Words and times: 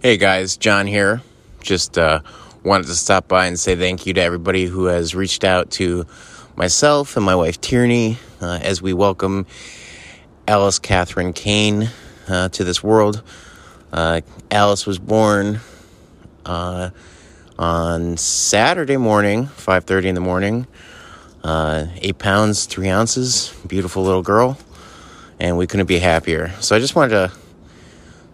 Hey 0.00 0.16
guys, 0.16 0.56
John 0.56 0.86
here. 0.86 1.22
Just 1.60 1.98
uh, 1.98 2.20
wanted 2.62 2.86
to 2.86 2.94
stop 2.94 3.26
by 3.26 3.46
and 3.46 3.58
say 3.58 3.74
thank 3.74 4.06
you 4.06 4.14
to 4.14 4.20
everybody 4.20 4.64
who 4.64 4.84
has 4.84 5.12
reached 5.12 5.42
out 5.42 5.72
to 5.72 6.06
myself 6.54 7.16
and 7.16 7.26
my 7.26 7.34
wife 7.34 7.60
Tierney 7.60 8.16
uh, 8.40 8.60
as 8.62 8.80
we 8.80 8.92
welcome 8.92 9.44
Alice 10.46 10.78
Catherine 10.78 11.32
Kane 11.32 11.90
uh, 12.28 12.48
to 12.50 12.62
this 12.62 12.80
world. 12.80 13.24
Uh, 13.92 14.20
Alice 14.52 14.86
was 14.86 15.00
born 15.00 15.58
uh, 16.46 16.90
on 17.58 18.16
Saturday 18.16 18.98
morning, 18.98 19.46
5:30 19.46 20.04
in 20.04 20.14
the 20.14 20.20
morning. 20.20 20.68
Uh, 21.42 21.86
eight 21.96 22.18
pounds, 22.18 22.66
three 22.66 22.88
ounces, 22.88 23.52
beautiful 23.66 24.04
little 24.04 24.22
girl, 24.22 24.58
and 25.40 25.58
we 25.58 25.66
couldn't 25.66 25.86
be 25.86 25.98
happier. 25.98 26.52
So 26.60 26.76
I 26.76 26.78
just 26.78 26.94
wanted 26.94 27.10
to 27.10 27.32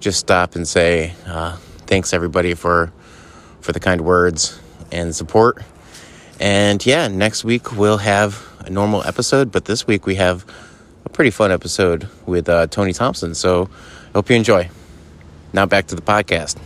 just 0.05 0.21
stop 0.21 0.55
and 0.55 0.69
say 0.69 1.15
uh, 1.27 1.57
thanks 1.87 2.13
everybody 2.13 2.53
for 2.53 2.93
for 3.63 3.73
the 3.73 3.81
kind 3.81 4.03
words 4.03 4.61
and 4.93 5.17
support. 5.17 5.63
And 6.39 6.85
yeah, 6.85 7.09
next 7.09 7.43
week 7.43 7.73
we'll 7.73 7.97
have 7.97 8.47
a 8.61 8.71
normal 8.71 9.03
episode, 9.05 9.51
but 9.51 9.65
this 9.65 9.87
week 9.87 10.05
we 10.05 10.17
have 10.17 10.45
a 11.07 11.09
pretty 11.09 11.31
fun 11.31 11.51
episode 11.51 12.07
with 12.27 12.51
uh, 12.51 12.67
Tony 12.67 12.93
Thompson. 12.93 13.35
So 13.35 13.71
hope 14.15 14.29
you 14.29 14.37
enjoy. 14.37 14.69
Now 15.55 15.65
back 15.65 15.87
to 15.87 15.95
the 15.95 16.03
podcast. 16.03 16.59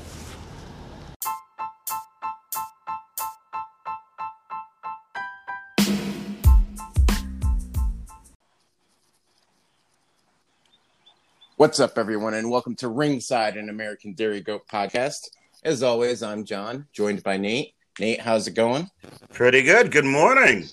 What's 11.58 11.80
up, 11.80 11.98
everyone, 11.98 12.34
and 12.34 12.52
welcome 12.52 12.76
to 12.76 12.86
Ringside, 12.86 13.56
an 13.56 13.68
American 13.68 14.12
Dairy 14.12 14.40
Goat 14.40 14.68
podcast. 14.72 15.28
As 15.64 15.82
always, 15.82 16.22
I'm 16.22 16.44
John, 16.44 16.86
joined 16.92 17.24
by 17.24 17.36
Nate. 17.36 17.74
Nate, 17.98 18.20
how's 18.20 18.46
it 18.46 18.52
going? 18.52 18.88
Pretty 19.32 19.64
good. 19.64 19.90
Good 19.90 20.04
morning. 20.04 20.68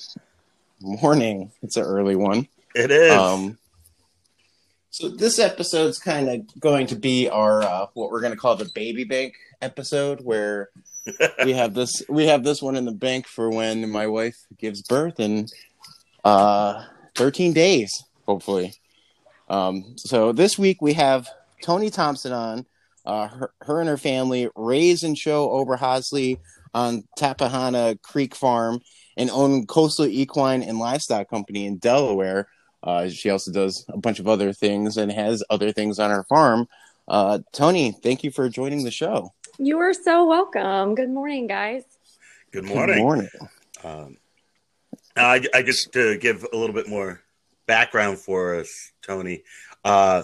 Morning. 0.80 1.52
It's 1.64 1.76
an 1.76 1.86
early 1.86 2.16
one. 2.16 2.48
It 2.76 2.92
is. 2.92 3.12
Um, 3.12 3.58
so 4.92 5.10
this 5.10 5.40
episode's 5.40 5.98
kind 5.98 6.30
of 6.30 6.60
going 6.60 6.86
to 6.86 6.96
be 6.96 7.30
our 7.30 7.64
uh, 7.64 7.88
what 7.96 8.12
we're 8.12 8.22
going 8.22 8.34
to 8.34 8.38
call 8.38 8.56
the 8.56 8.70
baby 8.76 9.06
bank 9.06 9.34
episode, 9.64 10.22
where 10.22 10.70
we 11.44 11.54
have 11.54 11.74
this 11.74 12.04
we 12.08 12.28
have 12.28 12.44
this 12.44 12.62
one 12.62 12.76
in 12.76 12.86
the 12.86 12.92
bank 12.92 13.26
for 13.26 13.50
when 13.50 13.90
my 13.90 14.06
wife 14.06 14.38
gives 14.60 14.84
birth 14.84 15.20
in 15.20 15.48
uh, 16.24 16.84
13 17.16 17.54
days, 17.54 17.92
hopefully. 18.28 18.76
Um, 19.48 19.98
so 19.98 20.32
this 20.32 20.58
week 20.58 20.82
we 20.82 20.94
have 20.94 21.30
Tony 21.62 21.90
Thompson 21.90 22.32
on. 22.32 22.66
Uh, 23.06 23.28
her, 23.28 23.54
her 23.62 23.80
and 23.80 23.88
her 23.88 23.98
family 23.98 24.50
raise 24.56 25.04
and 25.04 25.16
show 25.16 25.48
Oberhasli 25.50 26.40
on 26.74 27.04
Tappahannock 27.18 28.02
Creek 28.02 28.34
Farm 28.34 28.82
and 29.16 29.30
own 29.30 29.68
Coastal 29.68 30.08
Equine 30.08 30.64
and 30.64 30.80
Livestock 30.80 31.30
Company 31.30 31.68
in 31.68 31.78
Delaware. 31.78 32.48
Uh, 32.84 33.08
she 33.10 33.30
also 33.30 33.52
does 33.52 33.86
a 33.90 33.98
bunch 33.98 34.20
of 34.20 34.28
other 34.28 34.54
things 34.54 34.98
and 34.98 35.12
has 35.12 35.44
other 35.50 35.72
things 35.72 36.00
on 36.00 36.10
her 36.10 36.24
farm. 36.24 36.68
Uh, 37.08 37.40
Tony, 37.52 37.92
thank 37.92 38.24
you 38.24 38.32
for 38.32 38.50
joining 38.50 38.84
the 38.84 38.92
show. 38.92 39.34
You 39.58 39.80
are 39.80 39.94
so 39.94 40.26
welcome. 40.26 40.96
Good 40.96 41.10
morning, 41.10 41.48
guys. 41.48 41.84
Good 42.52 42.66
morning. 42.66 42.96
Good 42.96 43.02
morning. 43.02 43.30
Um, 43.84 44.18
I, 45.16 45.46
I 45.54 45.62
just 45.62 45.94
to 45.94 46.18
give 46.18 46.46
a 46.52 46.58
little 46.58 46.76
bit 46.76 46.90
more 46.90 47.22
background 47.68 48.18
for 48.18 48.56
us, 48.56 48.92
Tony. 49.02 49.44
Uh, 49.84 50.24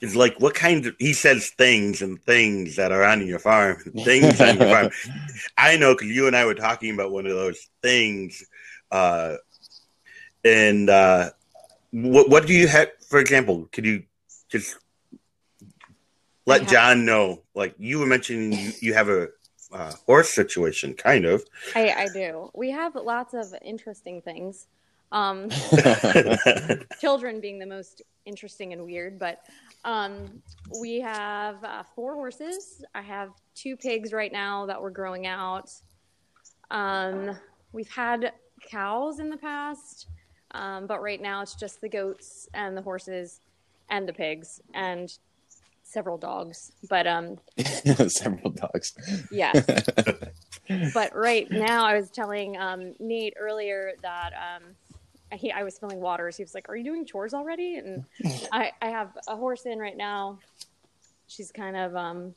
it's 0.00 0.16
like 0.16 0.40
what 0.40 0.54
kind 0.54 0.86
of 0.86 0.96
he 0.98 1.12
says 1.12 1.50
things 1.50 2.02
and 2.02 2.20
things 2.22 2.76
that 2.76 2.92
are 2.92 3.04
on 3.04 3.26
your 3.26 3.38
farm, 3.38 3.76
things 4.04 4.40
on 4.40 4.58
your 4.58 4.68
farm. 4.68 4.90
I 5.56 5.76
know 5.76 5.94
because 5.94 6.08
you 6.08 6.26
and 6.26 6.36
I 6.36 6.44
were 6.44 6.54
talking 6.54 6.92
about 6.92 7.12
one 7.12 7.26
of 7.26 7.32
those 7.32 7.68
things. 7.82 8.44
Uh, 8.90 9.36
and 10.44 10.90
uh, 10.90 11.30
what 11.92 12.28
what 12.28 12.46
do 12.46 12.52
you 12.52 12.68
have? 12.68 12.88
For 13.08 13.18
example, 13.20 13.68
could 13.72 13.84
you 13.84 14.04
just 14.48 14.76
let 16.46 16.62
have- 16.62 16.70
John 16.70 17.04
know? 17.04 17.42
Like 17.54 17.74
you 17.78 17.98
were 17.98 18.06
mentioning, 18.06 18.52
you, 18.52 18.72
you 18.80 18.94
have 18.94 19.08
a 19.08 19.28
uh, 19.72 19.92
horse 20.06 20.30
situation, 20.30 20.94
kind 20.94 21.24
of. 21.24 21.44
I, 21.74 21.90
I 21.90 22.08
do. 22.12 22.50
We 22.54 22.70
have 22.70 22.94
lots 22.94 23.34
of 23.34 23.54
interesting 23.62 24.20
things. 24.22 24.66
Um, 25.12 25.48
children 27.00 27.40
being 27.40 27.58
the 27.58 27.66
most 27.66 28.02
interesting 28.26 28.72
and 28.72 28.84
weird, 28.84 29.18
but 29.18 29.40
um, 29.84 30.42
we 30.80 31.00
have 31.00 31.62
uh, 31.64 31.82
four 31.94 32.14
horses. 32.14 32.84
I 32.94 33.02
have 33.02 33.30
two 33.54 33.76
pigs 33.76 34.12
right 34.12 34.32
now 34.32 34.66
that 34.66 34.80
we're 34.80 34.90
growing 34.90 35.26
out. 35.26 35.70
Um, 36.70 37.36
we've 37.72 37.90
had 37.90 38.32
cows 38.68 39.18
in 39.18 39.30
the 39.30 39.36
past, 39.36 40.06
um, 40.52 40.86
but 40.86 41.02
right 41.02 41.20
now 41.20 41.42
it's 41.42 41.54
just 41.54 41.80
the 41.80 41.88
goats 41.88 42.48
and 42.54 42.76
the 42.76 42.82
horses 42.82 43.40
and 43.88 44.06
the 44.06 44.12
pigs 44.12 44.60
and 44.74 45.12
several 45.82 46.16
dogs. 46.16 46.72
But 46.88 47.06
um, 47.06 47.38
Several 48.08 48.50
dogs. 48.50 48.94
yeah. 49.30 49.52
but 50.94 51.14
right 51.14 51.50
now, 51.50 51.84
I 51.84 51.96
was 51.96 52.10
telling 52.10 52.56
um, 52.56 52.94
Nate 52.98 53.34
earlier 53.38 53.92
that 54.02 54.32
um, 54.32 54.62
he, 55.32 55.52
I 55.52 55.62
was 55.62 55.78
filling 55.78 56.00
waters. 56.00 56.36
He 56.36 56.42
was 56.42 56.54
like, 56.54 56.68
"Are 56.68 56.76
you 56.76 56.84
doing 56.84 57.04
chores 57.06 57.34
already?" 57.34 57.76
And 57.76 58.04
I, 58.52 58.72
I 58.82 58.90
have 58.90 59.16
a 59.28 59.36
horse 59.36 59.66
in 59.66 59.78
right 59.78 59.96
now. 59.96 60.38
She's 61.28 61.52
kind 61.52 61.76
of 61.76 61.94
um, 61.94 62.34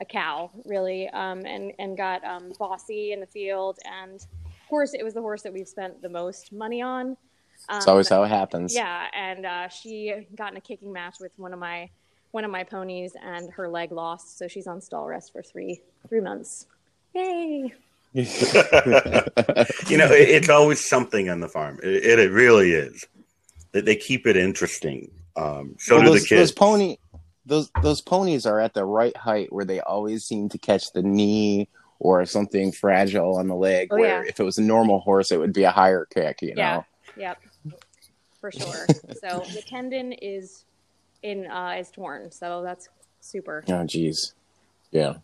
a 0.00 0.04
cow, 0.04 0.50
really, 0.64 1.08
um, 1.10 1.44
and 1.46 1.72
and 1.78 1.96
got 1.96 2.24
um, 2.24 2.52
bossy 2.58 3.12
in 3.12 3.20
the 3.20 3.26
field. 3.26 3.78
And 3.84 4.24
horse, 4.68 4.94
it 4.94 5.04
was 5.04 5.14
the 5.14 5.20
horse 5.20 5.42
that 5.42 5.52
we've 5.52 5.68
spent 5.68 6.02
the 6.02 6.08
most 6.08 6.52
money 6.52 6.82
on. 6.82 7.16
Um, 7.68 7.76
It's 7.76 7.86
always 7.88 8.08
how 8.08 8.24
it 8.24 8.28
happens. 8.28 8.74
yeah, 8.74 9.06
and 9.14 9.46
uh, 9.46 9.68
she 9.68 10.26
got 10.34 10.50
in 10.50 10.56
a 10.56 10.60
kicking 10.60 10.92
match 10.92 11.16
with 11.20 11.32
one 11.36 11.52
of 11.52 11.58
my 11.58 11.88
one 12.32 12.44
of 12.44 12.50
my 12.50 12.64
ponies, 12.64 13.12
and 13.22 13.50
her 13.52 13.68
leg 13.68 13.92
lost, 13.92 14.38
so 14.38 14.48
she's 14.48 14.66
on 14.66 14.80
stall 14.80 15.06
rest 15.06 15.32
for 15.32 15.42
three 15.42 15.80
three 16.08 16.20
months. 16.20 16.66
Yay! 17.14 17.72
you 18.14 19.96
know, 19.96 20.06
it, 20.12 20.28
it's 20.28 20.48
always 20.48 20.86
something 20.86 21.30
on 21.30 21.40
the 21.40 21.48
farm. 21.48 21.78
It, 21.82 22.04
it, 22.04 22.18
it 22.18 22.30
really 22.30 22.72
is. 22.72 23.06
They, 23.72 23.80
they 23.80 23.96
keep 23.96 24.26
it 24.26 24.36
interesting. 24.36 25.10
Um, 25.36 25.76
so 25.78 25.96
Well, 25.96 26.04
do 26.04 26.10
those, 26.10 26.22
the 26.22 26.28
kids. 26.28 26.40
those 26.40 26.52
pony 26.52 26.96
those 27.44 27.70
those 27.82 28.00
ponies 28.00 28.46
are 28.46 28.60
at 28.60 28.72
the 28.74 28.84
right 28.84 29.16
height 29.16 29.52
where 29.52 29.64
they 29.64 29.80
always 29.80 30.24
seem 30.24 30.48
to 30.50 30.58
catch 30.58 30.92
the 30.92 31.02
knee 31.02 31.68
or 31.98 32.24
something 32.24 32.70
fragile 32.70 33.36
on 33.36 33.48
the 33.48 33.54
leg. 33.54 33.88
Oh, 33.90 33.96
where 33.96 34.22
yeah. 34.22 34.28
if 34.28 34.38
it 34.38 34.44
was 34.44 34.58
a 34.58 34.62
normal 34.62 35.00
horse, 35.00 35.32
it 35.32 35.38
would 35.38 35.52
be 35.52 35.64
a 35.64 35.70
higher 35.70 36.06
kick. 36.12 36.42
You 36.42 36.52
Yeah. 36.56 36.76
know. 36.76 36.84
Yep, 37.16 37.38
for 38.40 38.52
sure. 38.52 38.86
so 39.20 39.44
the 39.54 39.62
tendon 39.66 40.12
is 40.12 40.64
in 41.22 41.46
uh, 41.50 41.76
is 41.78 41.90
torn, 41.90 42.30
so 42.30 42.62
that's 42.62 42.88
super. 43.20 43.64
Oh, 43.68 43.84
geez. 43.84 44.34
Yeah. 44.90 45.14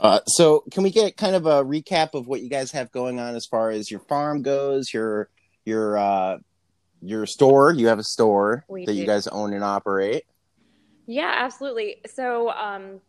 Uh, 0.00 0.20
so, 0.26 0.64
can 0.70 0.82
we 0.82 0.90
get 0.90 1.16
kind 1.18 1.36
of 1.36 1.44
a 1.44 1.62
recap 1.62 2.14
of 2.14 2.26
what 2.26 2.40
you 2.40 2.48
guys 2.48 2.72
have 2.72 2.90
going 2.90 3.20
on 3.20 3.34
as 3.36 3.44
far 3.44 3.70
as 3.70 3.90
your 3.90 4.00
farm 4.00 4.40
goes, 4.42 4.92
your 4.94 5.28
your 5.66 5.98
uh, 5.98 6.38
your 7.02 7.26
store? 7.26 7.72
You 7.72 7.88
have 7.88 7.98
a 7.98 8.04
store 8.04 8.64
We 8.66 8.86
that 8.86 8.94
you 8.94 9.04
guys 9.04 9.26
own 9.26 9.52
and 9.52 9.62
operate. 9.62 10.24
Yeah, 11.06 11.34
absolutely. 11.36 11.96
So 12.06 12.50
um, 12.50 13.00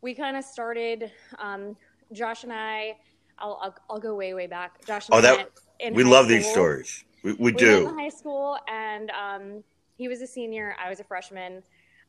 we 0.00 0.14
kind 0.14 0.36
of 0.36 0.44
started. 0.44 1.12
Um, 1.38 1.76
Josh 2.12 2.42
and 2.44 2.52
I. 2.52 2.96
I'll, 3.38 3.58
I'll 3.62 3.74
I'll 3.90 4.00
go 4.00 4.14
way 4.14 4.32
way 4.32 4.46
back. 4.46 4.84
Josh. 4.86 5.08
And 5.08 5.14
Oh, 5.14 5.18
I 5.18 5.20
that- 5.20 5.36
met 5.36 5.50
in 5.78 5.94
we 5.94 6.04
high 6.04 6.10
love 6.10 6.26
these 6.28 6.50
stories. 6.50 7.04
We, 7.22 7.32
we 7.34 7.38
we 7.38 7.52
met 7.52 7.58
do. 7.60 7.88
in 7.88 7.98
high 7.98 8.08
school 8.08 8.56
and 8.66 9.10
um, 9.10 9.64
he 9.98 10.08
was 10.08 10.22
a 10.22 10.26
senior 10.26 10.74
i 10.82 10.88
was 10.88 11.00
a 11.00 11.04
freshman 11.04 11.62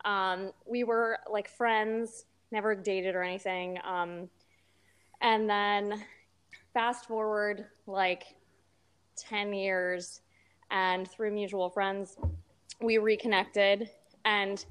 um, 0.05 0.51
we 0.65 0.85
were 0.85 1.17
like 1.29 1.49
friends 1.49 2.23
never 2.51 2.75
dated 2.75 3.15
or 3.15 3.23
anything 3.23 3.77
um, 3.83 4.29
and 5.21 5.49
then 5.49 6.03
fast 6.73 7.07
forward 7.07 7.65
like 7.87 8.23
10 9.17 9.53
years 9.53 10.21
and 10.69 11.09
through 11.09 11.31
mutual 11.31 11.69
friends 11.69 12.17
we 12.81 12.97
reconnected 12.97 13.89
and 14.25 14.65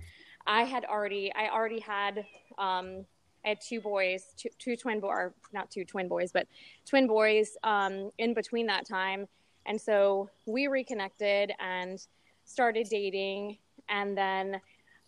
i 0.46 0.62
had 0.62 0.84
already 0.84 1.32
i 1.34 1.48
already 1.48 1.80
had 1.80 2.24
um, 2.58 3.04
i 3.44 3.50
had 3.50 3.60
two 3.60 3.80
boys 3.80 4.34
two, 4.36 4.48
two 4.58 4.76
twin 4.76 5.00
boys 5.00 5.30
not 5.52 5.70
two 5.70 5.84
twin 5.84 6.08
boys 6.08 6.32
but 6.32 6.46
twin 6.86 7.06
boys 7.06 7.56
um, 7.64 8.10
in 8.18 8.34
between 8.34 8.66
that 8.66 8.86
time 8.86 9.26
and 9.66 9.80
so 9.80 10.30
we 10.46 10.66
reconnected 10.66 11.52
and 11.60 12.04
started 12.44 12.88
dating. 12.90 13.58
And 13.88 14.16
then 14.16 14.60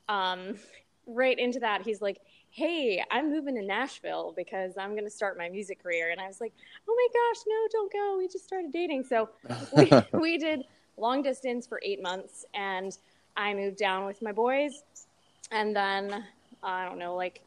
um, 0.08 0.56
right 1.06 1.38
into 1.38 1.60
that, 1.60 1.82
he's 1.82 2.00
like, 2.00 2.18
Hey, 2.52 3.02
I'm 3.10 3.30
moving 3.30 3.54
to 3.54 3.62
Nashville 3.62 4.34
because 4.36 4.76
I'm 4.76 4.90
going 4.90 5.04
to 5.04 5.10
start 5.10 5.38
my 5.38 5.48
music 5.48 5.82
career. 5.82 6.10
And 6.10 6.20
I 6.20 6.26
was 6.26 6.38
like, 6.38 6.52
Oh 6.86 6.94
my 6.94 7.08
gosh, 7.12 7.42
no, 7.46 7.56
don't 7.72 7.92
go. 7.92 8.18
We 8.18 8.28
just 8.28 8.44
started 8.44 8.70
dating. 8.70 9.04
So 9.04 9.30
we, 9.74 9.90
we 10.20 10.36
did 10.36 10.60
long 10.98 11.22
distance 11.22 11.66
for 11.66 11.80
eight 11.82 12.02
months. 12.02 12.44
And 12.52 12.96
I 13.38 13.54
moved 13.54 13.78
down 13.78 14.04
with 14.04 14.20
my 14.20 14.32
boys. 14.32 14.82
And 15.50 15.74
then, 15.74 16.24
I 16.62 16.86
don't 16.86 16.98
know, 16.98 17.14
like 17.14 17.40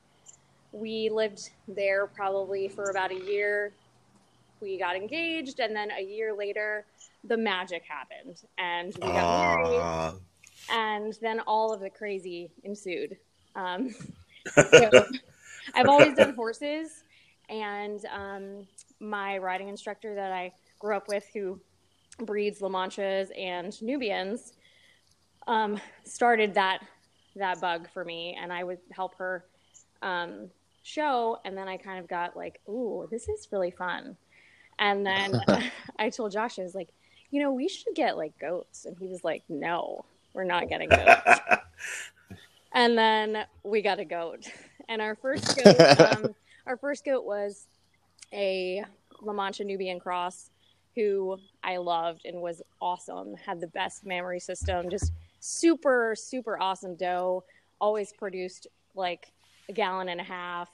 we 0.71 1.09
lived 1.09 1.51
there 1.67 2.07
probably 2.07 2.67
for 2.67 2.89
about 2.89 3.11
a 3.11 3.19
year. 3.25 3.73
We 4.59 4.79
got 4.79 4.95
engaged, 4.95 5.59
and 5.59 5.75
then 5.75 5.89
a 5.91 6.01
year 6.01 6.33
later, 6.33 6.85
the 7.23 7.37
magic 7.37 7.83
happened, 7.87 8.41
and 8.57 8.93
we 8.95 9.07
got 9.07 9.61
married. 9.61 9.79
Ah, 9.81 10.13
And 10.69 11.13
then 11.21 11.41
all 11.41 11.73
of 11.73 11.81
the 11.81 11.89
crazy 11.89 12.51
ensued. 12.63 13.17
Um, 13.55 13.93
so 14.53 15.05
I've 15.75 15.87
always 15.87 16.15
done 16.15 16.33
horses, 16.33 17.03
and 17.49 18.03
um, 18.13 18.67
my 18.99 19.37
riding 19.37 19.69
instructor 19.69 20.15
that 20.15 20.31
I 20.31 20.51
grew 20.79 20.95
up 20.95 21.07
with, 21.07 21.25
who 21.33 21.59
breeds 22.19 22.61
La 22.61 22.69
Manchas 22.69 23.29
and 23.37 23.79
Nubians, 23.81 24.53
um, 25.47 25.79
started 26.03 26.53
that 26.55 26.79
that 27.35 27.59
bug 27.59 27.89
for 27.93 28.05
me, 28.05 28.37
and 28.39 28.51
I 28.51 28.63
would 28.63 28.79
help 28.91 29.15
her 29.15 29.45
um, 30.01 30.49
show, 30.83 31.39
and 31.43 31.57
then 31.57 31.67
I 31.67 31.77
kind 31.77 31.99
of 31.99 32.07
got 32.07 32.37
like, 32.37 32.61
"Ooh, 32.69 33.07
this 33.11 33.27
is 33.27 33.47
really 33.51 33.71
fun." 33.71 34.15
And 34.79 35.05
then 35.05 35.41
I 35.99 36.09
told 36.09 36.31
Josh, 36.31 36.59
I 36.59 36.63
was 36.63 36.75
like, 36.75 36.89
"You 37.31 37.41
know, 37.41 37.51
we 37.51 37.67
should 37.67 37.95
get 37.95 38.17
like 38.17 38.37
goats," 38.39 38.85
and 38.85 38.97
he 38.97 39.07
was 39.07 39.23
like, 39.23 39.43
"No, 39.49 40.05
we're 40.33 40.45
not 40.45 40.69
getting 40.69 40.89
goats." 40.89 41.39
And 42.75 42.97
then 42.97 43.45
we 43.63 43.81
got 43.81 43.99
a 43.99 44.05
goat, 44.05 44.51
and 44.89 45.01
our 45.01 45.15
first 45.15 45.57
goat, 45.63 45.79
um, 46.17 46.35
our 46.67 46.75
first 46.75 47.05
goat 47.05 47.23
was 47.23 47.67
a 48.33 48.83
La 49.21 49.31
Mancha 49.31 49.63
Nubian 49.63 49.97
cross, 49.97 50.49
who 50.93 51.37
I 51.63 51.77
loved 51.77 52.25
and 52.25 52.41
was 52.41 52.61
awesome. 52.81 53.33
Had 53.37 53.61
the 53.61 53.67
best 53.67 54.05
mammary 54.05 54.41
system, 54.41 54.89
just 54.89 55.13
super 55.39 56.15
super 56.17 56.59
awesome 56.59 56.95
doe. 56.95 57.45
Always 57.79 58.11
produced 58.11 58.67
like 58.93 59.31
a 59.69 59.73
gallon 59.73 60.09
and 60.09 60.19
a 60.19 60.25
half. 60.25 60.69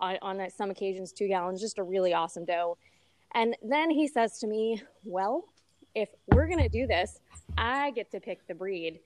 On, 0.00 0.18
on 0.20 0.50
some 0.50 0.70
occasions, 0.70 1.12
two 1.12 1.28
gallons. 1.28 1.60
Just 1.60 1.78
a 1.78 1.82
really 1.82 2.12
awesome 2.12 2.44
doe. 2.44 2.76
And 3.34 3.56
then 3.62 3.88
he 3.88 4.08
says 4.08 4.40
to 4.40 4.48
me, 4.48 4.82
"Well, 5.04 5.44
if 5.94 6.08
we're 6.32 6.48
gonna 6.48 6.68
do 6.68 6.88
this, 6.88 7.20
I 7.56 7.92
get 7.92 8.10
to 8.10 8.20
pick 8.20 8.44
the 8.48 8.54
breed." 8.54 8.98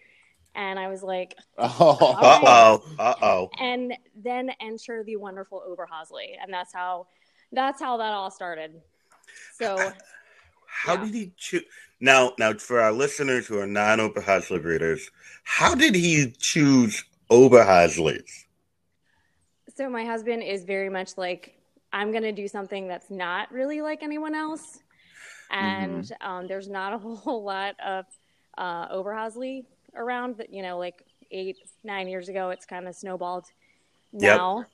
And 0.55 0.79
I 0.79 0.89
was 0.89 1.03
like, 1.03 1.37
Oh, 1.59 2.17
uh 2.19 2.41
oh, 2.43 2.83
uh 2.99 3.15
oh. 3.23 3.51
and 3.61 3.95
then 4.15 4.51
enter 4.61 5.03
the 5.05 5.17
wonderful 5.17 5.63
Oberhasli, 5.69 6.37
and 6.43 6.53
that's 6.53 6.73
how 6.73 7.07
that's 7.53 7.81
how 7.81 7.97
that 7.99 8.13
all 8.13 8.31
started. 8.31 8.73
So 9.53 9.93
How 10.67 10.97
Yeah. 10.97 11.05
did 11.05 11.15
he 11.15 11.33
choose? 11.37 11.65
Now, 12.01 12.33
now 12.39 12.55
for 12.55 12.81
our 12.81 12.93
listeners 12.93 13.47
who 13.47 13.59
are 13.59 13.67
non-Oberhasli 13.67 14.63
breeders, 14.63 15.11
how 15.45 15.75
did 15.75 15.95
he 15.95 16.33
choose 16.39 17.05
Oberhaslis? 17.31 18.47
so 19.75 19.89
my 19.89 20.05
husband 20.05 20.43
is 20.43 20.65
very 20.65 20.89
much 20.89 21.17
like 21.17 21.55
I'm 21.93 22.13
gonna 22.13 22.33
do 22.33 22.49
something 22.49 22.89
that's 22.89 23.11
not 23.11 23.51
really 23.53 23.81
like 23.83 24.03
anyone 24.03 24.35
else, 24.35 24.81
and 25.51 26.11
um, 26.21 26.47
there's 26.47 26.69
not 26.69 26.93
a 26.93 26.99
whole 26.99 27.43
lot 27.45 27.75
of 27.85 28.05
uh, 28.59 28.89
Oberhasli 28.95 29.65
around. 29.97 30.37
But 30.37 30.53
you 30.53 30.63
know, 30.63 30.79
like 30.79 31.03
eight 31.31 31.59
nine 31.85 32.09
years 32.09 32.29
ago, 32.29 32.51
it's 32.51 32.67
kind 32.67 32.87
of 32.89 32.95
snowballed 32.95 33.47
Yep. 34.13 34.37
now. 34.37 34.67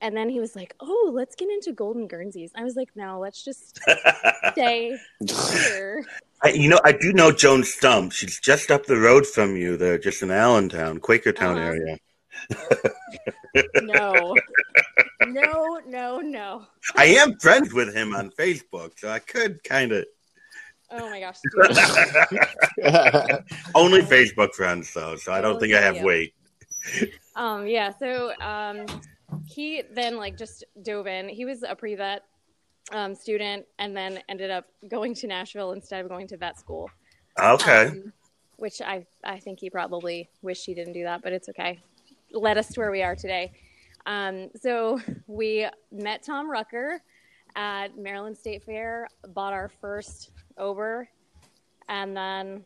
And 0.00 0.16
then 0.16 0.28
he 0.30 0.40
was 0.40 0.56
like, 0.56 0.74
"Oh, 0.80 1.10
let's 1.12 1.34
get 1.34 1.50
into 1.50 1.72
golden 1.72 2.06
Guernseys." 2.08 2.52
I 2.56 2.64
was 2.64 2.74
like, 2.76 2.88
"No, 2.94 3.20
let's 3.20 3.44
just 3.44 3.80
stay 4.52 4.96
here." 5.52 6.04
I, 6.42 6.48
you 6.50 6.68
know, 6.68 6.80
I 6.84 6.92
do 6.92 7.12
know 7.12 7.32
Joan 7.32 7.64
Stump. 7.64 8.12
She's 8.12 8.38
just 8.40 8.70
up 8.70 8.86
the 8.86 8.96
road 8.96 9.26
from 9.26 9.56
you 9.56 9.76
there, 9.76 9.98
just 9.98 10.22
in 10.22 10.30
Allentown, 10.30 11.00
Quakertown 11.00 11.56
Uh-huh. 11.56 11.66
area. 11.66 11.98
No, 13.82 14.36
no, 15.26 15.80
no, 15.86 16.18
no. 16.20 16.66
I 16.96 17.06
am 17.06 17.38
friends 17.38 17.72
with 17.72 17.94
him 17.94 18.14
on 18.14 18.30
Facebook, 18.30 18.98
so 18.98 19.08
I 19.08 19.18
could 19.20 19.62
kind 19.62 19.92
of 19.92 20.04
Oh 20.96 21.10
my 21.10 21.18
gosh. 21.18 21.38
only 23.74 24.00
Facebook 24.02 24.54
friends 24.54 24.92
though, 24.94 25.16
so 25.16 25.32
I 25.32 25.40
don't 25.40 25.56
Oh, 25.56 25.58
think 25.58 25.74
I 25.74 25.80
have 25.80 25.96
yeah. 25.96 26.04
weight. 26.04 26.34
um, 27.36 27.66
yeah. 27.66 27.90
So 27.98 28.32
um, 28.40 28.86
he 29.44 29.82
then 29.92 30.16
like 30.16 30.36
just 30.36 30.64
dove 30.82 31.06
in. 31.08 31.28
He 31.28 31.44
was 31.44 31.64
a 31.64 31.74
pre-vet 31.74 32.22
um, 32.92 33.14
student, 33.14 33.66
and 33.78 33.96
then 33.96 34.20
ended 34.28 34.50
up 34.50 34.66
going 34.88 35.14
to 35.14 35.26
Nashville 35.26 35.72
instead 35.72 36.00
of 36.04 36.08
going 36.08 36.28
to 36.28 36.36
vet 36.36 36.58
school. 36.60 36.88
Okay. 37.42 37.86
Um, 37.86 38.12
which 38.56 38.80
I 38.80 39.04
I 39.24 39.40
think 39.40 39.58
he 39.58 39.70
probably 39.70 40.28
wished 40.42 40.64
he 40.64 40.74
didn't 40.74 40.92
do 40.92 41.02
that, 41.02 41.22
but 41.22 41.32
it's 41.32 41.48
okay. 41.48 41.80
Led 42.30 42.56
us 42.56 42.68
to 42.68 42.80
where 42.80 42.92
we 42.92 43.02
are 43.02 43.16
today. 43.16 43.52
Um, 44.06 44.50
so 44.60 45.00
we 45.26 45.66
met 45.90 46.22
Tom 46.22 46.48
Rucker 46.48 47.00
at 47.56 47.96
Maryland 47.96 48.36
State 48.36 48.62
Fair, 48.62 49.08
bought 49.28 49.52
our 49.52 49.68
first 49.68 50.30
Ober, 50.58 51.08
and 51.88 52.16
then 52.16 52.64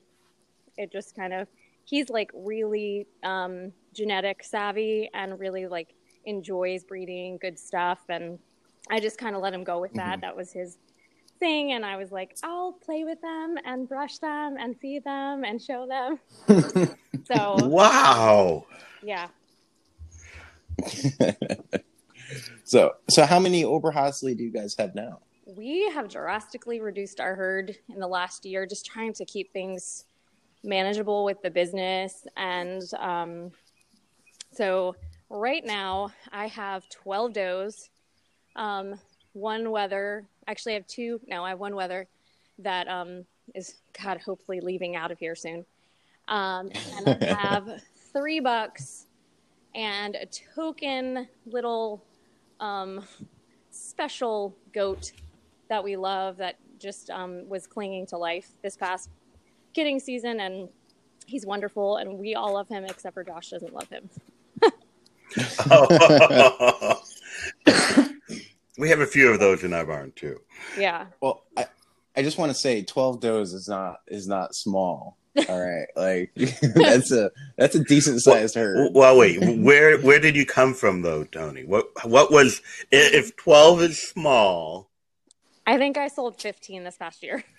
it 0.76 0.92
just 0.92 1.16
kind 1.16 1.32
of 1.32 1.48
he's 1.84 2.10
like 2.10 2.30
really 2.34 3.06
um, 3.24 3.72
genetic 3.94 4.44
savvy 4.44 5.10
and 5.14 5.38
really 5.38 5.66
like 5.66 5.94
enjoys 6.24 6.84
breeding 6.84 7.38
good 7.38 7.58
stuff 7.58 8.00
and 8.08 8.38
I 8.90 9.00
just 9.00 9.18
kind 9.18 9.34
of 9.36 9.42
let 9.42 9.52
him 9.52 9.64
go 9.64 9.80
with 9.80 9.92
that. 9.94 10.20
That 10.20 10.36
was 10.36 10.52
his 10.52 10.78
thing 11.38 11.72
and 11.72 11.84
I 11.84 11.96
was 11.96 12.10
like, 12.10 12.36
I'll 12.42 12.72
play 12.72 13.04
with 13.04 13.20
them 13.20 13.56
and 13.64 13.88
brush 13.88 14.18
them 14.18 14.56
and 14.58 14.78
feed 14.80 15.04
them 15.04 15.44
and 15.44 15.60
show 15.60 15.86
them. 15.86 16.88
So 17.26 17.56
Wow. 17.66 18.64
yeah. 19.02 19.28
so, 22.64 22.94
so 23.10 23.26
how 23.26 23.38
many 23.38 23.64
Oberhasli 23.64 24.34
do 24.34 24.44
you 24.44 24.50
guys 24.50 24.74
have 24.78 24.94
now? 24.94 25.20
We 25.56 25.90
have 25.90 26.08
drastically 26.08 26.80
reduced 26.80 27.20
our 27.20 27.34
herd 27.34 27.74
in 27.88 27.98
the 27.98 28.06
last 28.06 28.44
year, 28.44 28.66
just 28.66 28.84
trying 28.84 29.14
to 29.14 29.24
keep 29.24 29.50
things 29.50 30.04
manageable 30.62 31.24
with 31.24 31.40
the 31.42 31.50
business. 31.50 32.26
And 32.36 32.82
um, 32.98 33.50
so 34.52 34.94
right 35.30 35.64
now 35.64 36.12
I 36.32 36.48
have 36.48 36.86
12 36.90 37.32
does, 37.32 37.90
um, 38.56 39.00
one 39.32 39.70
wether. 39.70 40.26
Actually, 40.46 40.72
I 40.72 40.74
have 40.74 40.86
two. 40.86 41.18
No, 41.26 41.44
I 41.44 41.50
have 41.50 41.58
one 41.58 41.74
wether 41.74 42.06
that 42.58 42.86
um, 42.88 43.24
is, 43.54 43.76
God, 44.02 44.20
hopefully 44.20 44.60
leaving 44.60 44.96
out 44.96 45.10
of 45.10 45.18
here 45.18 45.34
soon. 45.34 45.64
Um, 46.28 46.70
and 46.96 47.24
I 47.24 47.34
have 47.34 47.82
three 48.12 48.40
bucks 48.40 49.06
and 49.74 50.14
a 50.14 50.26
token 50.26 51.26
little 51.46 52.04
um, 52.60 53.02
special 53.70 54.54
goat 54.74 55.12
that 55.68 55.84
we 55.84 55.96
love 55.96 56.38
that 56.38 56.56
just 56.78 57.10
um, 57.10 57.48
was 57.48 57.66
clinging 57.66 58.06
to 58.06 58.16
life 58.16 58.48
this 58.62 58.76
past 58.76 59.10
kidding 59.74 60.00
season 60.00 60.40
and 60.40 60.68
he's 61.26 61.44
wonderful 61.44 61.96
and 61.96 62.18
we 62.18 62.34
all 62.34 62.54
love 62.54 62.68
him 62.68 62.84
except 62.84 63.14
for 63.14 63.22
josh 63.22 63.50
doesn't 63.50 63.74
love 63.74 63.88
him 63.88 64.08
we 68.78 68.88
have 68.88 69.00
a 69.00 69.06
few 69.06 69.30
of 69.30 69.40
those 69.40 69.64
in 69.64 69.72
our 69.72 69.84
barn 69.84 70.12
too. 70.16 70.40
yeah 70.78 71.06
Well, 71.20 71.44
I, 71.56 71.66
I 72.16 72.22
just 72.22 72.38
want 72.38 72.50
to 72.50 72.58
say, 72.58 72.82
twelve 72.82 73.20
does 73.20 73.52
is 73.52 73.68
not 73.68 74.00
is 74.06 74.26
not 74.26 74.54
small. 74.54 75.16
All 75.48 75.60
right, 75.60 75.86
like 75.96 76.32
that's 76.74 77.12
a 77.12 77.30
that's 77.56 77.74
a 77.74 77.84
decent 77.84 78.22
sized 78.22 78.54
herd. 78.54 78.90
Well, 78.92 79.18
wait. 79.18 79.38
Where 79.40 79.98
where 80.00 80.18
did 80.18 80.34
you 80.34 80.46
come 80.46 80.74
from 80.74 81.02
though, 81.02 81.24
Tony? 81.24 81.64
What 81.64 81.88
what 82.04 82.30
was 82.30 82.62
if 82.90 83.36
twelve 83.36 83.82
is 83.82 84.00
small? 84.00 84.87
I 85.68 85.78
think 85.78 85.96
i 85.96 86.08
sold 86.08 86.40
15 86.40 86.82
this 86.84 86.96
past 86.96 87.22
year 87.22 87.44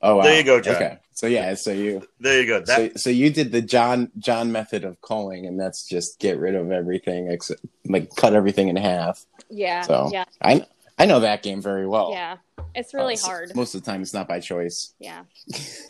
Oh, 0.00 0.14
wow. 0.14 0.22
There 0.22 0.38
you 0.38 0.44
go, 0.44 0.60
John. 0.60 0.74
Okay, 0.76 0.98
so 1.10 1.26
yeah, 1.26 1.54
so 1.54 1.72
you 1.72 2.06
There 2.20 2.40
you 2.40 2.46
go. 2.46 2.60
That 2.60 2.92
so, 2.92 2.96
so 2.96 3.10
you 3.10 3.30
did 3.30 3.50
the 3.50 3.60
John 3.60 4.12
John 4.16 4.52
method 4.52 4.84
of 4.84 5.00
calling, 5.00 5.44
and 5.44 5.58
that's 5.58 5.88
just 5.88 6.20
get 6.20 6.38
rid 6.38 6.54
of 6.54 6.70
everything 6.70 7.28
except 7.32 7.60
like 7.84 8.08
cut 8.14 8.32
everything 8.32 8.68
in 8.68 8.76
half. 8.76 9.26
yeah 9.50 9.82
So 9.82 10.08
yeah 10.12 10.24
I 10.40 10.64
I 11.00 11.06
know 11.06 11.18
that 11.18 11.42
game 11.42 11.60
very 11.60 11.84
well. 11.88 12.12
yeah 12.12 12.36
it's 12.76 12.94
really 12.94 13.14
Uh, 13.14 13.16
s- 13.16 13.24
hard 13.26 13.56
Most 13.56 13.74
of 13.74 13.82
the 13.82 13.90
time, 13.90 14.00
it's 14.02 14.14
not 14.14 14.28
by 14.28 14.38
choice. 14.38 14.94
yeah 15.00 15.24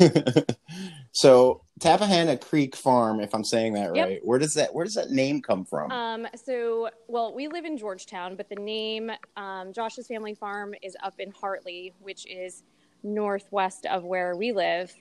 so 1.12 1.60
Tappahannock 1.78 2.40
Creek 2.40 2.74
Farm, 2.76 3.20
if 3.20 3.34
I'm 3.34 3.44
saying 3.44 3.74
that 3.74 3.94
Yep. 3.94 4.06
right, 4.06 4.20
where 4.24 4.38
does 4.38 4.54
that 4.54 4.74
where 4.74 4.84
does 4.84 4.94
that 4.94 5.10
name 5.10 5.40
come 5.42 5.64
from? 5.64 5.90
Um, 5.90 6.26
so, 6.34 6.90
well, 7.06 7.34
we 7.34 7.48
live 7.48 7.64
in 7.64 7.76
Georgetown, 7.76 8.36
but 8.36 8.48
the 8.48 8.56
name 8.56 9.10
um, 9.36 9.72
Josh's 9.72 10.06
family 10.06 10.34
farm 10.34 10.74
is 10.82 10.96
up 11.02 11.14
in 11.18 11.30
Hartley, 11.30 11.94
which 12.00 12.26
is 12.26 12.62
northwest 13.02 13.86
of 13.86 14.04
where 14.04 14.36
we 14.36 14.52
live. 14.52 14.94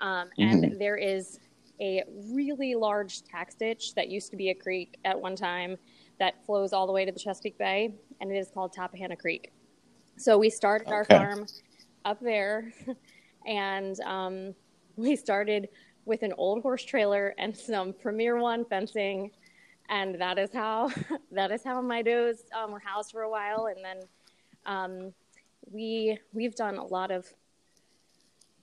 Um, 0.00 0.28
and 0.38 0.78
there 0.78 0.96
is 0.96 1.40
a 1.80 2.02
really 2.32 2.74
large 2.74 3.22
tax 3.22 3.54
ditch 3.54 3.94
that 3.94 4.08
used 4.08 4.30
to 4.30 4.36
be 4.36 4.50
a 4.50 4.54
creek 4.54 4.96
at 5.04 5.18
one 5.18 5.36
time 5.36 5.76
that 6.18 6.44
flows 6.44 6.72
all 6.72 6.86
the 6.86 6.92
way 6.92 7.04
to 7.04 7.12
the 7.12 7.18
Chesapeake 7.18 7.58
Bay, 7.58 7.94
and 8.20 8.30
it 8.30 8.36
is 8.36 8.50
called 8.50 8.72
Tappahannock 8.72 9.18
Creek. 9.18 9.52
So 10.16 10.36
we 10.36 10.50
started 10.50 10.88
our 10.88 11.04
farm 11.04 11.46
up 12.04 12.20
there, 12.20 12.72
and 13.46 13.98
um, 14.00 14.54
we 14.96 15.14
started 15.14 15.68
with 16.08 16.22
an 16.22 16.32
old 16.38 16.62
horse 16.62 16.82
trailer 16.82 17.34
and 17.38 17.56
some 17.56 17.92
Premier 17.92 18.38
One 18.40 18.64
fencing. 18.64 19.30
And 19.90 20.20
that 20.20 20.38
is 20.38 20.52
how 20.52 20.90
that 21.32 21.52
is 21.52 21.62
how 21.62 21.80
my 21.80 22.02
does 22.02 22.44
um, 22.58 22.72
were 22.72 22.80
housed 22.80 23.12
for 23.12 23.22
a 23.22 23.30
while, 23.30 23.66
and 23.66 23.84
then 23.84 23.98
um, 24.66 25.14
we 25.70 26.18
we've 26.32 26.54
done 26.54 26.76
a 26.76 26.84
lot 26.84 27.10
of 27.10 27.26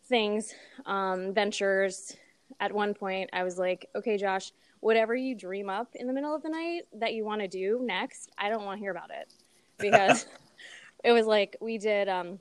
things, 0.07 0.53
um, 0.85 1.33
ventures. 1.33 2.15
At 2.59 2.71
one 2.71 2.93
point, 2.93 3.29
I 3.33 3.43
was 3.43 3.57
like, 3.57 3.89
"Okay, 3.95 4.17
Josh, 4.17 4.51
whatever 4.81 5.15
you 5.15 5.35
dream 5.35 5.69
up 5.69 5.95
in 5.95 6.05
the 6.05 6.13
middle 6.13 6.35
of 6.35 6.43
the 6.43 6.49
night 6.49 6.83
that 6.93 7.13
you 7.13 7.25
want 7.25 7.41
to 7.41 7.47
do 7.47 7.79
next, 7.81 8.29
I 8.37 8.49
don't 8.49 8.63
want 8.63 8.77
to 8.77 8.81
hear 8.81 8.91
about 8.91 9.09
it," 9.09 9.33
because 9.79 10.27
it 11.03 11.11
was 11.11 11.25
like 11.25 11.57
we 11.59 11.79
did 11.79 12.07
um, 12.07 12.39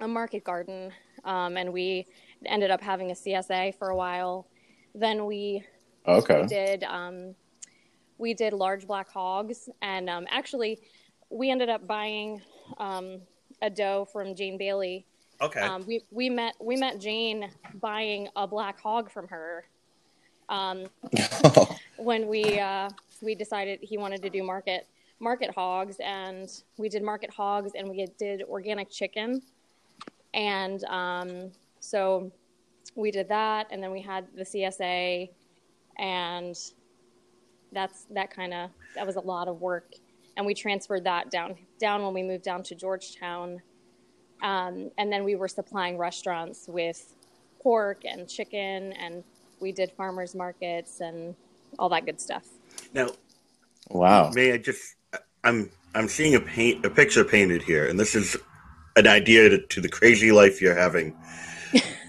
a 0.00 0.08
market 0.08 0.42
garden, 0.42 0.90
um, 1.24 1.58
and 1.58 1.70
we 1.70 2.06
ended 2.46 2.70
up 2.70 2.80
having 2.80 3.10
a 3.10 3.14
CSA 3.14 3.74
for 3.76 3.88
a 3.88 3.96
while. 3.96 4.46
Then 4.94 5.26
we 5.26 5.64
Okay. 6.06 6.46
did 6.46 6.84
um, 6.84 7.34
we 8.18 8.34
did 8.34 8.52
large 8.52 8.86
black 8.86 9.08
hogs, 9.08 9.68
and 9.80 10.08
um, 10.08 10.26
actually, 10.30 10.80
we 11.30 11.50
ended 11.50 11.68
up 11.68 11.86
buying 11.86 12.40
um, 12.78 13.20
a 13.62 13.70
doe 13.70 14.04
from 14.12 14.34
Jane 14.34 14.58
Bailey. 14.58 15.04
Okay. 15.40 15.60
Um, 15.60 15.84
we 15.86 16.02
we 16.10 16.28
met 16.30 16.54
we 16.60 16.76
met 16.76 17.00
Jane 17.00 17.50
buying 17.80 18.28
a 18.36 18.46
black 18.46 18.80
hog 18.80 19.10
from 19.10 19.28
her. 19.28 19.64
Um, 20.48 20.86
when 21.96 22.28
we 22.28 22.58
uh, 22.58 22.90
we 23.20 23.34
decided 23.34 23.78
he 23.82 23.96
wanted 23.98 24.22
to 24.22 24.30
do 24.30 24.42
market 24.42 24.86
market 25.18 25.54
hogs, 25.54 25.96
and 26.00 26.48
we 26.78 26.88
did 26.88 27.02
market 27.02 27.30
hogs, 27.30 27.72
and 27.76 27.88
we 27.88 28.06
did 28.18 28.42
organic 28.42 28.90
chicken, 28.90 29.42
and 30.34 30.84
um, 30.84 31.50
so 31.82 32.30
we 32.94 33.10
did 33.10 33.28
that, 33.28 33.66
and 33.72 33.82
then 33.82 33.90
we 33.90 34.00
had 34.00 34.26
the 34.36 34.44
CSA, 34.44 35.28
and 35.98 36.56
that's 37.72 38.04
that 38.10 38.30
kind 38.34 38.54
of 38.54 38.70
that 38.94 39.04
was 39.04 39.16
a 39.16 39.20
lot 39.20 39.48
of 39.48 39.60
work, 39.60 39.92
and 40.36 40.46
we 40.46 40.54
transferred 40.54 41.04
that 41.04 41.30
down 41.30 41.56
down 41.80 42.02
when 42.02 42.14
we 42.14 42.22
moved 42.22 42.44
down 42.44 42.62
to 42.62 42.76
Georgetown, 42.76 43.60
um, 44.42 44.92
and 44.96 45.12
then 45.12 45.24
we 45.24 45.34
were 45.34 45.48
supplying 45.48 45.98
restaurants 45.98 46.68
with 46.68 47.14
pork 47.60 48.04
and 48.04 48.28
chicken, 48.28 48.92
and 48.92 49.24
we 49.58 49.72
did 49.72 49.90
farmers 49.90 50.36
markets 50.36 51.00
and 51.00 51.34
all 51.80 51.88
that 51.88 52.06
good 52.06 52.20
stuff. 52.20 52.44
now, 52.94 53.08
wow. 53.90 54.30
may 54.32 54.52
I 54.52 54.58
just? 54.58 54.94
I'm 55.42 55.68
I'm 55.96 56.06
seeing 56.06 56.36
a 56.36 56.40
paint 56.40 56.86
a 56.86 56.90
picture 56.90 57.24
painted 57.24 57.62
here, 57.62 57.88
and 57.88 57.98
this 57.98 58.14
is 58.14 58.36
an 58.94 59.08
idea 59.08 59.48
to, 59.48 59.58
to 59.58 59.80
the 59.80 59.88
crazy 59.88 60.30
life 60.30 60.62
you're 60.62 60.78
having. 60.78 61.16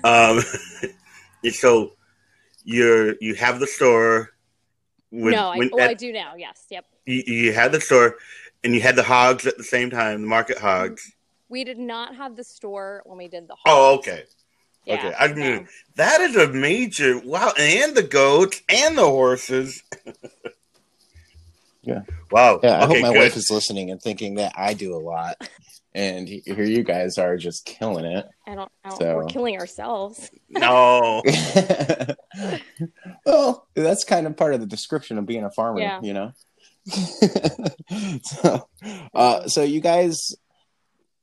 Um, 0.03 0.41
so 1.51 1.93
you're 2.63 3.15
you 3.19 3.35
have 3.35 3.59
the 3.59 3.67
store. 3.67 4.29
When, 5.09 5.31
no, 5.31 5.49
I, 5.49 5.57
when 5.57 5.69
oh, 5.73 5.79
at- 5.79 5.89
I 5.91 5.93
do 5.93 6.11
now. 6.11 6.33
Yes, 6.35 6.65
yep. 6.69 6.85
you, 7.05 7.23
you 7.25 7.53
had 7.53 7.71
the 7.71 7.81
store, 7.81 8.17
and 8.63 8.73
you 8.73 8.81
had 8.81 8.95
the 8.95 9.03
hogs 9.03 9.45
at 9.45 9.57
the 9.57 9.63
same 9.63 9.89
time, 9.89 10.21
the 10.21 10.27
market 10.27 10.57
hogs. 10.57 11.11
We 11.49 11.63
did 11.63 11.77
not 11.77 12.15
have 12.15 12.35
the 12.35 12.43
store 12.43 13.03
when 13.05 13.17
we 13.17 13.27
did 13.27 13.47
the. 13.47 13.55
Oh, 13.65 13.95
okay. 13.97 14.23
Yeah, 14.85 14.95
okay. 14.95 15.13
I 15.17 15.27
no. 15.27 15.35
mean, 15.35 15.67
that 15.95 16.19
is 16.21 16.35
a 16.35 16.47
major 16.49 17.19
wow, 17.19 17.53
and 17.57 17.95
the 17.95 18.03
goats 18.03 18.61
and 18.69 18.97
the 18.97 19.05
horses. 19.05 19.83
Yeah. 21.83 22.01
Wow. 22.31 22.61
Yeah, 22.63 22.79
I 22.79 22.85
okay, 22.85 22.93
hope 22.93 23.01
my 23.01 23.13
good. 23.13 23.19
wife 23.19 23.37
is 23.37 23.51
listening 23.51 23.91
and 23.91 24.01
thinking 24.01 24.35
that 24.35 24.53
I 24.55 24.73
do 24.73 24.95
a 24.95 24.97
lot, 24.97 25.35
and 25.95 26.27
here 26.27 26.63
you 26.63 26.83
guys 26.83 27.17
are 27.17 27.37
just 27.37 27.65
killing 27.65 28.05
it. 28.05 28.25
I 28.47 28.55
don't. 28.55 28.71
I 28.83 28.89
don't 28.89 28.99
So- 28.99 29.15
We're 29.15 29.25
killing 29.25 29.57
ourselves. 29.59 30.29
No. 30.49 31.21
well, 33.25 33.67
that's 33.75 34.03
kind 34.03 34.27
of 34.27 34.35
part 34.37 34.53
of 34.53 34.59
the 34.59 34.65
description 34.65 35.17
of 35.17 35.25
being 35.25 35.43
a 35.43 35.51
farmer, 35.51 35.79
Yeah. 35.81 35.99
you 36.01 36.13
know. 36.13 36.33
so, 38.23 38.67
uh, 39.13 39.47
so 39.47 39.63
you 39.63 39.79
guys, 39.79 40.35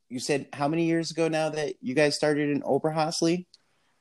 you 0.09 0.19
said 0.19 0.47
how 0.53 0.67
many 0.67 0.85
years 0.85 1.11
ago 1.11 1.27
now 1.27 1.49
that 1.49 1.75
you 1.81 1.93
guys 1.93 2.15
started 2.15 2.49
in 2.49 2.61
Oberhasli? 2.61 3.45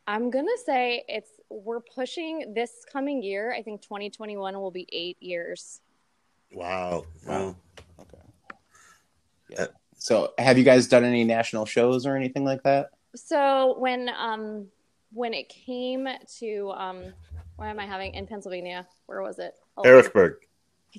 I'm 0.07 0.31
gonna 0.31 0.49
say 0.65 1.05
it's 1.09 1.31
we're 1.51 1.81
pushing 1.81 2.55
this 2.55 2.71
coming 2.93 3.23
year. 3.23 3.53
I 3.53 3.63
think 3.63 3.83
2021 3.83 4.55
will 4.55 4.71
be 4.71 4.87
eight 4.91 5.19
years. 5.21 5.81
Wow. 6.53 7.05
Wow. 7.27 7.57
Okay. 8.01 8.19
Yeah. 9.51 9.67
So, 10.01 10.33
have 10.39 10.59
you 10.59 10.65
guys 10.65 10.89
done 10.89 11.05
any 11.05 11.25
national 11.25 11.67
shows 11.67 12.07
or 12.07 12.17
anything 12.17 12.45
like 12.45 12.63
that? 12.65 12.91
So 13.15 13.77
when 13.79 14.09
um 14.09 14.67
when 15.13 15.35
it 15.35 15.49
came 15.49 16.09
to 16.39 16.73
um 16.77 17.05
why 17.57 17.69
am 17.69 17.79
I 17.79 17.87
having 17.87 18.15
in 18.15 18.27
Pennsylvania? 18.27 18.87
Where 19.07 19.23
was 19.23 19.39
it? 19.39 19.55
Oh, 19.77 19.85
Harrisburg. 19.85 20.35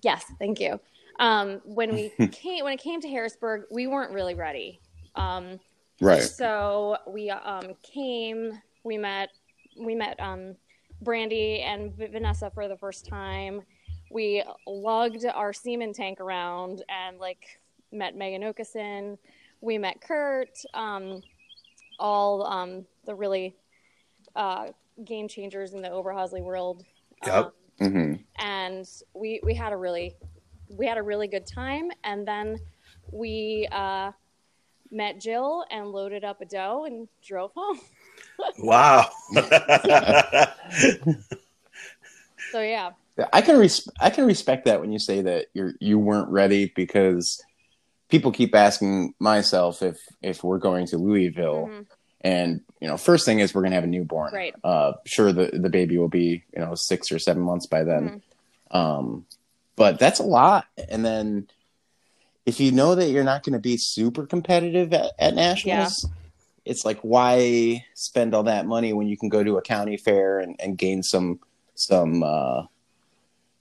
Yes, 0.04 0.26
thank 0.40 0.60
you. 0.60 0.80
Um, 1.20 1.62
when 1.66 1.94
we 1.94 2.12
came 2.32 2.64
when 2.64 2.74
it 2.74 2.82
came 2.82 3.02
to 3.02 3.10
Harrisburg, 3.10 3.64
we 3.72 3.88
weren't 3.88 4.14
really 4.14 4.36
ready. 4.36 4.80
Um, 5.16 5.60
Right. 6.02 6.24
So 6.24 6.98
we 7.08 7.30
um, 7.30 7.76
came, 7.84 8.60
we 8.84 8.98
met, 8.98 9.30
we 9.80 9.94
met 9.94 10.20
um, 10.20 10.56
Brandy 11.02 11.62
and 11.62 11.96
V- 11.96 12.08
Vanessa 12.08 12.50
for 12.50 12.68
the 12.68 12.76
first 12.76 13.06
time. 13.06 13.62
We 14.10 14.44
lugged 14.66 15.24
our 15.26 15.54
semen 15.54 15.94
tank 15.94 16.20
around 16.20 16.84
and 16.90 17.20
like 17.20 17.61
met 17.92 18.16
Megan 18.16 18.42
Okeson. 18.42 19.18
We 19.62 19.78
met 19.78 20.02
Kurt. 20.02 20.58
Um, 20.74 21.22
all 22.00 22.46
um, 22.48 22.86
the 23.06 23.14
really 23.14 23.56
uh, 24.36 24.68
game 25.06 25.28
changers 25.28 25.74
in 25.74 25.82
the 25.82 25.90
Oberhasli 25.90 26.42
world. 26.42 26.84
Yep. 27.26 27.34
Um, 27.36 27.52
hmm 27.80 28.14
and 28.38 28.88
we 29.14 29.40
we 29.44 29.56
had 29.56 29.74
a 29.74 29.78
really 29.78 30.16
we 30.70 30.86
had 30.86 30.98
a 30.98 31.04
really 31.04 31.28
good 31.28 31.48
time 31.48 31.90
and 32.04 32.28
then 32.28 32.58
we 33.12 33.68
uh, 33.72 34.12
met 34.92 35.20
Jill 35.20 35.66
and 35.72 35.92
loaded 35.92 36.24
up 36.24 36.42
a 36.42 36.46
doe 36.46 36.86
and 36.86 37.08
drove 37.26 37.52
home. 37.56 37.80
Wow. 38.58 39.08
So 42.52 42.60
yeah, 42.60 42.92
I 43.32 43.42
can 43.42 43.58
res- 43.58 43.88
I 44.00 44.10
can 44.10 44.26
respect 44.26 44.66
that 44.66 44.82
when 44.82 44.92
you 44.92 44.98
say 44.98 45.22
that 45.22 45.48
you're 45.54 45.74
you 45.80 46.00
weren't 46.00 46.30
ready 46.30 46.72
because 46.76 47.42
people 48.12 48.32
keep 48.32 48.54
asking 48.54 49.14
myself 49.20 49.82
if 49.82 49.98
if 50.22 50.44
we're 50.44 50.60
going 50.60 50.86
to 50.88 50.98
Louisville 50.98 51.68
Mhm. 51.72 51.86
and 52.22 52.62
you 52.80 52.88
know 52.88 52.98
first 52.98 53.26
thing 53.26 53.40
is 53.40 53.56
we're 53.56 53.64
gonna 53.64 53.76
have 53.76 53.84
a 53.86 53.88
newborn 53.88 54.34
Right. 54.34 54.54
uh 54.64 54.94
sure 55.06 55.32
the 55.34 55.50
the 55.54 55.70
baby 55.70 55.98
will 55.98 56.10
be 56.10 56.44
you 56.56 56.62
know 56.64 56.76
six 56.76 57.12
or 57.12 57.18
seven 57.18 57.42
months 57.42 57.66
by 57.66 57.84
then 57.84 58.22
Mhm. 58.72 58.78
um 58.78 59.26
but 59.76 59.98
that's 59.98 60.20
a 60.20 60.24
lot 60.24 60.66
and 60.90 61.04
then 61.04 61.48
if 62.46 62.60
you 62.60 62.72
know 62.72 62.94
that 62.96 63.10
you're 63.10 63.24
not 63.24 63.44
going 63.44 63.54
to 63.54 63.60
be 63.60 63.78
super 63.78 64.26
competitive 64.26 64.92
at, 64.94 65.12
at 65.20 65.36
nationals 65.36 66.08
it's 66.66 66.84
like 66.86 67.00
why 67.02 67.84
spend 67.96 68.34
all 68.36 68.44
that 68.44 68.66
money 68.68 68.94
when 68.94 69.08
you 69.08 69.18
can 69.18 69.30
go 69.30 69.44
to 69.44 69.58
a 69.58 69.62
county 69.62 69.96
fair 69.98 70.40
and, 70.40 70.56
and 70.60 70.78
gain 70.78 71.02
some 71.04 71.40
some 71.76 72.22
uh 72.24 72.62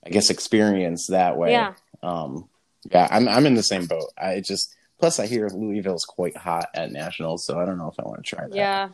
i 0.05 0.09
guess 0.09 0.29
experience 0.29 1.07
that 1.07 1.37
way 1.37 1.51
yeah, 1.51 1.73
um 2.03 2.47
yeah 2.89 3.07
i'm 3.11 3.27
i'm 3.27 3.45
in 3.45 3.53
the 3.55 3.63
same 3.63 3.85
boat 3.85 4.11
i 4.17 4.39
just 4.39 4.75
plus 4.99 5.19
i 5.19 5.25
hear 5.25 5.47
louisville's 5.49 6.05
quite 6.05 6.35
hot 6.35 6.67
at 6.73 6.91
nationals 6.91 7.45
so 7.45 7.59
i 7.59 7.65
don't 7.65 7.77
know 7.77 7.89
if 7.89 7.99
i 7.99 8.07
want 8.07 8.23
to 8.23 8.35
try 8.35 8.47
that 8.47 8.55
yeah. 8.55 8.89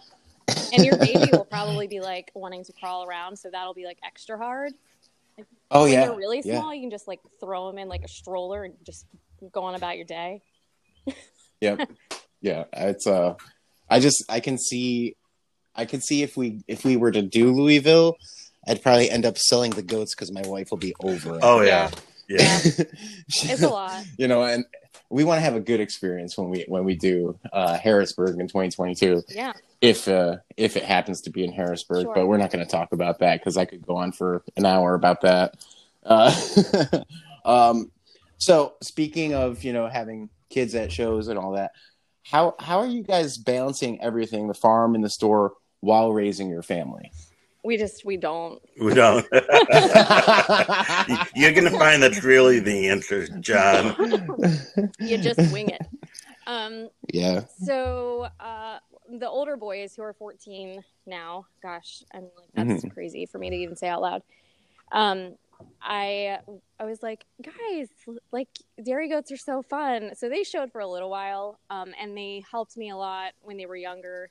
And 0.73 0.85
your 0.85 0.97
baby 0.97 1.29
will 1.31 1.45
probably 1.45 1.87
be 1.87 1.99
like 1.99 2.31
wanting 2.33 2.63
to 2.65 2.73
crawl 2.73 3.05
around, 3.05 3.37
so 3.37 3.49
that'll 3.51 3.73
be 3.73 3.85
like 3.85 3.99
extra 4.05 4.37
hard. 4.37 4.73
oh 5.71 5.83
when 5.83 5.93
yeah 5.93 6.07
they're 6.07 6.15
really 6.15 6.41
yeah. 6.43 6.59
small, 6.59 6.73
you 6.73 6.81
can 6.81 6.89
just 6.89 7.07
like 7.07 7.19
throw 7.39 7.67
them 7.67 7.77
in 7.77 7.89
like 7.89 8.03
a 8.03 8.07
stroller 8.07 8.63
and 8.63 8.73
just 8.83 9.05
go 9.51 9.63
on 9.63 9.75
about 9.75 9.97
your 9.97 10.05
day. 10.05 10.41
Yep. 11.59 11.89
yeah. 12.39 12.65
It's 12.71 13.07
uh 13.07 13.33
I 13.89 13.99
just 13.99 14.23
I 14.29 14.41
can 14.41 14.59
see 14.59 15.15
I 15.73 15.85
can 15.85 16.01
see 16.01 16.21
if 16.21 16.37
we 16.37 16.61
if 16.67 16.85
we 16.85 16.97
were 16.97 17.11
to 17.11 17.23
do 17.23 17.51
Louisville, 17.51 18.15
I'd 18.67 18.83
probably 18.83 19.09
end 19.09 19.25
up 19.25 19.39
selling 19.39 19.71
the 19.71 19.81
goats 19.81 20.13
because 20.13 20.31
my 20.31 20.43
wife 20.45 20.67
will 20.69 20.77
be 20.77 20.93
over. 20.99 21.37
it. 21.37 21.39
oh 21.41 21.61
yeah. 21.61 21.89
Yeah. 21.89 21.99
Yeah, 22.27 22.59
it's 22.63 23.61
a 23.61 23.69
lot. 23.69 24.03
you 24.17 24.27
know, 24.27 24.43
and 24.43 24.65
we 25.09 25.23
want 25.23 25.37
to 25.37 25.41
have 25.41 25.55
a 25.55 25.59
good 25.59 25.79
experience 25.79 26.37
when 26.37 26.49
we 26.49 26.65
when 26.67 26.83
we 26.83 26.95
do 26.95 27.37
uh, 27.53 27.77
Harrisburg 27.77 28.39
in 28.39 28.47
2022, 28.47 29.23
Yeah, 29.29 29.53
if 29.81 30.07
uh, 30.07 30.37
if 30.57 30.75
it 30.75 30.83
happens 30.83 31.21
to 31.21 31.29
be 31.29 31.43
in 31.43 31.51
Harrisburg. 31.51 32.03
Sure. 32.03 32.13
But 32.13 32.27
we're 32.27 32.37
not 32.37 32.51
going 32.51 32.65
to 32.65 32.69
talk 32.71 32.91
about 32.91 33.19
that 33.19 33.39
because 33.39 33.57
I 33.57 33.65
could 33.65 33.85
go 33.85 33.95
on 33.95 34.11
for 34.11 34.43
an 34.55 34.65
hour 34.65 34.93
about 34.93 35.21
that. 35.21 35.55
Uh, 36.03 36.33
um, 37.45 37.91
so 38.37 38.75
speaking 38.81 39.33
of 39.33 39.63
you 39.63 39.73
know 39.73 39.87
having 39.87 40.29
kids 40.49 40.75
at 40.75 40.91
shows 40.91 41.27
and 41.27 41.39
all 41.39 41.53
that, 41.53 41.71
how 42.23 42.55
how 42.59 42.79
are 42.79 42.87
you 42.87 43.03
guys 43.03 43.37
balancing 43.37 44.01
everything, 44.01 44.47
the 44.47 44.53
farm 44.53 44.95
and 44.95 45.03
the 45.03 45.09
store, 45.09 45.53
while 45.79 46.11
raising 46.11 46.49
your 46.49 46.63
family? 46.63 47.11
We 47.67 47.77
just 47.77 48.05
we 48.05 48.17
don't. 48.17 48.61
We 48.81 48.95
don't. 48.95 49.25
You're 51.35 51.53
gonna 51.53 51.71
find 51.71 52.01
that's 52.03 52.23
really 52.23 52.59
the 52.59 52.89
answer, 52.89 53.27
John. 53.39 53.95
You 54.99 55.17
just 55.17 55.47
wing 55.47 55.69
it. 55.69 55.81
Um, 56.47 56.89
yeah. 57.13 57.43
So 57.65 58.27
uh, 58.39 58.79
the 59.19 59.29
older 59.29 59.57
boys 59.57 59.95
who 59.95 60.03
are 60.03 60.13
14 60.13 60.83
now, 61.05 61.45
gosh, 61.61 62.03
I'm 62.13 62.23
like 62.37 62.49
that's 62.55 62.81
Mm-hmm. 62.81 62.85
crazy 62.85 63.25
for 63.25 63.39
me 63.39 63.49
to 63.49 63.55
even 63.55 63.75
say 63.75 63.87
out 63.89 64.01
loud. 64.01 64.21
Um, 64.91 65.35
I 65.81 66.39
I 66.79 66.85
was 66.85 67.03
like, 67.03 67.25
guys, 67.43 67.89
like 68.31 68.49
dairy 68.83 69.09
goats 69.09 69.31
are 69.31 69.37
so 69.37 69.61
fun. 69.63 70.11
So 70.15 70.29
they 70.29 70.43
showed 70.43 70.71
for 70.71 70.81
a 70.81 70.87
little 70.87 71.09
while, 71.09 71.59
um, 71.69 71.93
and 72.01 72.17
they 72.17 72.43
helped 72.51 72.77
me 72.77 72.89
a 72.89 72.97
lot 72.97 73.33
when 73.41 73.57
they 73.57 73.65
were 73.65 73.75
younger. 73.77 74.29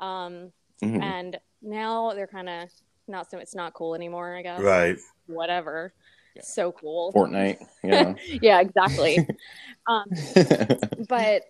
Um, 0.00 0.52
Mhm. 0.82 1.02
and 1.02 1.40
now 1.62 2.12
they're 2.14 2.26
kind 2.26 2.48
of 2.48 2.70
not 3.06 3.30
so 3.30 3.38
it's 3.38 3.54
not 3.54 3.74
cool 3.74 3.94
anymore. 3.94 4.34
I 4.36 4.42
guess. 4.42 4.60
Right. 4.60 4.96
Whatever. 5.26 5.92
Yeah. 6.36 6.42
So 6.42 6.72
cool. 6.72 7.12
Fortnite, 7.12 7.58
you 7.82 7.90
know. 7.90 8.14
yeah, 8.42 8.60
exactly. 8.60 9.18
um, 9.86 10.04
but 11.08 11.42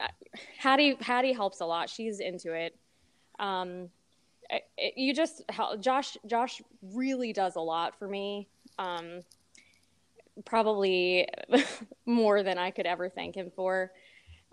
uh, 0.00 0.06
Hattie 0.58 0.96
Hattie 1.00 1.32
helps 1.32 1.60
a 1.60 1.66
lot. 1.66 1.90
She's 1.90 2.20
into 2.20 2.52
it. 2.52 2.76
Um, 3.38 3.90
it, 4.50 4.62
it- 4.76 4.94
you 4.96 5.12
just 5.12 5.42
how 5.50 5.76
Josh 5.76 6.16
Josh 6.26 6.62
really 6.82 7.32
does 7.32 7.56
a 7.56 7.60
lot 7.60 7.98
for 7.98 8.06
me. 8.08 8.48
Um, 8.78 9.22
probably 10.44 11.26
more 12.06 12.42
than 12.42 12.58
I 12.58 12.70
could 12.70 12.86
ever 12.86 13.08
thank 13.08 13.34
him 13.34 13.50
for. 13.54 13.90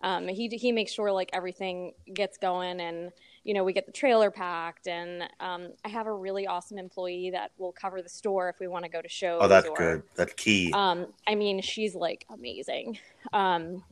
Um, 0.03 0.27
he 0.27 0.47
he 0.49 0.71
makes 0.71 0.91
sure 0.91 1.11
like 1.11 1.29
everything 1.33 1.93
gets 2.13 2.37
going, 2.37 2.79
and 2.79 3.11
you 3.45 3.53
know 3.53 3.63
we 3.63 3.71
get 3.71 3.85
the 3.85 3.91
trailer 3.93 4.29
packed, 4.31 4.87
and 4.87 5.23
um, 5.39 5.69
I 5.85 5.89
have 5.89 6.07
a 6.07 6.11
really 6.13 6.47
awesome 6.47 6.77
employee 6.77 7.29
that 7.31 7.51
will 7.57 7.71
cover 7.71 8.01
the 8.01 8.09
store 8.09 8.49
if 8.49 8.59
we 8.59 8.67
want 8.67 8.83
to 8.83 8.91
go 8.91 9.01
to 9.01 9.07
shows. 9.07 9.39
Oh, 9.41 9.47
that's 9.47 9.67
or, 9.67 9.77
good. 9.77 10.03
That's 10.15 10.33
key. 10.33 10.73
um, 10.73 11.07
I 11.27 11.35
mean, 11.35 11.61
she's 11.61 11.95
like 11.95 12.25
amazing. 12.29 12.97
Um, 13.31 13.83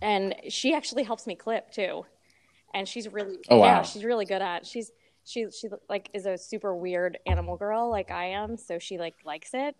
and 0.00 0.34
she 0.48 0.74
actually 0.74 1.02
helps 1.02 1.26
me 1.26 1.34
clip 1.34 1.70
too. 1.70 2.06
And 2.74 2.88
she's 2.88 3.08
really, 3.12 3.38
Oh, 3.48 3.58
wow. 3.58 3.66
yeah, 3.66 3.82
she's 3.82 4.04
really 4.04 4.24
good 4.24 4.40
at. 4.42 4.62
it. 4.62 4.66
She's 4.66 4.90
she 5.24 5.50
she 5.50 5.68
like 5.88 6.08
is 6.14 6.24
a 6.26 6.38
super 6.38 6.74
weird 6.74 7.18
animal 7.26 7.56
girl 7.56 7.90
like 7.90 8.10
I 8.10 8.26
am, 8.26 8.56
so 8.56 8.78
she 8.78 8.98
like 8.98 9.14
likes 9.24 9.50
it. 9.52 9.74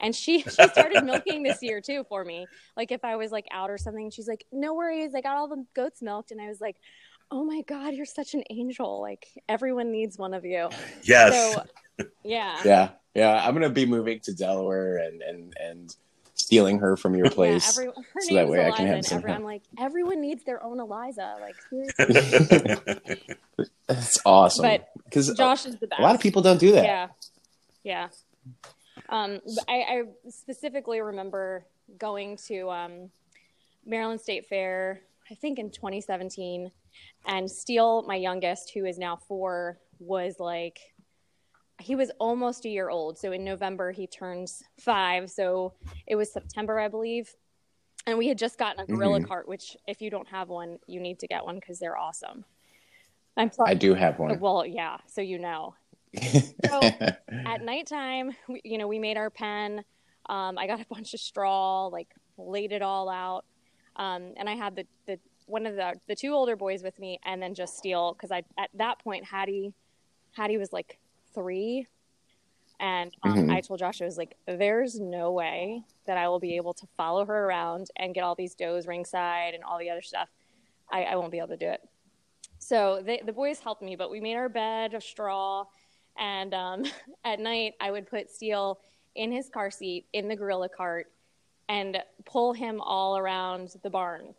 And 0.00 0.14
she 0.14 0.42
she 0.42 0.50
started 0.50 1.04
milking 1.04 1.42
this 1.42 1.62
year 1.62 1.80
too 1.80 2.04
for 2.08 2.24
me. 2.24 2.46
Like 2.76 2.90
if 2.90 3.04
I 3.04 3.16
was 3.16 3.30
like 3.30 3.46
out 3.52 3.70
or 3.70 3.78
something, 3.78 4.10
she's 4.10 4.28
like, 4.28 4.44
"No 4.52 4.74
worries, 4.74 5.14
I 5.14 5.20
got 5.20 5.36
all 5.36 5.48
the 5.48 5.64
goats 5.74 6.02
milked." 6.02 6.30
And 6.32 6.40
I 6.40 6.48
was 6.48 6.60
like, 6.60 6.76
"Oh 7.30 7.44
my 7.44 7.62
god, 7.62 7.94
you're 7.94 8.06
such 8.06 8.34
an 8.34 8.42
angel! 8.50 9.00
Like 9.00 9.26
everyone 9.48 9.90
needs 9.92 10.18
one 10.18 10.34
of 10.34 10.44
you." 10.44 10.68
yes. 11.02 11.54
So 11.54 12.06
yeah, 12.24 12.58
yeah, 12.64 12.90
yeah. 13.14 13.46
I'm 13.46 13.54
gonna 13.54 13.70
be 13.70 13.86
moving 13.86 14.20
to 14.20 14.34
Delaware 14.34 14.98
and 14.98 15.22
and 15.22 15.54
and 15.60 15.96
stealing 16.34 16.78
her 16.78 16.96
from 16.96 17.14
your 17.14 17.30
place. 17.30 17.76
Yeah, 17.76 17.84
every, 17.84 18.02
so 18.20 18.34
that 18.34 18.40
name's 18.42 18.50
way 18.50 18.66
I 18.66 18.70
can 18.70 18.86
have 18.86 19.04
some 19.04 19.18
every. 19.18 19.32
I'm 19.32 19.44
like, 19.44 19.62
everyone 19.78 20.20
needs 20.20 20.44
their 20.44 20.62
own 20.62 20.80
Eliza. 20.80 21.36
Like, 21.40 21.56
seriously. 21.68 23.36
That's 23.86 24.18
awesome. 24.24 24.62
But 24.62 24.88
Because 25.04 25.32
Josh 25.34 25.66
is 25.66 25.76
the 25.76 25.88
best. 25.88 26.00
a 26.00 26.02
lot 26.02 26.14
of 26.14 26.20
people 26.20 26.40
don't 26.42 26.60
do 26.60 26.72
that. 26.72 26.84
Yeah, 26.84 27.08
yeah. 27.82 28.08
Um, 29.08 29.40
I, 29.68 29.74
I 29.74 30.02
specifically 30.28 31.00
remember 31.00 31.64
going 31.98 32.36
to 32.48 32.70
um, 32.70 33.10
Maryland 33.86 34.20
State 34.20 34.48
Fair, 34.48 35.00
I 35.30 35.34
think 35.34 35.58
in 35.58 35.70
2017, 35.70 36.70
and 37.26 37.50
Steele, 37.50 38.02
my 38.06 38.16
youngest, 38.16 38.70
who 38.74 38.84
is 38.84 38.98
now 38.98 39.16
four, 39.16 39.78
was 39.98 40.36
like, 40.38 40.78
he 41.80 41.94
was 41.94 42.10
almost 42.18 42.64
a 42.64 42.68
year 42.68 42.88
old. 42.90 43.18
So 43.18 43.32
in 43.32 43.44
November, 43.44 43.92
he 43.92 44.06
turns 44.06 44.62
five. 44.80 45.30
So 45.30 45.74
it 46.06 46.16
was 46.16 46.32
September, 46.32 46.78
I 46.78 46.88
believe. 46.88 47.30
And 48.06 48.18
we 48.18 48.26
had 48.28 48.38
just 48.38 48.58
gotten 48.58 48.80
a 48.80 48.86
gorilla 48.86 49.20
Mhm. 49.20 49.26
cart, 49.28 49.48
which 49.48 49.76
if 49.86 50.00
you 50.00 50.10
don't 50.10 50.28
have 50.28 50.48
one, 50.48 50.78
you 50.86 50.98
need 51.00 51.18
to 51.20 51.26
get 51.28 51.44
one 51.44 51.56
because 51.56 51.78
they're 51.78 51.96
awesome. 51.98 52.44
I'm 53.36 53.52
sorry. 53.52 53.70
I 53.70 53.74
do 53.74 53.94
have 53.94 54.18
one. 54.18 54.40
Well, 54.40 54.64
yeah. 54.66 54.98
So 55.06 55.20
you 55.20 55.38
know 55.38 55.74
So- 56.16 56.80
at 57.46 57.62
nighttime, 57.62 58.34
we, 58.48 58.60
you 58.64 58.78
know, 58.78 58.88
we 58.88 58.98
made 58.98 59.16
our 59.16 59.30
pen. 59.30 59.84
Um, 60.28 60.56
I 60.58 60.66
got 60.66 60.80
a 60.80 60.86
bunch 60.90 61.12
of 61.14 61.20
straw, 61.20 61.86
like 61.86 62.08
laid 62.38 62.72
it 62.72 62.82
all 62.82 63.08
out, 63.08 63.44
um, 63.96 64.32
and 64.36 64.48
I 64.48 64.54
had 64.54 64.74
the, 64.76 64.86
the 65.06 65.18
one 65.48 65.66
of 65.66 65.76
the 65.76 65.94
the 66.06 66.14
two 66.14 66.32
older 66.32 66.56
boys 66.56 66.82
with 66.82 66.98
me, 66.98 67.18
and 67.24 67.42
then 67.42 67.54
just 67.54 67.76
Steele 67.76 68.12
because 68.14 68.30
I 68.30 68.42
at 68.58 68.70
that 68.74 68.98
point 69.00 69.24
Hattie 69.24 69.72
Hattie 70.32 70.58
was 70.58 70.72
like 70.72 70.98
three, 71.34 71.86
and 72.80 73.14
um, 73.22 73.36
Mhm. 73.36 73.52
I 73.52 73.60
told 73.60 73.80
Josh 73.80 74.00
I 74.00 74.04
was 74.04 74.18
like, 74.18 74.36
"There's 74.46 75.00
no 75.00 75.32
way 75.32 75.82
that 76.06 76.16
I 76.16 76.28
will 76.28 76.38
be 76.40 76.56
able 76.56 76.74
to 76.74 76.86
follow 76.96 77.24
her 77.24 77.46
around 77.46 77.88
and 77.96 78.14
get 78.14 78.22
all 78.24 78.34
these 78.34 78.54
does 78.54 78.86
ringside 78.86 79.54
and 79.54 79.64
all 79.64 79.78
the 79.78 79.90
other 79.90 80.02
stuff. 80.02 80.28
I, 80.90 81.04
I 81.04 81.16
won't 81.16 81.32
be 81.32 81.38
able 81.38 81.48
to 81.48 81.56
do 81.56 81.68
it." 81.68 81.80
So 82.58 83.00
they, 83.02 83.20
the 83.24 83.32
boys 83.32 83.60
helped 83.60 83.82
me, 83.82 83.96
but 83.96 84.10
we 84.10 84.20
made 84.20 84.36
our 84.36 84.48
bed 84.48 84.94
of 84.94 85.02
straw. 85.02 85.64
And 86.16 86.52
um, 86.54 86.84
at 87.24 87.38
night, 87.40 87.74
I 87.80 87.90
would 87.90 88.06
put 88.08 88.30
Steele 88.30 88.80
in 89.14 89.32
his 89.32 89.48
car 89.48 89.70
seat 89.70 90.06
in 90.12 90.28
the 90.28 90.36
gorilla 90.36 90.68
cart 90.68 91.10
and 91.68 92.02
pull 92.24 92.52
him 92.52 92.80
all 92.80 93.16
around 93.18 93.76
the 93.82 93.90
barn. 93.90 94.34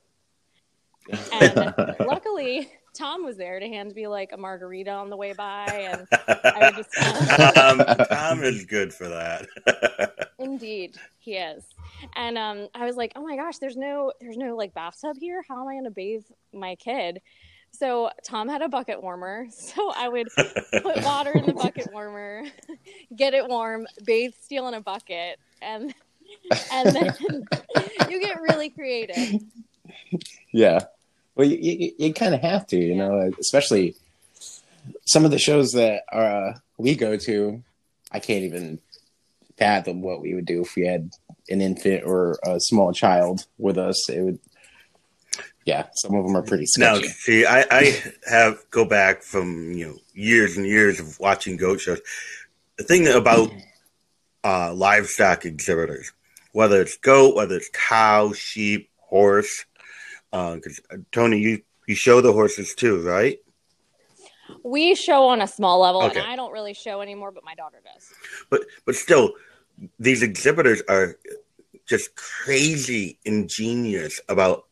And 1.31 1.73
luckily, 1.99 2.69
Tom 2.93 3.23
was 3.23 3.37
there 3.37 3.59
to 3.59 3.67
hand 3.67 3.93
me 3.95 4.07
like 4.07 4.31
a 4.33 4.37
margarita 4.37 4.91
on 4.91 5.09
the 5.09 5.17
way 5.17 5.33
by, 5.33 5.65
and 5.65 6.07
I 6.11 6.65
would 6.65 6.75
just 6.75 6.97
um, 7.57 8.07
Tom 8.09 8.43
is 8.43 8.65
good 8.65 8.93
for 8.93 9.07
that. 9.07 9.47
Indeed, 10.39 10.97
he 11.19 11.35
is. 11.35 11.63
And 12.15 12.37
um, 12.37 12.67
I 12.73 12.85
was 12.85 12.95
like, 12.95 13.13
oh 13.15 13.23
my 13.23 13.35
gosh, 13.35 13.57
there's 13.57 13.77
no, 13.77 14.11
there's 14.19 14.37
no 14.37 14.55
like 14.55 14.73
bathtub 14.73 15.17
here. 15.19 15.43
How 15.47 15.61
am 15.61 15.67
I 15.67 15.73
going 15.73 15.85
to 15.85 15.91
bathe 15.91 16.25
my 16.53 16.75
kid? 16.75 17.21
So 17.71 18.09
Tom 18.25 18.49
had 18.49 18.61
a 18.61 18.69
bucket 18.69 19.01
warmer, 19.01 19.47
so 19.51 19.91
I 19.95 20.09
would 20.09 20.27
put 20.35 21.03
water 21.03 21.31
in 21.31 21.45
the 21.45 21.53
bucket 21.53 21.93
warmer, 21.93 22.45
get 23.15 23.33
it 23.33 23.47
warm, 23.47 23.85
bathe 24.05 24.33
Steele 24.41 24.67
in 24.67 24.73
a 24.73 24.81
bucket, 24.81 25.39
and 25.61 25.93
and 26.71 26.95
then 26.95 27.45
you 28.09 28.19
get 28.19 28.41
really 28.41 28.69
creative. 28.69 29.41
yeah. 30.51 30.79
Well, 31.35 31.47
you, 31.47 31.57
you, 31.57 31.91
you 31.97 32.13
kind 32.13 32.35
of 32.35 32.41
have 32.41 32.67
to, 32.67 32.77
you 32.77 32.95
Yeah. 32.95 33.07
know, 33.07 33.31
especially 33.39 33.95
some 35.05 35.25
of 35.25 35.31
the 35.31 35.39
shows 35.39 35.71
that 35.73 36.03
uh, 36.11 36.53
we 36.77 36.95
go 36.95 37.17
to. 37.17 37.63
I 38.11 38.19
can't 38.19 38.43
even 38.43 38.79
fathom 39.57 40.01
what 40.01 40.21
we 40.21 40.33
would 40.33 40.45
do 40.45 40.61
if 40.61 40.75
we 40.75 40.85
had 40.87 41.11
an 41.49 41.61
infant 41.61 42.03
or 42.05 42.39
a 42.43 42.59
small 42.59 42.91
child 42.93 43.45
with 43.57 43.77
us. 43.77 44.09
It 44.09 44.21
would, 44.21 44.39
yeah, 45.65 45.87
some 45.93 46.15
of 46.15 46.25
them 46.25 46.35
are 46.35 46.41
pretty 46.41 46.65
Now, 46.77 46.99
see, 46.99 47.45
I, 47.45 47.65
I 47.69 48.03
have 48.27 48.63
go 48.71 48.85
back 48.85 49.21
from 49.21 49.73
you 49.73 49.87
know 49.87 49.95
years 50.13 50.57
and 50.57 50.65
years 50.65 50.99
of 50.99 51.19
watching 51.19 51.57
goat 51.57 51.81
shows. 51.81 52.01
The 52.77 52.83
thing 52.83 53.07
about 53.07 53.51
uh, 54.43 54.73
livestock 54.73 55.45
exhibitors, 55.45 56.11
whether 56.53 56.81
it's 56.81 56.97
goat, 56.97 57.35
whether 57.35 57.55
it's 57.57 57.69
cow, 57.73 58.33
sheep, 58.33 58.89
horse, 58.97 59.65
Uh, 60.31 60.55
because 60.55 60.79
uh, 60.91 60.97
Tony, 61.11 61.39
you 61.39 61.61
you 61.87 61.95
show 61.95 62.21
the 62.21 62.33
horses 62.33 62.75
too, 62.75 63.01
right? 63.01 63.39
We 64.63 64.95
show 64.95 65.27
on 65.27 65.41
a 65.41 65.47
small 65.47 65.79
level, 65.79 66.01
Okay. 66.03 66.19
and 66.19 66.27
I 66.27 66.35
don't 66.35 66.51
really 66.51 66.73
show 66.73 67.01
anymore, 67.01 67.31
but 67.31 67.43
my 67.43 67.55
daughter 67.55 67.81
does. 67.83 68.11
But 68.49 68.61
but 68.85 68.95
still, 68.95 69.33
these 69.99 70.21
exhibitors 70.21 70.81
are 70.89 71.17
just 71.87 72.15
crazy 72.15 73.17
ingenious 73.25 74.19
about 74.29 74.65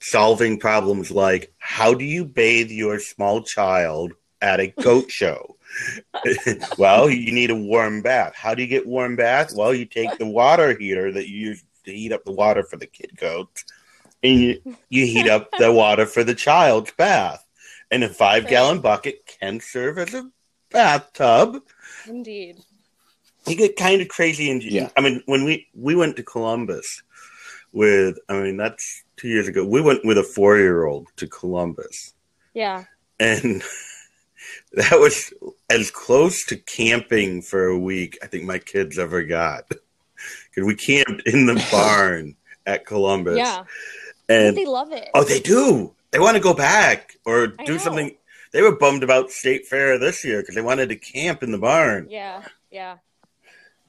solving 0.00 0.58
problems 0.58 1.10
like 1.10 1.52
how 1.58 1.92
do 1.94 2.04
you 2.04 2.24
bathe 2.24 2.70
your 2.70 3.00
small 3.00 3.42
child 3.42 4.12
at 4.42 4.60
a 4.60 4.68
goat 4.68 5.10
show? 5.10 5.56
well, 6.78 7.08
you 7.10 7.32
need 7.32 7.50
a 7.50 7.54
warm 7.54 8.02
bath. 8.02 8.34
How 8.34 8.54
do 8.54 8.62
you 8.62 8.68
get 8.68 8.86
warm 8.86 9.16
bath? 9.16 9.52
Well, 9.54 9.74
you 9.74 9.84
take 9.84 10.16
the 10.18 10.26
water 10.26 10.76
heater 10.76 11.12
that 11.12 11.28
you 11.28 11.38
use 11.50 11.64
to 11.84 11.92
heat 11.92 12.12
up 12.12 12.24
the 12.24 12.32
water 12.32 12.62
for 12.62 12.76
the 12.76 12.86
kid 12.86 13.12
goats, 13.16 13.64
and 14.22 14.40
you, 14.40 14.76
you 14.88 15.06
heat 15.06 15.28
up 15.28 15.50
the 15.58 15.72
water 15.82 16.06
for 16.06 16.24
the 16.24 16.34
child's 16.34 16.90
bath. 16.92 17.44
And 17.90 18.04
a 18.04 18.08
five 18.08 18.46
gallon 18.48 18.80
bucket 18.80 19.24
can 19.40 19.60
serve 19.60 19.96
as 19.98 20.12
a 20.12 20.30
bathtub 20.70 21.62
Indeed. 22.06 22.58
you 23.46 23.56
get 23.56 23.76
kind 23.76 24.02
of 24.02 24.08
crazy 24.08 24.50
and 24.50 24.62
Yeah. 24.62 24.90
i 24.98 25.00
mean 25.00 25.22
when 25.24 25.44
we 25.44 25.66
we 25.74 25.94
went 25.96 26.16
to 26.16 26.22
columbus 26.22 27.02
with 27.72 28.18
i 28.28 28.38
mean 28.38 28.58
that's 28.58 29.02
two 29.16 29.28
years 29.28 29.48
ago 29.48 29.64
we 29.64 29.80
went 29.80 30.04
with 30.04 30.18
a 30.18 30.22
four 30.22 30.58
year 30.58 30.84
old 30.84 31.06
to 31.16 31.26
columbus 31.26 32.12
Yeah. 32.52 32.84
and 33.18 33.62
that 34.74 34.98
was 35.00 35.32
as 35.70 35.90
close 35.90 36.44
to 36.46 36.56
camping 36.56 37.40
for 37.40 37.64
a 37.68 37.78
week 37.78 38.18
i 38.22 38.26
think 38.26 38.44
my 38.44 38.58
kids 38.58 38.98
ever 38.98 39.22
got 39.22 39.66
because 39.70 40.66
we 40.66 40.74
camped 40.74 41.22
in 41.26 41.46
the 41.46 41.66
barn 41.72 42.36
at 42.66 42.84
columbus 42.84 43.38
Yeah. 43.38 43.64
And 44.28 44.56
they 44.56 44.66
love 44.66 44.92
it. 44.92 45.08
oh 45.14 45.24
they 45.24 45.40
do 45.40 45.94
they 46.10 46.18
want 46.18 46.36
to 46.36 46.42
go 46.42 46.54
back 46.54 47.16
or 47.24 47.54
I 47.58 47.64
do 47.64 47.72
know. 47.72 47.78
something 47.78 48.16
they 48.52 48.62
were 48.62 48.76
bummed 48.76 49.02
about 49.02 49.30
state 49.30 49.66
fair 49.66 49.98
this 49.98 50.24
year 50.24 50.40
because 50.40 50.54
they 50.54 50.62
wanted 50.62 50.88
to 50.90 50.96
camp 50.96 51.42
in 51.42 51.52
the 51.52 51.58
barn 51.58 52.06
Yeah. 52.10 52.42
Yeah. 52.70 52.96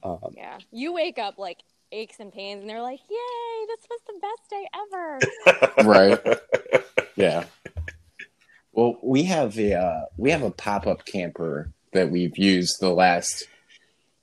um, 0.02 0.18
Yeah. 0.36 0.58
You 0.70 0.92
wake 0.92 1.18
up 1.18 1.38
like 1.38 1.58
aches 1.92 2.16
and 2.20 2.32
pains, 2.32 2.60
and 2.60 2.70
they're 2.70 2.80
like, 2.82 3.00
"Yay! 3.10 3.66
This 3.66 3.80
was 3.90 4.00
the 4.06 4.20
best 4.20 4.48
day 4.48 5.82
ever." 5.82 5.88
right? 5.90 6.38
Yeah. 7.16 7.44
Well, 8.72 8.96
we 9.02 9.24
have 9.24 9.58
a 9.58 9.74
uh, 9.74 10.04
we 10.16 10.30
have 10.30 10.42
a 10.42 10.50
pop 10.52 10.86
up 10.86 11.04
camper 11.04 11.72
that 11.92 12.10
we've 12.10 12.38
used 12.38 12.76
the 12.80 12.90
last 12.90 13.48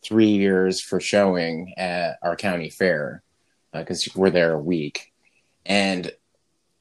three 0.01 0.29
years 0.29 0.81
for 0.81 0.99
showing 1.01 1.73
at 1.77 2.17
our 2.23 2.35
county 2.37 2.69
fair 2.69 3.21
because 3.73 4.07
uh, 4.07 4.11
we're 4.15 4.29
there 4.29 4.53
a 4.53 4.59
week, 4.59 5.11
and 5.67 6.11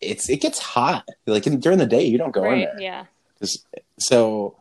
it's 0.01 0.31
it 0.31 0.41
gets 0.41 0.59
hot. 0.59 1.07
Like 1.27 1.43
during 1.43 1.79
the 1.79 1.87
day, 1.87 2.05
you 2.05 2.17
don't 2.17 2.33
go 2.33 2.43
right, 2.43 2.55
in 2.55 2.61
there. 2.61 2.81
Yeah. 2.81 3.05
So 3.99 4.57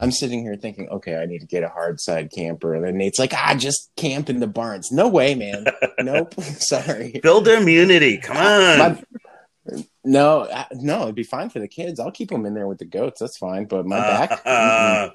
I'm 0.00 0.10
sitting 0.10 0.42
here 0.42 0.56
thinking, 0.56 0.88
okay, 0.88 1.16
I 1.16 1.26
need 1.26 1.40
to 1.40 1.46
get 1.46 1.62
a 1.62 1.68
hard 1.68 2.00
side 2.00 2.30
camper. 2.34 2.74
And 2.74 2.84
then 2.84 2.96
Nate's 2.96 3.18
like, 3.18 3.32
ah, 3.34 3.54
just 3.56 3.90
camp 3.96 4.30
in 4.30 4.40
the 4.40 4.46
barns. 4.46 4.90
No 4.90 5.08
way, 5.08 5.34
man. 5.34 5.66
nope. 5.98 6.34
Sorry. 6.40 7.20
Build 7.22 7.46
immunity. 7.48 8.18
Come 8.18 8.36
on. 8.36 8.78
My, 8.78 9.04
no, 10.04 10.66
no, 10.72 11.04
it'd 11.04 11.14
be 11.14 11.22
fine 11.22 11.48
for 11.48 11.58
the 11.58 11.68
kids. 11.68 11.98
I'll 11.98 12.10
keep 12.10 12.28
them 12.28 12.44
in 12.44 12.54
there 12.54 12.68
with 12.68 12.78
the 12.78 12.84
goats. 12.84 13.20
That's 13.20 13.38
fine. 13.38 13.64
But 13.64 13.86
my 13.86 13.98
back. 13.98 14.42
Uh, 14.44 15.10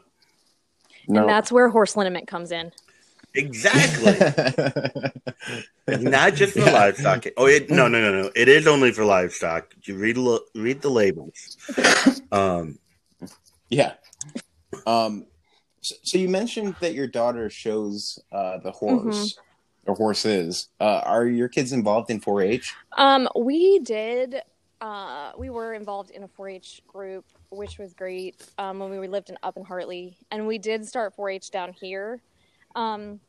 no. 1.07 1.21
And 1.21 1.29
that's 1.29 1.51
where 1.51 1.69
horse 1.69 1.95
liniment 1.95 2.27
comes 2.27 2.51
in. 2.51 2.71
Exactly. 3.33 4.13
Not 5.87 6.33
just 6.35 6.53
for 6.53 6.59
yeah. 6.59 6.71
livestock. 6.71 7.25
Oh, 7.37 7.45
it, 7.45 7.69
no, 7.69 7.87
no, 7.87 8.01
no, 8.01 8.23
no. 8.23 8.31
It 8.35 8.47
is 8.47 8.67
only 8.67 8.91
for 8.91 9.05
livestock. 9.05 9.73
You 9.83 9.97
read 9.97 10.17
read 10.55 10.81
the 10.81 10.89
labels. 10.89 11.57
Um, 12.31 12.79
yeah. 13.69 13.93
Um, 14.85 15.25
so, 15.81 15.95
so, 16.03 16.17
you 16.17 16.29
mentioned 16.29 16.75
that 16.81 16.93
your 16.93 17.07
daughter 17.07 17.49
shows 17.49 18.19
uh, 18.31 18.57
the 18.57 18.71
horse 18.71 19.33
mm-hmm. 19.33 19.91
or 19.91 19.95
horses. 19.95 20.67
Uh, 20.79 21.01
are 21.05 21.25
your 21.25 21.47
kids 21.47 21.71
involved 21.71 22.09
in 22.09 22.19
4-H? 22.19 22.73
Um, 22.97 23.27
we 23.35 23.79
did. 23.79 24.41
Uh, 24.81 25.31
we 25.37 25.49
were 25.49 25.73
involved 25.73 26.11
in 26.11 26.23
a 26.23 26.27
4-H 26.27 26.81
group, 26.87 27.25
which 27.49 27.77
was 27.77 27.93
great 27.93 28.41
um, 28.57 28.79
when 28.79 28.99
we 28.99 29.07
lived 29.07 29.29
in 29.29 29.37
up 29.43 29.57
in 29.57 29.63
Hartley, 29.63 30.17
and 30.31 30.47
we 30.47 30.57
did 30.57 30.87
start 30.87 31.15
4-H 31.15 31.51
down 31.51 31.73
here. 31.73 32.21
Um, 32.75 33.19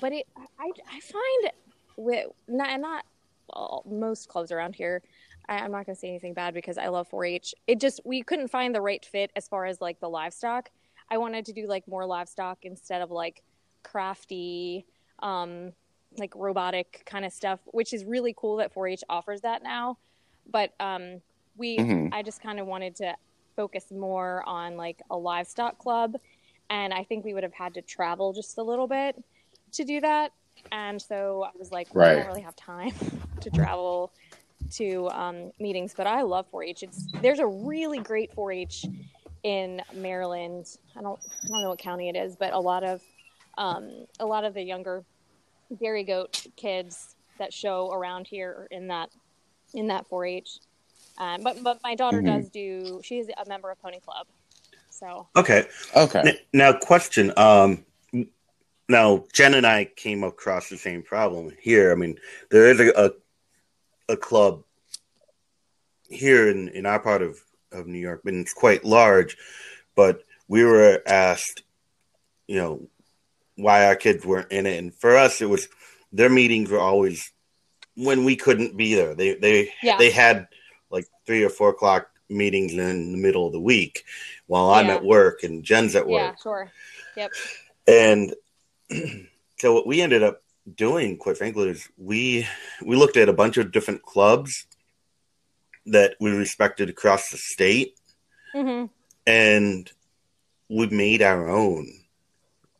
but 0.00 0.12
it, 0.12 0.26
I, 0.58 0.70
I 0.90 1.00
find 1.00 1.52
with 1.96 2.26
not 2.48 2.80
not 2.80 3.04
well, 3.54 3.84
most 3.88 4.28
clubs 4.28 4.52
around 4.52 4.74
here. 4.74 5.02
I, 5.48 5.56
I'm 5.56 5.70
not 5.70 5.86
going 5.86 5.94
to 5.94 6.00
say 6.00 6.08
anything 6.08 6.34
bad 6.34 6.54
because 6.54 6.78
I 6.78 6.88
love 6.88 7.10
4-H. 7.10 7.54
It 7.66 7.80
just 7.80 8.00
we 8.04 8.22
couldn't 8.22 8.48
find 8.48 8.74
the 8.74 8.80
right 8.80 9.04
fit 9.04 9.30
as 9.36 9.48
far 9.48 9.66
as 9.66 9.80
like 9.80 10.00
the 10.00 10.08
livestock. 10.08 10.70
I 11.10 11.18
wanted 11.18 11.44
to 11.46 11.52
do 11.52 11.66
like 11.66 11.86
more 11.86 12.06
livestock 12.06 12.58
instead 12.62 13.02
of 13.02 13.10
like 13.10 13.42
crafty, 13.82 14.86
um, 15.20 15.72
like 16.16 16.34
robotic 16.34 17.02
kind 17.04 17.24
of 17.24 17.32
stuff, 17.32 17.60
which 17.66 17.92
is 17.92 18.04
really 18.04 18.34
cool 18.36 18.56
that 18.56 18.74
4-H 18.74 19.04
offers 19.08 19.42
that 19.42 19.62
now. 19.62 19.98
But 20.50 20.72
um, 20.80 21.20
we, 21.56 21.78
mm-hmm. 21.78 22.12
I 22.12 22.22
just 22.22 22.42
kind 22.42 22.58
of 22.58 22.66
wanted 22.66 22.96
to 22.96 23.14
focus 23.54 23.90
more 23.90 24.42
on 24.46 24.76
like 24.76 25.02
a 25.10 25.16
livestock 25.16 25.78
club, 25.78 26.16
and 26.74 26.92
I 26.92 27.04
think 27.04 27.24
we 27.24 27.34
would 27.34 27.44
have 27.44 27.52
had 27.52 27.74
to 27.74 27.82
travel 27.82 28.32
just 28.32 28.58
a 28.58 28.62
little 28.62 28.88
bit 28.88 29.22
to 29.74 29.84
do 29.84 30.00
that. 30.00 30.32
And 30.72 31.00
so 31.00 31.44
I 31.44 31.50
was 31.56 31.70
like, 31.70 31.94
well, 31.94 32.04
right. 32.04 32.12
I 32.12 32.16
don't 32.16 32.26
really 32.26 32.42
have 32.42 32.56
time 32.56 32.92
to 33.40 33.50
travel 33.50 34.12
to 34.72 35.08
um, 35.10 35.52
meetings, 35.60 35.94
but 35.96 36.08
I 36.08 36.22
love 36.22 36.50
4-H. 36.50 36.82
It's 36.82 37.12
there's 37.22 37.38
a 37.38 37.46
really 37.46 38.00
great 38.00 38.34
4-H 38.34 38.86
in 39.44 39.82
Maryland. 39.94 40.66
I 40.96 41.02
don't 41.02 41.20
I 41.44 41.48
don't 41.48 41.62
know 41.62 41.68
what 41.68 41.78
county 41.78 42.08
it 42.08 42.16
is, 42.16 42.34
but 42.34 42.52
a 42.52 42.58
lot 42.58 42.82
of 42.82 43.00
um, 43.56 44.06
a 44.18 44.26
lot 44.26 44.42
of 44.42 44.52
the 44.52 44.62
younger 44.62 45.04
dairy 45.80 46.02
goat 46.02 46.44
kids 46.56 47.14
that 47.38 47.52
show 47.52 47.92
around 47.92 48.26
here 48.26 48.66
in 48.72 48.88
that 48.88 49.10
in 49.74 49.86
that 49.88 50.08
4-H. 50.10 50.58
Um, 51.18 51.42
but 51.44 51.62
but 51.62 51.78
my 51.84 51.94
daughter 51.94 52.18
mm-hmm. 52.18 52.38
does 52.38 52.48
do. 52.48 53.00
She 53.04 53.18
is 53.18 53.28
a 53.28 53.48
member 53.48 53.70
of 53.70 53.80
Pony 53.80 54.00
Club. 54.00 54.26
So 54.94 55.26
okay, 55.34 55.66
okay. 55.96 56.38
now, 56.52 56.72
question. 56.72 57.32
Um, 57.36 57.84
now 58.88 59.24
Jen 59.32 59.54
and 59.54 59.66
I 59.66 59.86
came 59.86 60.22
across 60.22 60.68
the 60.68 60.76
same 60.76 61.02
problem 61.02 61.50
here. 61.60 61.90
I 61.90 61.96
mean, 61.96 62.16
there 62.50 62.70
is 62.70 62.78
a 62.78 63.06
a, 63.06 63.10
a 64.12 64.16
club 64.16 64.62
here 66.08 66.48
in 66.48 66.68
in 66.68 66.86
our 66.86 67.00
part 67.00 67.22
of 67.22 67.40
of 67.72 67.88
New 67.88 67.98
York, 67.98 68.20
and 68.24 68.36
it's 68.36 68.54
quite 68.54 68.84
large. 68.84 69.36
But 69.96 70.22
we 70.46 70.62
were 70.62 71.02
asked, 71.06 71.64
you 72.46 72.56
know, 72.56 72.88
why 73.56 73.86
our 73.86 73.96
kids 73.96 74.24
weren't 74.24 74.52
in 74.52 74.64
it, 74.64 74.78
and 74.78 74.94
for 74.94 75.16
us, 75.16 75.42
it 75.42 75.48
was 75.48 75.68
their 76.12 76.30
meetings 76.30 76.70
were 76.70 76.78
always 76.78 77.32
when 77.96 78.24
we 78.24 78.36
couldn't 78.36 78.76
be 78.76 78.94
there. 78.94 79.16
They 79.16 79.34
they 79.34 79.72
yeah. 79.82 79.96
they 79.96 80.12
had 80.12 80.46
like 80.88 81.06
three 81.26 81.42
or 81.42 81.50
four 81.50 81.70
o'clock 81.70 82.10
meetings 82.28 82.72
in 82.72 83.12
the 83.12 83.18
middle 83.18 83.46
of 83.46 83.52
the 83.52 83.60
week 83.60 84.04
while 84.46 84.70
I'm 84.70 84.90
at 84.90 85.04
work 85.04 85.42
and 85.42 85.64
Jen's 85.64 85.94
at 85.94 86.06
work. 86.06 86.34
Yeah, 86.36 86.42
sure. 86.42 86.70
Yep. 87.16 87.30
And 87.86 88.34
so 89.58 89.74
what 89.74 89.86
we 89.86 90.00
ended 90.00 90.22
up 90.22 90.42
doing, 90.72 91.16
quite 91.16 91.38
frankly, 91.38 91.70
is 91.70 91.88
we 91.96 92.46
we 92.84 92.96
looked 92.96 93.16
at 93.16 93.28
a 93.28 93.32
bunch 93.32 93.56
of 93.56 93.72
different 93.72 94.02
clubs 94.02 94.66
that 95.86 96.16
we 96.20 96.30
respected 96.30 96.88
across 96.88 97.30
the 97.30 97.36
state, 97.36 97.98
mm-hmm. 98.54 98.86
and 99.26 99.92
we 100.68 100.86
made 100.88 101.22
our 101.22 101.48
own. 101.48 101.92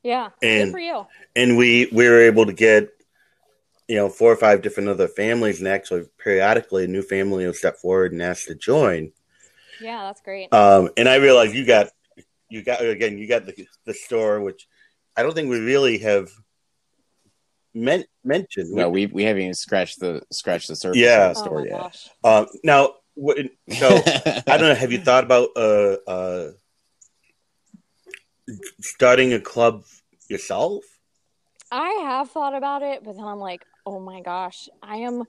Yeah, 0.02 0.30
and, 0.42 0.68
good 0.68 0.72
for 0.72 0.78
you. 0.78 1.06
And 1.34 1.56
we 1.56 1.88
we 1.92 2.08
were 2.08 2.20
able 2.20 2.46
to 2.46 2.52
get 2.52 2.90
you 3.88 3.96
know 3.96 4.08
four 4.08 4.32
or 4.32 4.36
five 4.36 4.62
different 4.62 4.88
other 4.88 5.08
families, 5.08 5.58
and 5.58 5.68
actually 5.68 6.04
periodically 6.18 6.84
a 6.84 6.88
new 6.88 7.02
family 7.02 7.46
will 7.46 7.54
step 7.54 7.76
forward 7.76 8.12
and 8.12 8.22
ask 8.22 8.46
to 8.46 8.54
join. 8.54 9.12
Yeah, 9.80 10.04
that's 10.04 10.20
great. 10.20 10.52
Um, 10.52 10.90
and 10.96 11.08
I 11.08 11.16
realized 11.16 11.54
you 11.54 11.64
got 11.64 11.88
you 12.48 12.62
got 12.62 12.84
again 12.84 13.18
you 13.18 13.26
got 13.26 13.46
the 13.46 13.66
the 13.84 13.94
store, 13.94 14.40
which 14.40 14.66
I 15.16 15.22
don't 15.22 15.34
think 15.34 15.50
we 15.50 15.60
really 15.60 15.98
have 15.98 16.30
men- 17.74 18.04
mentioned. 18.22 18.72
No, 18.72 18.88
we 18.88 19.06
we 19.06 19.24
haven't 19.24 19.42
even 19.42 19.54
scratched 19.54 20.00
the 20.00 20.22
scratched 20.30 20.68
the 20.68 20.76
surface 20.76 21.00
yeah. 21.00 21.30
of 21.30 21.34
the 21.34 21.40
story 21.40 21.72
oh 21.72 21.76
yet. 21.82 22.08
Um, 22.22 22.46
now, 22.62 22.94
so 23.70 24.02
I 24.46 24.56
don't 24.56 24.68
know. 24.68 24.74
Have 24.74 24.92
you 24.92 25.00
thought 25.00 25.24
about 25.24 25.50
uh, 25.56 25.96
uh, 26.06 26.50
starting 28.80 29.32
a 29.32 29.40
club 29.40 29.84
yourself? 30.28 30.84
I 31.70 31.88
have 32.04 32.30
thought 32.30 32.54
about 32.54 32.82
it, 32.82 33.02
but 33.02 33.16
then 33.16 33.24
I'm 33.24 33.40
like, 33.40 33.64
oh 33.84 33.98
my 33.98 34.20
gosh, 34.20 34.68
I 34.82 34.98
am 34.98 35.24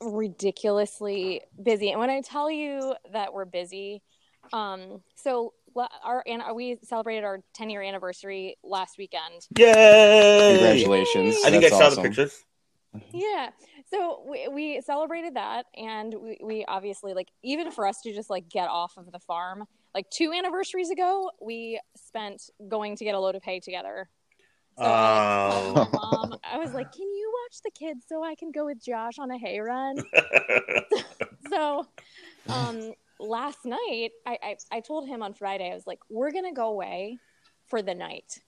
ridiculously 0.00 1.42
busy. 1.62 1.90
And 1.90 2.00
when 2.00 2.10
I 2.10 2.20
tell 2.20 2.50
you 2.50 2.94
that 3.12 3.32
we're 3.32 3.44
busy, 3.44 4.02
um, 4.52 5.02
so 5.14 5.54
our 6.02 6.24
and 6.26 6.42
we 6.54 6.78
celebrated 6.82 7.24
our 7.24 7.40
10 7.54 7.70
year 7.70 7.82
anniversary 7.82 8.56
last 8.64 8.98
weekend. 8.98 9.46
Yay! 9.56 10.56
Congratulations! 10.56 11.36
I 11.44 11.50
think 11.50 11.62
That's 11.62 11.74
I 11.74 11.78
saw 11.78 11.86
awesome. 11.86 12.02
the 12.02 12.08
pictures. 12.08 12.44
Yeah, 13.12 13.50
so 13.88 14.24
we, 14.28 14.48
we 14.48 14.80
celebrated 14.80 15.34
that, 15.34 15.66
and 15.76 16.12
we, 16.20 16.38
we 16.42 16.64
obviously 16.66 17.14
like 17.14 17.28
even 17.44 17.70
for 17.70 17.86
us 17.86 18.00
to 18.02 18.12
just 18.12 18.30
like 18.30 18.48
get 18.48 18.68
off 18.68 18.96
of 18.96 19.12
the 19.12 19.20
farm. 19.20 19.66
Like 19.94 20.08
two 20.10 20.32
anniversaries 20.32 20.90
ago, 20.90 21.30
we 21.40 21.80
spent 21.96 22.42
going 22.68 22.96
to 22.96 23.04
get 23.04 23.14
a 23.14 23.20
load 23.20 23.34
of 23.34 23.42
hay 23.42 23.60
together 23.60 24.08
so 24.78 24.84
oh. 24.84 25.88
mom, 25.92 26.38
I 26.44 26.58
was 26.58 26.72
like, 26.72 26.92
"Can 26.92 27.12
you 27.12 27.32
watch 27.44 27.60
the 27.62 27.70
kids 27.70 28.04
so 28.08 28.22
I 28.22 28.34
can 28.34 28.50
go 28.50 28.66
with 28.66 28.82
Josh 28.82 29.18
on 29.18 29.30
a 29.30 29.38
hay 29.38 29.60
run?" 29.60 29.96
so, 31.50 31.86
um, 32.48 32.92
last 33.18 33.64
night, 33.64 34.10
I, 34.26 34.38
I, 34.42 34.56
I 34.72 34.80
told 34.80 35.06
him 35.06 35.22
on 35.22 35.34
Friday, 35.34 35.70
I 35.70 35.74
was 35.74 35.86
like, 35.86 36.00
"We're 36.08 36.32
gonna 36.32 36.54
go 36.54 36.68
away 36.68 37.18
for 37.66 37.82
the 37.82 37.94
night." 37.94 38.40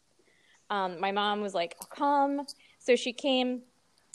Um, 0.70 1.00
my 1.00 1.12
mom 1.12 1.42
was 1.42 1.54
like, 1.54 1.76
I'll 1.80 1.88
"Come," 1.88 2.46
so 2.78 2.96
she 2.96 3.12
came 3.12 3.62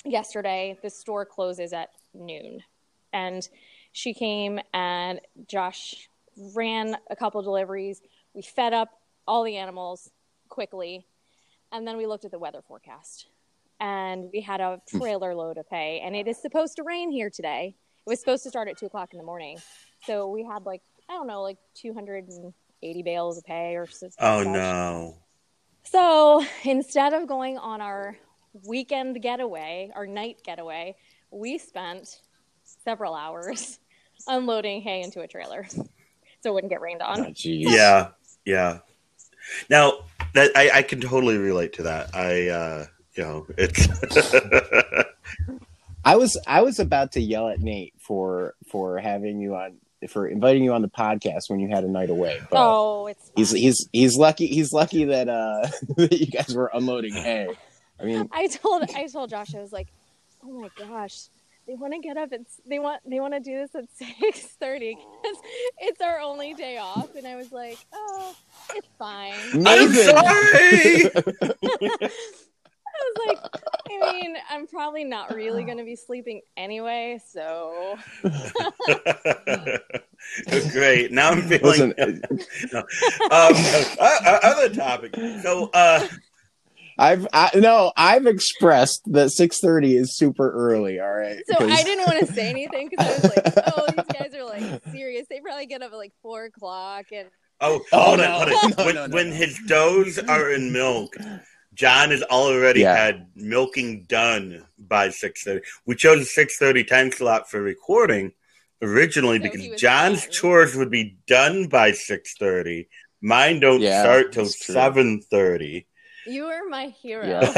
yesterday. 0.05 0.77
The 0.81 0.89
store 0.89 1.25
closes 1.25 1.73
at 1.73 1.89
noon, 2.13 2.63
and 3.13 3.47
she 3.91 4.13
came 4.13 4.59
and 4.73 5.19
Josh 5.47 6.09
ran 6.55 6.95
a 7.09 7.15
couple 7.15 7.41
deliveries. 7.41 8.01
We 8.33 8.41
fed 8.41 8.73
up 8.73 8.89
all 9.27 9.43
the 9.43 9.57
animals 9.57 10.09
quickly 10.49 11.05
and 11.71 11.87
then 11.87 11.97
we 11.97 12.05
looked 12.05 12.25
at 12.25 12.31
the 12.31 12.39
weather 12.39 12.61
forecast. 12.67 13.27
And 13.79 14.29
we 14.33 14.41
had 14.41 14.59
a 14.59 14.81
hmm. 14.89 14.97
trailer 14.97 15.35
load 15.35 15.57
of 15.57 15.65
hay 15.69 16.01
and 16.03 16.15
it 16.15 16.27
is 16.27 16.41
supposed 16.41 16.75
to 16.77 16.83
rain 16.83 17.11
here 17.11 17.29
today. 17.29 17.75
It 18.05 18.09
was 18.09 18.19
supposed 18.19 18.43
to 18.43 18.49
start 18.49 18.67
at 18.67 18.77
two 18.77 18.87
o'clock 18.87 19.09
in 19.13 19.19
the 19.19 19.25
morning. 19.25 19.59
So 20.05 20.29
we 20.29 20.43
had 20.43 20.65
like 20.65 20.81
i 21.09 21.13
don't 21.13 21.27
know 21.27 21.41
like 21.41 21.57
280 21.75 23.03
bales 23.03 23.37
of 23.37 23.45
hay 23.45 23.75
or 23.75 23.87
oh 24.19 24.43
no. 24.43 25.17
So 25.83 26.43
instead 26.63 27.13
of 27.13 27.27
going 27.27 27.57
on 27.57 27.81
our 27.81 28.17
weekend 28.65 29.21
getaway 29.21 29.91
our 29.95 30.07
night 30.07 30.37
getaway 30.43 30.95
we 31.29 31.59
spent 31.59 32.21
several 32.83 33.13
hours 33.13 33.79
unloading 34.27 34.81
hay 34.81 35.03
into 35.03 35.21
a 35.21 35.27
trailer 35.27 35.67
so 36.41 36.49
it 36.49 36.53
wouldn't 36.53 36.71
get 36.71 36.81
rained 36.81 37.01
on. 37.01 37.27
Oh, 37.27 37.31
yeah. 37.35 38.09
Yeah. 38.45 38.79
Now 39.69 39.99
that 40.33 40.51
I, 40.55 40.79
I 40.79 40.81
can 40.81 41.01
totally 41.01 41.37
relate 41.37 41.73
to 41.73 41.83
that. 41.83 42.15
I 42.15 42.49
uh, 42.49 42.85
you 43.13 43.23
know 43.23 43.47
it's. 43.57 43.87
I 46.05 46.15
was 46.15 46.39
I 46.47 46.61
was 46.61 46.79
about 46.79 47.11
to 47.13 47.21
yell 47.21 47.49
at 47.49 47.59
Nate 47.59 47.93
for 47.99 48.55
for 48.71 48.97
having 48.99 49.39
you 49.41 49.55
on 49.55 49.77
for 50.09 50.27
inviting 50.27 50.63
you 50.63 50.73
on 50.73 50.81
the 50.81 50.87
podcast 50.87 51.49
when 51.49 51.59
you 51.59 51.67
had 51.67 51.83
a 51.83 51.87
night 51.89 52.09
away. 52.09 52.39
But 52.49 52.59
oh, 52.59 53.07
it's 53.07 53.31
he's 53.35 53.51
he's 53.51 53.89
he's 53.91 54.15
lucky. 54.15 54.47
He's 54.47 54.71
lucky 54.71 55.05
that 55.05 55.27
uh 55.27 55.67
that 55.97 56.17
you 56.19 56.27
guys 56.27 56.55
were 56.55 56.69
unloading 56.73 57.13
hay. 57.13 57.49
I 57.99 58.05
mean, 58.05 58.29
I 58.31 58.47
told 58.47 58.83
I 58.95 59.07
told 59.07 59.31
Josh 59.31 59.55
I 59.55 59.59
was 59.59 59.73
like, 59.73 59.87
oh 60.43 60.61
my 60.61 60.69
gosh, 60.77 61.27
they 61.67 61.75
want 61.75 61.93
to 61.93 61.99
get 61.99 62.17
up 62.17 62.31
at 62.31 62.41
they 62.65 62.79
want 62.79 63.01
they 63.05 63.19
want 63.19 63.33
to 63.33 63.39
do 63.39 63.57
this 63.57 63.75
at 63.75 63.85
six 64.19 64.41
thirty 64.59 64.95
because 64.95 65.37
it's 65.79 66.01
our 66.01 66.19
only 66.19 66.53
day 66.53 66.77
off, 66.77 67.15
and 67.15 67.27
I 67.27 67.35
was 67.35 67.51
like, 67.51 67.77
oh, 67.93 68.35
it's 68.73 68.87
fine. 68.97 69.33
I'm 69.65 69.93
sorry. 69.93 71.11
I 72.99 73.11
was 73.13 73.27
like, 73.27 73.37
I 74.01 74.11
mean, 74.11 74.35
I'm 74.49 74.65
probably 74.65 75.03
not 75.03 75.35
really 75.35 75.63
going 75.63 75.77
to 75.77 75.83
be 75.83 75.95
sleeping 75.95 76.41
anyway, 76.55 77.21
so 77.31 77.95
Great. 80.71 81.11
Now 81.11 81.29
I'm 81.29 81.43
feeling. 81.43 81.63
Listen, 81.63 81.93
um, 82.73 82.83
uh, 83.29 83.83
uh, 83.99 84.39
other 84.43 84.69
topic. 84.69 85.13
So, 85.43 85.69
uh, 85.73 86.07
I've 86.97 87.27
I, 87.31 87.51
no, 87.55 87.91
I've 87.95 88.25
expressed 88.25 89.01
that 89.13 89.29
six 89.29 89.59
thirty 89.59 89.95
is 89.95 90.15
super 90.17 90.49
early. 90.51 90.99
All 90.99 91.13
right, 91.13 91.41
so 91.47 91.69
I 91.69 91.83
didn't 91.83 92.05
want 92.05 92.25
to 92.25 92.33
say 92.33 92.49
anything 92.49 92.89
because 92.89 93.05
I 93.05 93.13
was 93.15 93.27
like, 93.27 93.53
oh, 93.75 93.87
these 93.91 94.05
guys 94.11 94.33
are 94.33 94.43
like 94.45 94.63
serious. 94.91 95.27
They 95.29 95.39
probably 95.39 95.67
get 95.67 95.81
up 95.81 95.91
at 95.91 95.97
like 95.97 96.13
four 96.21 96.45
o'clock, 96.45 97.05
and 97.11 97.29
oh, 97.61 97.83
Oh, 97.91 98.01
hold 98.01 98.19
no. 98.19 98.25
on, 98.25 98.47
hold 98.49 98.63
on. 98.63 98.69
No, 98.77 98.85
when, 98.85 98.95
no, 98.95 99.05
no, 99.07 99.15
when 99.15 99.31
his 99.31 99.59
does 99.67 100.17
are 100.17 100.51
in 100.51 100.71
milk, 100.73 101.15
John 101.73 102.09
has 102.11 102.23
already 102.23 102.81
Yeah. 102.81 102.95
had 102.95 103.27
milking 103.35 104.05
done 104.09 104.65
by 104.79 105.09
six 105.09 105.43
thirty. 105.43 105.65
We 105.85 105.95
chose 105.95 106.21
a 106.21 106.25
six 106.25 106.57
thirty 106.57 106.83
time 106.83 107.11
slot 107.11 107.49
for 107.49 107.61
recording 107.61 108.33
originally 108.81 109.37
So 109.37 109.43
because 109.43 109.79
John's 109.79 110.21
done. 110.23 110.31
chores 110.31 110.75
would 110.75 110.89
be 110.91 111.17
done 111.27 111.67
by 111.67 111.91
six 111.91 112.33
thirty. 112.39 112.87
Mine 113.21 113.59
don't 113.59 113.81
Yeah, 113.81 114.01
start 114.01 114.31
till 114.31 114.45
seven 114.45 115.21
thirty. 115.21 115.85
You 116.27 116.45
are 116.45 116.67
my 116.69 116.87
hero. 116.87 117.27
Yeah. 117.27 117.53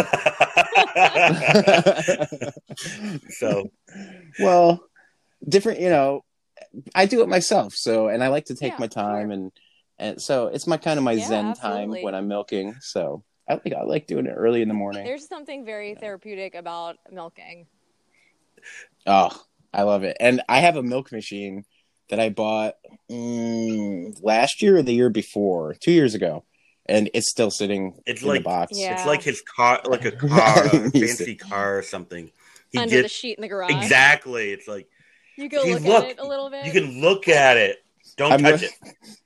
so 3.29 3.71
well, 4.39 4.83
different. 5.47 5.79
You 5.79 5.89
know, 5.89 6.23
I 6.95 7.05
do 7.05 7.21
it 7.21 7.29
myself. 7.29 7.73
So, 7.75 8.07
and 8.07 8.23
I 8.23 8.27
like 8.27 8.45
to 8.45 8.55
take 8.55 8.73
Yeah, 8.73 8.79
my 8.79 8.87
time, 8.87 9.27
sure. 9.27 9.31
and 9.31 9.51
and 9.97 10.21
so 10.21 10.47
it's 10.47 10.67
my 10.67 10.77
kind 10.77 10.97
of 10.97 11.03
my 11.03 11.15
Yeah, 11.15 11.27
zen 11.27 11.49
absolutely. 11.51 11.99
time 11.99 12.03
when 12.03 12.15
I'm 12.15 12.27
milking. 12.27 12.75
So 12.81 13.23
I 13.49 13.53
like 13.53 13.73
I 13.73 13.83
like 13.83 14.07
doing 14.07 14.25
it 14.25 14.33
early 14.35 14.61
in 14.61 14.67
the 14.67 14.73
morning. 14.73 15.03
There's 15.05 15.27
something 15.27 15.65
very 15.65 15.95
therapeutic 15.95 16.55
about 16.55 16.97
milking. 17.11 17.67
Oh, 19.05 19.29
I 19.73 19.83
love 19.83 20.03
it. 20.03 20.17
And 20.19 20.41
I 20.47 20.59
have 20.59 20.75
a 20.75 20.83
milk 20.83 21.11
machine 21.11 21.63
that 22.09 22.19
I 22.19 22.29
bought 22.29 22.75
mm, 23.09 24.17
last 24.21 24.61
year 24.61 24.77
or 24.77 24.81
the 24.81 24.93
year 24.93 25.09
before, 25.09 25.75
two 25.75 25.91
years 25.91 26.15
ago, 26.15 26.43
and 26.89 27.09
it's 27.13 27.29
still 27.29 27.51
sitting 27.51 27.93
It's 28.05 28.21
in 28.21 28.27
like- 28.27 28.39
the 28.39 28.43
box. 28.43 28.71
Yeah. 28.75 28.93
It's 28.93 29.05
like 29.05 29.21
his 29.21 29.41
car, 29.41 29.81
like 29.85 30.05
a 30.05 30.11
car, 30.11 30.65
a 30.73 30.89
fancy 30.91 31.35
car 31.35 31.77
or 31.77 31.81
something. 31.83 32.31
He 32.71 32.77
under 32.79 33.01
the 33.01 33.07
sheet 33.07 33.37
in 33.37 33.41
the 33.41 33.47
garage. 33.47 33.71
exactly. 33.71 34.51
It's 34.51 34.67
like 34.67 34.87
You 35.37 35.49
go 35.49 35.63
look, 35.63 35.81
look- 35.81 36.03
at 36.05 36.09
it 36.11 36.19
a 36.19 36.27
little 36.27 36.49
bit. 36.49 36.65
you 36.65 36.71
can 36.71 36.99
look 37.01 37.27
at 37.27 37.57
it. 37.57 37.77
Don't 38.17 38.33
I'm 38.33 38.41
touch 38.41 38.61
re- 38.63 38.69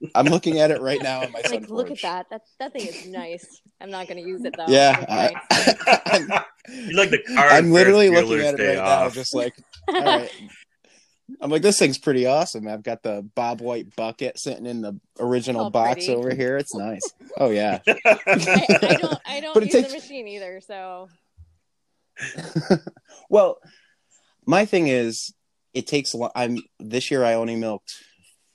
it. 0.02 0.12
I'm 0.13 0.26
looking 0.28 0.60
at 0.60 0.69
it 0.69 0.80
right 0.82 1.02
now 1.02 1.21
on 1.23 1.32
my 1.32 1.39
like, 1.39 1.47
sun 1.47 1.65
look 1.69 1.88
porch. 1.88 2.04
at 2.04 2.30
that. 2.30 2.41
That 2.60 2.71
that 2.71 2.73
thing 2.73 2.86
is 2.88 3.08
nice. 3.08 3.62
I'm 3.82 3.89
not 3.89 4.08
going 4.08 4.21
to 4.21 4.28
use 4.28 4.45
it 4.45 4.54
though. 4.56 4.65
Yeah, 4.67 4.99
Okay. 5.02 5.36
I, 5.49 6.43
You 6.69 6.95
like 6.95 7.10
the 7.10 7.19
car. 7.36 7.47
I'm 7.49 7.71
literally 7.71 8.10
looking 8.10 8.39
at 8.45 8.54
it 8.54 8.58
Day 8.58 8.67
right 8.78 8.84
now, 8.84 9.06
Off. 9.06 9.13
just 9.15 9.34
like, 9.34 9.54
all 9.88 10.02
right. 10.04 10.32
I'm 11.41 11.50
like, 11.50 11.62
this 11.62 11.80
thing's 11.80 11.98
pretty 11.98 12.26
awesome. 12.26 12.67
I've 12.67 12.84
got 12.84 13.04
the 13.04 13.28
Bob 13.36 13.62
White 13.62 13.96
bucket 13.96 14.39
sitting 14.39 14.65
in 14.65 14.82
the 14.82 15.00
original 15.19 15.65
Oh, 15.65 15.69
box 15.69 16.06
pretty. 16.06 16.13
over 16.13 16.34
here. 16.34 16.58
It's 16.58 16.74
nice. 16.76 17.02
Oh 17.38 17.50
yeah. 17.50 17.80
I, 17.88 17.98
I 18.28 18.98
don't. 19.00 19.19
I 19.26 19.39
don't 19.39 19.54
But 19.54 19.63
it 19.63 19.67
use 19.67 19.74
takes- 19.74 19.88
the 19.89 20.00
machine 20.00 20.28
either. 20.28 20.62
So 20.62 21.10
well, 23.30 23.60
my 24.46 24.65
thing 24.65 24.88
is, 24.88 25.34
it 25.74 25.88
takes 25.88 26.13
a 26.13 26.17
lot. 26.17 26.32
I'm 26.36 26.58
this 26.80 27.10
year. 27.12 27.24
I 27.24 27.34
only 27.34 27.56
milked 27.56 27.96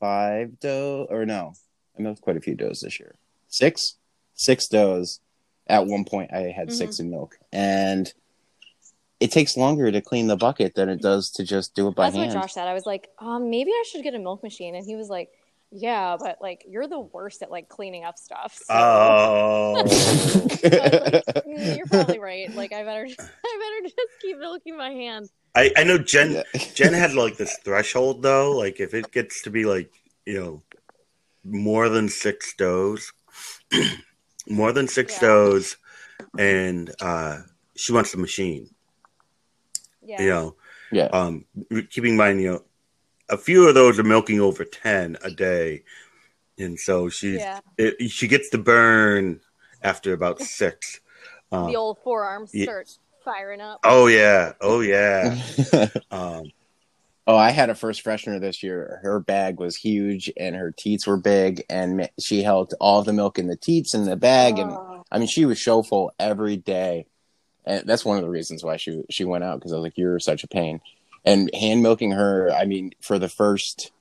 five 0.01 0.59
doe, 0.61 1.07
or 1.11 1.27
no, 1.27 1.55
I 1.99 2.03
milked 2.03 2.21
quite 2.21 2.37
a 2.37 2.41
few 2.41 2.55
does 2.55 2.81
this 2.81 3.01
year. 3.01 3.15
Six, 3.49 3.97
six 4.35 4.69
does. 4.69 5.21
At 5.67 5.87
one 5.87 6.05
point, 6.05 6.33
I 6.33 6.53
had 6.55 6.73
six 6.73 6.97
mm-hmm. 6.97 7.05
in 7.05 7.11
milk, 7.11 7.39
and 7.53 8.13
it 9.21 9.33
takes 9.33 9.57
longer 9.57 9.91
to 9.91 10.01
clean 10.01 10.27
the 10.29 10.37
bucket 10.37 10.75
than 10.75 10.89
it 10.89 11.01
does 11.03 11.31
to 11.33 11.45
just 11.45 11.75
do 11.75 11.89
it 11.89 11.95
by 11.97 12.05
that's 12.05 12.17
hand. 12.17 12.33
what 12.35 12.43
Josh 12.43 12.53
said. 12.55 12.69
I 12.69 12.75
was 12.75 12.87
like, 12.87 13.09
um, 13.19 13.51
maybe 13.51 13.71
I 13.73 13.85
should 13.91 14.03
get 14.03 14.15
a 14.15 14.19
milk 14.19 14.43
machine, 14.43 14.75
and 14.77 14.85
he 14.87 14.95
was 14.97 15.09
like, 15.09 15.31
Yeah, 15.73 16.17
but 16.19 16.39
like 16.41 16.65
you're 16.69 16.87
the 16.87 17.01
worst 17.01 17.43
at 17.43 17.51
like 17.51 17.69
cleaning 17.69 18.05
up 18.05 18.17
stuff. 18.19 18.55
So. 18.55 18.75
Oh, 18.75 19.75
I 19.79 19.83
like, 19.83 19.93
"Mm, 21.47 21.77
you're 21.77 21.87
probably 21.87 22.19
right. 22.19 22.55
Like 22.55 22.73
I 22.73 22.85
better, 22.85 23.05
I 23.19 23.83
better 23.83 23.83
just 23.83 24.21
keep 24.23 24.39
milking 24.39 24.77
my 24.77 24.91
hand. 24.91 25.29
I, 25.55 25.73
I 25.77 25.85
know 25.85 25.99
Jen. 25.99 26.33
Yeah. 26.33 26.43
Jen 26.75 26.93
has 26.93 27.15
like 27.15 27.37
this 27.37 27.59
threshold 27.65 28.23
though. 28.23 28.57
Like 28.57 28.79
if 28.81 28.95
it 28.95 29.11
gets 29.13 29.43
to 29.43 29.51
be 29.51 29.65
like 29.65 29.91
you 30.27 30.39
know 30.41 30.63
more 31.45 31.89
than 31.89 32.09
six 32.09 32.55
does, 32.55 33.13
more 34.49 34.73
than 34.73 34.87
six 34.89 35.15
Yeah. 35.15 35.29
does, 35.29 35.77
and 36.39 36.95
uh, 37.01 37.39
she 37.77 37.93
wants 37.93 38.13
the 38.13 38.19
machine. 38.19 38.71
Yeah. 40.09 40.23
You 40.23 40.29
know, 40.31 40.57
yeah. 40.91 41.05
um, 41.13 41.45
keeping 41.91 42.13
in 42.13 42.17
mind, 42.17 42.41
you 42.41 42.51
know, 42.53 42.63
a 43.29 43.37
few 43.37 43.69
of 43.69 43.75
those 43.75 43.99
are 43.99 44.03
milking 44.05 44.41
over 44.41 44.65
ten 44.65 45.19
a 45.23 45.31
day, 45.31 45.83
and 46.59 46.79
so 46.81 47.09
she's 47.11 47.39
Yeah. 47.41 47.61
it, 47.77 48.11
she 48.11 48.27
gets 48.27 48.49
to 48.51 48.59
burn 48.59 49.41
after 49.83 50.13
about 50.15 50.41
six. 50.59 51.01
Um, 51.53 51.67
The 51.69 51.77
old 51.77 51.99
forearms 52.03 52.51
yeah. 52.55 52.65
start 52.65 52.89
firing 53.25 53.61
up. 53.61 53.81
oh 53.85 54.07
yeah, 54.07 54.53
oh 54.61 54.81
yeah. 54.81 55.39
Um, 56.11 56.51
Oh, 57.31 57.37
I 57.37 57.51
had 57.51 57.69
a 57.69 57.75
first 57.75 58.03
freshener 58.03 58.41
this 58.41 58.63
year. 58.63 59.01
Her 59.03 59.21
bag 59.21 59.61
was 59.61 59.77
huge 59.77 60.33
and 60.39 60.57
her 60.57 60.73
teats 60.75 61.07
were 61.07 61.19
big, 61.19 61.63
and 61.69 62.09
she 62.19 62.43
held 62.43 62.73
all 62.81 63.03
the 63.03 63.13
milk 63.13 63.39
in 63.39 63.49
the 63.49 63.57
teats 63.57 63.93
in 63.93 64.07
the 64.07 64.17
bag. 64.17 64.59
And 64.59 64.71
Oh. 64.71 65.05
I 65.13 65.19
mean, 65.19 65.29
she 65.29 65.45
was 65.45 65.59
show 65.59 65.83
full 65.83 66.11
every 66.19 66.57
day, 66.57 67.05
and 67.69 67.87
that's 67.87 68.05
one 68.05 68.17
of 68.17 68.25
the 68.25 68.31
reasons 68.31 68.65
why 68.65 68.77
she 68.77 69.05
she 69.11 69.25
went 69.25 69.45
out 69.45 69.59
because 69.61 69.73
I 69.73 69.77
was 69.77 69.85
like, 69.85 69.99
"You're 69.99 70.19
such 70.19 70.43
a 70.43 70.49
pain." 70.49 70.81
And 71.25 71.55
hand 71.55 71.83
milking 71.83 72.13
her, 72.13 72.51
I 72.51 72.65
mean, 72.65 72.93
for 73.01 73.19
the 73.19 73.29
first 73.29 73.93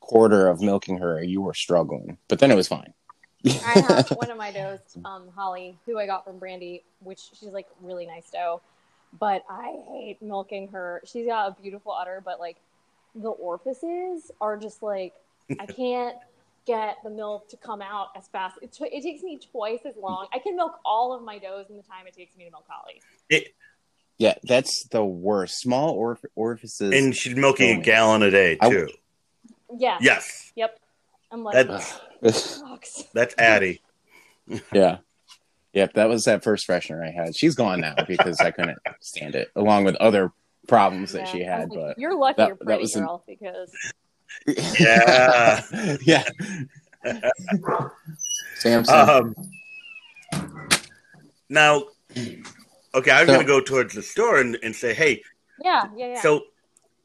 quarter 0.00 0.48
of 0.48 0.62
milking 0.62 0.98
her, 0.98 1.22
you 1.22 1.42
were 1.42 1.52
struggling, 1.52 2.16
but 2.28 2.38
then 2.38 2.50
it 2.50 2.54
was 2.54 2.68
fine. 2.68 2.94
I 3.44 3.80
have 3.80 4.08
one 4.16 4.30
of 4.30 4.38
my 4.38 4.50
does, 4.50 4.80
um, 5.04 5.28
Holly, 5.34 5.76
who 5.84 5.98
I 5.98 6.06
got 6.06 6.24
from 6.24 6.38
Brandy, 6.38 6.82
which 7.00 7.20
she's 7.34 7.50
like 7.50 7.66
really 7.82 8.06
nice 8.06 8.30
doe, 8.30 8.62
but 9.18 9.44
I 9.50 9.76
hate 9.90 10.22
milking 10.22 10.68
her. 10.68 11.02
She's 11.04 11.26
got 11.26 11.50
a 11.50 11.62
beautiful 11.62 11.92
udder, 11.92 12.22
but 12.24 12.40
like 12.40 12.56
the 13.14 13.30
orifices 13.30 14.30
are 14.40 14.56
just 14.56 14.82
like 14.82 15.12
I 15.60 15.66
can't 15.66 16.16
get 16.66 16.96
the 17.04 17.10
milk 17.10 17.48
to 17.50 17.56
come 17.56 17.82
out 17.82 18.08
as 18.16 18.26
fast. 18.28 18.56
It, 18.62 18.72
t- 18.72 18.84
it 18.86 19.02
takes 19.02 19.22
me 19.22 19.38
twice 19.52 19.80
as 19.84 19.94
long. 19.96 20.26
I 20.32 20.38
can 20.38 20.56
milk 20.56 20.78
all 20.84 21.12
of 21.14 21.22
my 21.22 21.38
does 21.38 21.68
in 21.70 21.76
the 21.76 21.82
time 21.82 22.06
it 22.06 22.14
takes 22.14 22.36
me 22.36 22.44
to 22.46 22.50
milk 22.50 22.64
Holly. 22.68 23.02
yeah, 24.18 24.34
that's 24.44 24.86
the 24.88 25.04
worst. 25.04 25.58
Small 25.60 25.96
orif- 25.98 26.24
orifices. 26.34 26.92
and 26.92 27.14
she's 27.14 27.36
milking 27.36 27.80
a 27.80 27.82
gallon 27.82 28.22
a 28.22 28.30
day 28.30 28.56
I- 28.60 28.70
too. 28.70 28.88
Yeah. 29.76 29.98
Yes, 30.00 30.52
Yep. 30.54 30.78
I'm 31.32 31.42
like, 31.42 31.66
That- 31.66 31.82
sucks. 32.34 33.04
that's 33.12 33.34
Addie. 33.38 33.82
Yeah. 34.72 34.98
Yep, 35.72 35.94
that 35.94 36.08
was 36.08 36.24
that 36.24 36.44
first 36.44 36.68
freshener 36.68 37.04
I 37.04 37.10
had. 37.10 37.34
She's 37.34 37.54
gone 37.56 37.80
now 37.80 37.94
because 38.06 38.38
I 38.40 38.50
couldn't 38.52 38.78
stand 39.00 39.34
it, 39.34 39.50
along 39.56 39.84
with 39.84 39.96
other 39.96 40.30
problems 40.68 41.12
that 41.12 41.22
Yeah. 41.26 41.32
she 41.32 41.42
had. 41.42 41.70
like, 41.70 41.78
But 41.78 41.98
you're 41.98 42.14
lucky 42.16 42.36
that- 42.36 42.48
you're 42.48 42.56
that 42.58 42.64
pretty 42.64 42.80
was 42.82 42.94
an- 42.94 43.02
girl 43.04 43.24
because 43.26 43.72
Yeah. 44.46 45.62
yeah. 46.02 46.24
Samson. 48.56 48.94
Um, 48.94 49.34
now, 51.48 51.84
okay, 52.94 53.10
I 53.10 53.20
was 53.20 53.28
So- 53.28 53.34
going 53.34 53.40
to 53.40 53.44
go 53.46 53.60
towards 53.60 53.94
the 53.94 54.02
store 54.02 54.40
and, 54.40 54.56
and 54.62 54.74
say, 54.74 54.94
hey, 54.94 55.22
yeah, 55.62 55.84
yeah, 55.96 56.06
yeah. 56.14 56.20
so 56.22 56.42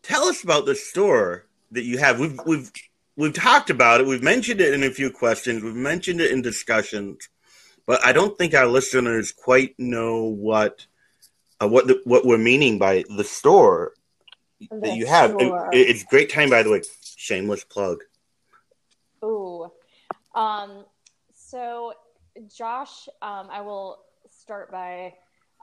tell 0.02 0.24
us 0.24 0.44
about 0.44 0.66
the 0.66 0.76
store 0.76 1.46
that 1.72 1.84
you 1.84 1.98
have. 2.00 2.20
We've 2.20 2.40
we've 2.48 2.72
we've 3.16 3.34
talked 3.34 3.70
about 3.70 4.02
it. 4.02 4.08
We've 4.08 4.24
mentioned 4.24 4.60
it 4.60 4.74
in 4.74 4.84
a 4.84 4.90
few 4.90 5.12
questions. 5.12 5.62
We've 5.64 5.76
mentioned 5.76 6.20
it 6.20 6.32
in 6.32 6.42
discussions, 6.42 7.30
but 7.86 8.04
I 8.04 8.12
don't 8.12 8.38
think 8.38 8.56
our 8.56 8.66
listeners 8.66 9.32
quite 9.32 9.76
know 9.78 10.24
what 10.24 10.88
uh, 11.62 11.68
what 11.68 11.86
the, 11.88 12.02
what 12.06 12.26
we're 12.26 12.40
meaning 12.40 12.80
by 12.80 13.04
the 13.16 13.24
store 13.24 13.94
that 14.72 14.96
you 14.96 15.06
have. 15.06 15.36
It- 15.40 15.54
it's 15.72 16.04
great 16.06 16.32
time, 16.32 16.50
by 16.50 16.64
the 16.64 16.72
way. 16.72 16.82
Shameless 17.20 17.66
plug. 17.66 18.06
Ooh. 19.26 19.70
Um, 20.36 20.86
so 21.36 21.92
Josh, 22.48 23.10
um, 23.22 23.50
I 23.52 23.60
will 23.60 24.00
start 24.30 24.72
by, 24.72 25.16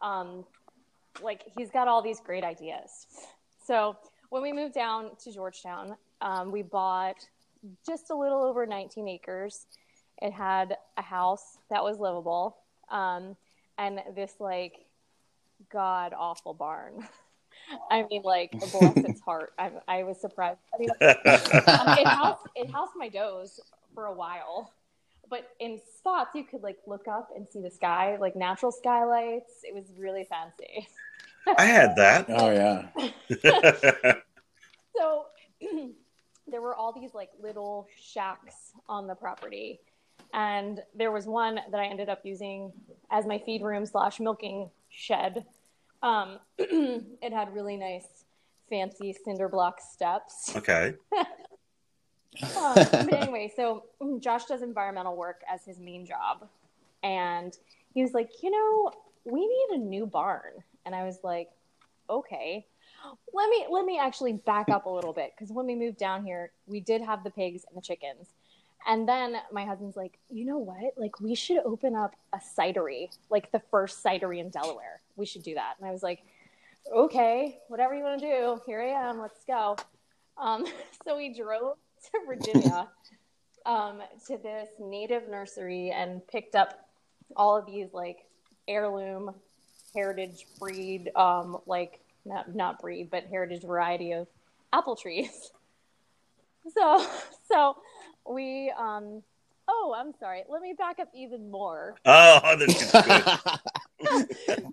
um, 0.03 0.45
like, 1.23 1.45
he's 1.57 1.71
got 1.71 1.89
all 1.89 2.03
these 2.03 2.21
great 2.21 2.45
ideas. 2.45 3.07
So 3.65 3.97
when 4.29 4.43
we 4.43 4.53
moved 4.53 4.75
down 4.75 5.13
to 5.25 5.33
Georgetown, 5.33 5.97
um, 6.21 6.53
we 6.53 6.61
bought 6.61 7.27
just 7.87 8.11
a 8.11 8.15
little 8.15 8.43
over 8.43 8.67
19 8.67 9.09
acres. 9.09 9.65
It 10.21 10.35
had 10.35 10.77
a 10.99 11.03
house 11.03 11.57
that 11.71 11.83
was 11.83 11.99
livable, 11.99 12.59
um, 12.91 13.35
and 13.79 14.03
this 14.15 14.35
like 14.41 14.85
god 15.73 16.13
awful 16.15 16.53
barn. 16.53 17.09
I 17.91 18.05
mean, 18.11 18.23
like 18.23 18.53
bless 18.53 18.97
its 18.97 19.21
heart. 19.21 19.53
I, 19.59 19.71
I 19.89 20.03
was 20.05 20.21
surprised. 20.21 20.59
I 20.75 20.79
mean, 20.79 20.91
um, 20.91 21.99
it 21.99 22.07
housed 22.07 22.47
it 22.55 22.71
housed 22.71 22.93
my 22.97 23.09
does 23.09 23.61
for 23.95 24.07
a 24.07 24.13
while, 24.13 24.73
but 25.29 25.51
in 25.61 25.81
spots 25.99 26.35
you 26.35 26.45
could 26.45 26.63
like 26.63 26.79
look 26.87 27.09
up 27.09 27.31
and 27.35 27.47
see 27.49 27.61
the 27.61 27.71
sky, 27.71 28.17
like 28.21 28.37
natural 28.37 28.73
skylights. 28.73 29.63
It 29.65 29.75
was 29.75 29.85
really 29.99 30.25
fancy. 30.25 30.89
I 31.59 31.65
had 31.65 31.97
that. 31.97 32.27
Oh 32.29 32.51
yeah. 32.51 32.89
so 34.97 35.27
there 36.49 36.61
were 36.61 36.75
all 36.75 36.93
these 36.93 37.15
like 37.15 37.31
little 37.41 37.89
shacks 38.01 38.73
on 38.89 39.07
the 39.07 39.15
property 39.15 39.81
and 40.33 40.81
there 40.95 41.11
was 41.11 41.27
one 41.27 41.61
that 41.71 41.81
i 41.81 41.87
ended 41.87 42.09
up 42.09 42.21
using 42.25 42.73
as 43.11 43.27
my 43.27 43.39
feed 43.39 43.63
room 43.63 43.87
slash 43.87 44.21
milking 44.21 44.71
shed 44.89 45.45
um, 46.03 46.39
it 46.59 47.33
had 47.33 47.55
really 47.55 47.77
nice 47.77 48.25
fancy 48.69 49.17
cinder 49.25 49.49
block 49.49 49.81
steps 49.81 50.55
okay. 50.57 50.95
um, 52.57 52.75
but 52.75 53.13
anyway, 53.13 53.53
so 53.55 53.85
Josh 54.21 54.45
does 54.47 54.63
environmental 54.63 55.17
work 55.17 55.43
as 55.53 55.65
his 55.65 55.79
main 55.79 56.07
job. 56.07 56.49
And 57.03 57.57
he 57.95 58.03
was 58.03 58.13
like, 58.13 58.31
you 58.43 58.51
know, 58.51 58.93
we 59.25 59.41
need 59.41 59.67
a 59.73 59.79
new 59.79 60.07
barn. 60.07 60.53
And 60.85 60.95
I 60.95 61.05
was 61.05 61.19
like, 61.23 61.51
okay. 62.09 62.67
Let 63.33 63.51
me 63.51 63.67
let 63.71 63.85
me 63.85 63.99
actually 64.01 64.33
back 64.33 64.69
up 64.69 64.87
a 64.87 64.91
little 64.91 65.13
bit 65.13 65.33
because 65.37 65.53
when 65.53 65.67
we 65.67 65.77
moved 65.77 65.97
down 65.97 66.25
here, 66.25 66.51
we 66.67 66.81
did 66.81 67.03
have 67.03 67.23
the 67.23 67.31
pigs 67.31 67.65
and 67.69 67.77
the 67.77 67.81
chickens. 67.81 68.31
And 68.87 69.09
then 69.09 69.37
my 69.53 69.65
husband's 69.65 69.97
like, 69.97 70.19
you 70.29 70.45
know 70.45 70.59
what? 70.59 70.95
Like 70.97 71.21
we 71.21 71.35
should 71.35 71.59
open 71.65 71.95
up 71.95 72.15
a 72.33 72.39
cidery, 72.39 73.09
like 73.31 73.51
the 73.51 73.63
first 73.71 74.03
cidery 74.03 74.39
in 74.39 74.51
Delaware. 74.51 75.01
We 75.17 75.27
should 75.27 75.43
do 75.43 75.55
that. 75.55 75.75
And 75.79 75.89
I 75.89 75.93
was 75.93 76.03
like, 76.03 76.23
okay, 76.95 77.59
whatever 77.69 77.95
you 77.95 78.05
want 78.05 78.21
to 78.21 78.27
do. 78.27 78.61
Here 78.67 78.81
I 78.81 79.09
am. 79.09 79.19
Let's 79.19 79.45
go. 79.45 79.77
Um, 80.39 80.67
so 81.05 81.17
we 81.17 81.35
drove 81.35 81.77
to 82.13 82.21
Virginia 82.27 82.89
um, 83.67 84.01
to 84.27 84.39
this 84.39 84.69
native 84.79 85.29
nursery 85.29 85.91
and 85.91 86.27
picked 86.27 86.55
up 86.55 86.89
all 87.35 87.57
of 87.57 87.67
these 87.67 87.89
like 87.93 88.25
heirloom 88.69 89.35
heritage 89.95 90.47
breed, 90.61 91.11
um, 91.17 91.59
like 91.67 92.01
not 92.25 92.55
not 92.55 92.81
breed, 92.81 93.11
but 93.11 93.25
heritage 93.25 93.63
variety 93.63 94.13
of 94.13 94.27
apple 94.73 94.97
trees. 94.97 95.51
So 96.75 97.07
so 97.49 97.77
we 98.31 98.73
um 98.79 99.23
oh 99.69 99.95
I'm 99.97 100.13
sorry. 100.19 100.45
Let 100.49 100.63
me 100.63 100.75
back 100.77 100.99
up 100.99 101.09
even 101.15 101.51
more 101.51 101.95
Oh, 102.05 102.57
this 102.59 102.83
is 102.83 102.91
good. 102.93 103.25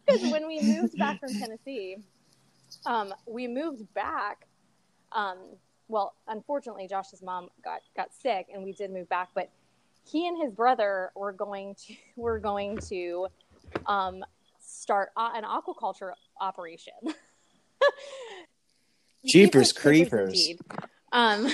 because 0.06 0.32
when 0.32 0.48
we 0.48 0.60
moved 0.62 0.98
back 0.98 1.20
from 1.20 1.34
Tennessee, 1.34 1.98
um, 2.86 3.14
we 3.26 3.48
moved 3.48 3.92
back. 3.94 4.46
Um, 5.12 5.38
well, 5.88 6.16
unfortunately, 6.28 6.88
Josh's 6.88 7.22
mom 7.22 7.50
got 7.64 7.82
got 7.96 8.14
sick, 8.14 8.48
and 8.54 8.64
we 8.64 8.74
did 8.74 8.92
move 8.92 9.08
back. 9.10 9.30
But 9.34 9.50
he 10.06 10.28
and 10.28 10.42
his 10.42 10.52
brother 10.52 11.12
were 11.16 11.32
going 11.32 11.76
to 11.88 11.96
were 12.16 12.40
going 12.40 12.78
to 12.90 13.28
um, 13.88 14.24
start 14.60 15.10
a- 15.18 15.32
an 15.36 15.44
aquaculture 15.44 16.12
operation. 16.40 16.94
Jeepers 19.26 19.72
creepers. 19.72 20.30
indeed. 20.32 20.60
Um, 21.12 21.48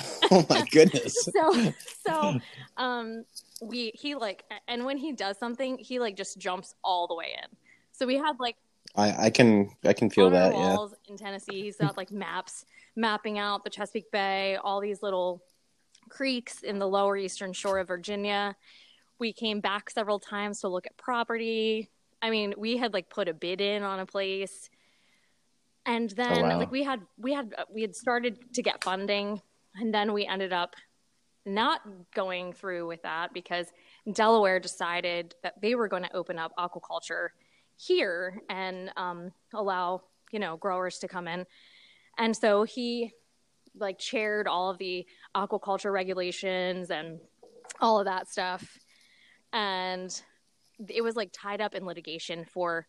oh 0.30 0.46
my 0.48 0.64
goodness. 0.70 1.16
so 1.36 1.72
so 2.06 2.40
um 2.76 3.24
we 3.62 3.92
he 3.94 4.14
like 4.14 4.44
and 4.68 4.84
when 4.84 4.96
he 4.96 5.12
does 5.12 5.38
something 5.38 5.78
he 5.78 5.98
like 5.98 6.16
just 6.16 6.38
jumps 6.38 6.74
all 6.82 7.06
the 7.06 7.14
way 7.14 7.36
in 7.42 7.48
so 7.92 8.06
we 8.06 8.16
had 8.16 8.38
like 8.40 8.56
I, 8.94 9.26
I 9.26 9.30
can 9.30 9.70
I 9.84 9.92
can 9.92 10.10
feel 10.10 10.28
that. 10.30 10.52
Yeah. 10.52 10.86
in 11.08 11.16
tennessee 11.16 11.62
he's 11.62 11.76
got 11.76 11.96
like 11.96 12.10
maps 12.10 12.66
mapping 12.96 13.38
out 13.38 13.64
the 13.64 13.70
chesapeake 13.70 14.10
bay 14.10 14.56
all 14.62 14.80
these 14.80 15.02
little 15.02 15.42
creeks 16.08 16.62
in 16.62 16.78
the 16.78 16.88
lower 16.88 17.16
eastern 17.16 17.52
shore 17.52 17.78
of 17.78 17.88
virginia 17.88 18.56
we 19.18 19.32
came 19.32 19.60
back 19.60 19.88
several 19.88 20.18
times 20.18 20.60
to 20.60 20.68
look 20.68 20.86
at 20.86 20.96
property 20.96 21.88
i 22.20 22.28
mean 22.28 22.52
we 22.58 22.76
had 22.76 22.92
like 22.92 23.08
put 23.08 23.28
a 23.28 23.34
bid 23.34 23.60
in 23.60 23.82
on 23.82 24.00
a 24.00 24.06
place 24.06 24.68
and 25.86 26.10
then 26.10 26.42
wow. 26.42 26.58
like 26.58 26.70
we 26.70 26.82
had 26.82 27.00
we 27.18 27.32
had 27.32 27.54
we 27.72 27.82
had 27.82 27.94
started 27.94 28.38
to 28.54 28.62
get 28.62 28.82
funding 28.82 29.40
and 29.76 29.92
then 29.92 30.12
we 30.12 30.26
ended 30.26 30.52
up 30.52 30.74
not 31.44 31.80
going 32.14 32.52
through 32.52 32.86
with 32.86 33.02
that 33.02 33.32
because 33.32 33.66
Delaware 34.12 34.60
decided 34.60 35.34
that 35.42 35.60
they 35.60 35.74
were 35.74 35.88
going 35.88 36.04
to 36.04 36.16
open 36.16 36.38
up 36.38 36.52
aquaculture 36.58 37.28
here 37.76 38.40
and 38.48 38.90
um, 38.96 39.32
allow 39.54 40.02
you 40.30 40.38
know 40.38 40.56
growers 40.56 40.98
to 40.98 41.08
come 41.08 41.26
in, 41.28 41.46
and 42.18 42.36
so 42.36 42.64
he 42.64 43.12
like 43.74 43.98
chaired 43.98 44.46
all 44.46 44.70
of 44.70 44.78
the 44.78 45.06
aquaculture 45.34 45.92
regulations 45.92 46.90
and 46.90 47.18
all 47.80 47.98
of 47.98 48.06
that 48.06 48.28
stuff, 48.28 48.78
and 49.52 50.22
it 50.88 51.02
was 51.02 51.16
like 51.16 51.30
tied 51.32 51.60
up 51.60 51.74
in 51.74 51.84
litigation 51.84 52.44
for 52.44 52.86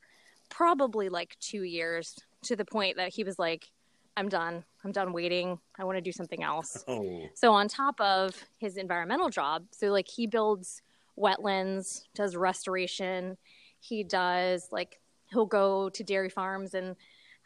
probably 0.49 1.09
like 1.09 1.37
two 1.39 1.63
years 1.63 2.15
to 2.43 2.55
the 2.55 2.65
point 2.65 2.97
that 2.97 3.13
he 3.13 3.23
was 3.23 3.39
like, 3.39 3.67
"I'm 4.15 4.29
done. 4.29 4.63
I'm 4.83 4.91
done 4.91 5.13
waiting. 5.13 5.59
I 5.77 5.83
want 5.83 5.97
to 5.97 6.01
do 6.01 6.11
something 6.11 6.43
else." 6.43 6.83
Oh, 6.87 7.27
So 7.33 7.53
on 7.53 7.67
top 7.67 7.99
of 8.01 8.35
his 8.57 8.77
environmental 8.77 9.29
job, 9.29 9.65
so 9.71 9.87
like 9.87 10.07
he 10.07 10.27
builds 10.27 10.81
wetlands, 11.17 12.03
does 12.15 12.35
restoration, 12.35 13.37
he 13.79 14.03
does 14.03 14.67
like 14.71 14.99
he'll 15.31 15.45
go 15.45 15.89
to 15.89 16.03
dairy 16.03 16.29
farms 16.29 16.73
and 16.73 16.95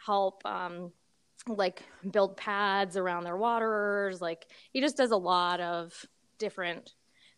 help 0.05 0.45
um 0.45 0.91
like 1.47 1.83
build 2.11 2.35
pads 2.35 2.97
around 2.97 3.23
their 3.23 3.37
waterers, 3.37 4.21
like 4.21 4.47
he 4.73 4.81
just 4.81 4.97
does 4.97 5.11
a 5.11 5.17
lot 5.17 5.59
of 5.61 6.05
different 6.39 6.93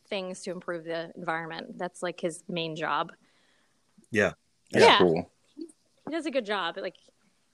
things 0.09 0.41
to 0.41 0.51
improve 0.51 0.83
the 0.85 1.11
environment. 1.15 1.77
That's 1.77 2.01
like 2.01 2.19
his 2.19 2.43
main 2.49 2.75
job. 2.75 3.11
yeah. 4.11 4.33
That's 4.71 4.85
Yeah. 4.85 4.97
cool. 4.99 5.31
He 5.55 6.11
does 6.11 6.25
a 6.25 6.31
good 6.31 6.45
job. 6.45 6.77
Like 6.77 6.95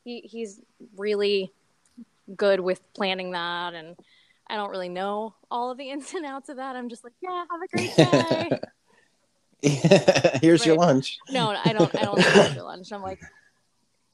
he 0.03 0.21
he's 0.21 0.61
really 0.97 1.51
good 2.35 2.59
with 2.59 2.81
planning 2.93 3.31
that 3.31 3.73
and 3.73 3.95
I 4.47 4.55
don't 4.55 4.69
really 4.69 4.89
know 4.89 5.35
all 5.49 5.71
of 5.71 5.77
the 5.77 5.89
ins 5.91 6.13
and 6.13 6.25
outs 6.25 6.49
of 6.49 6.57
that. 6.57 6.75
I'm 6.75 6.89
just 6.89 7.03
like, 7.03 7.13
yeah, 7.21 7.45
have 7.49 7.61
a 7.61 7.67
great 7.75 7.95
day. 9.61 10.39
Here's 10.41 10.65
your 10.65 10.75
lunch. 10.75 11.17
No, 11.31 11.49
I 11.63 11.73
don't. 11.73 11.93
I 11.95 12.03
don't 12.03 12.21
think 12.21 12.55
for 12.55 12.61
lunch. 12.61 12.91
I'm 12.91 13.01
like, 13.01 13.19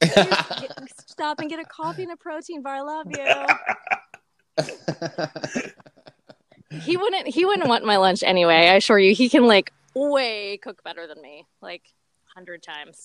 "Get- 0.00 0.72
stop 1.08 1.40
and 1.40 1.50
get 1.50 1.58
a 1.58 1.64
coffee 1.64 2.04
and 2.04 2.12
a 2.12 2.16
protein 2.16 2.62
bar. 2.62 2.76
I 2.76 2.80
love 2.80 3.06
you. 3.10 3.26
He 6.80 6.96
wouldn't. 6.96 7.28
He 7.28 7.44
wouldn't 7.44 7.68
want 7.68 7.84
my 7.84 7.98
lunch 7.98 8.22
anyway. 8.22 8.68
I 8.68 8.76
assure 8.76 8.98
you, 8.98 9.14
he 9.14 9.28
can 9.28 9.46
like 9.46 9.72
way 9.94 10.56
cook 10.56 10.82
better 10.82 11.06
than 11.06 11.20
me, 11.20 11.46
like 11.60 11.82
hundred 12.34 12.62
times. 12.62 13.04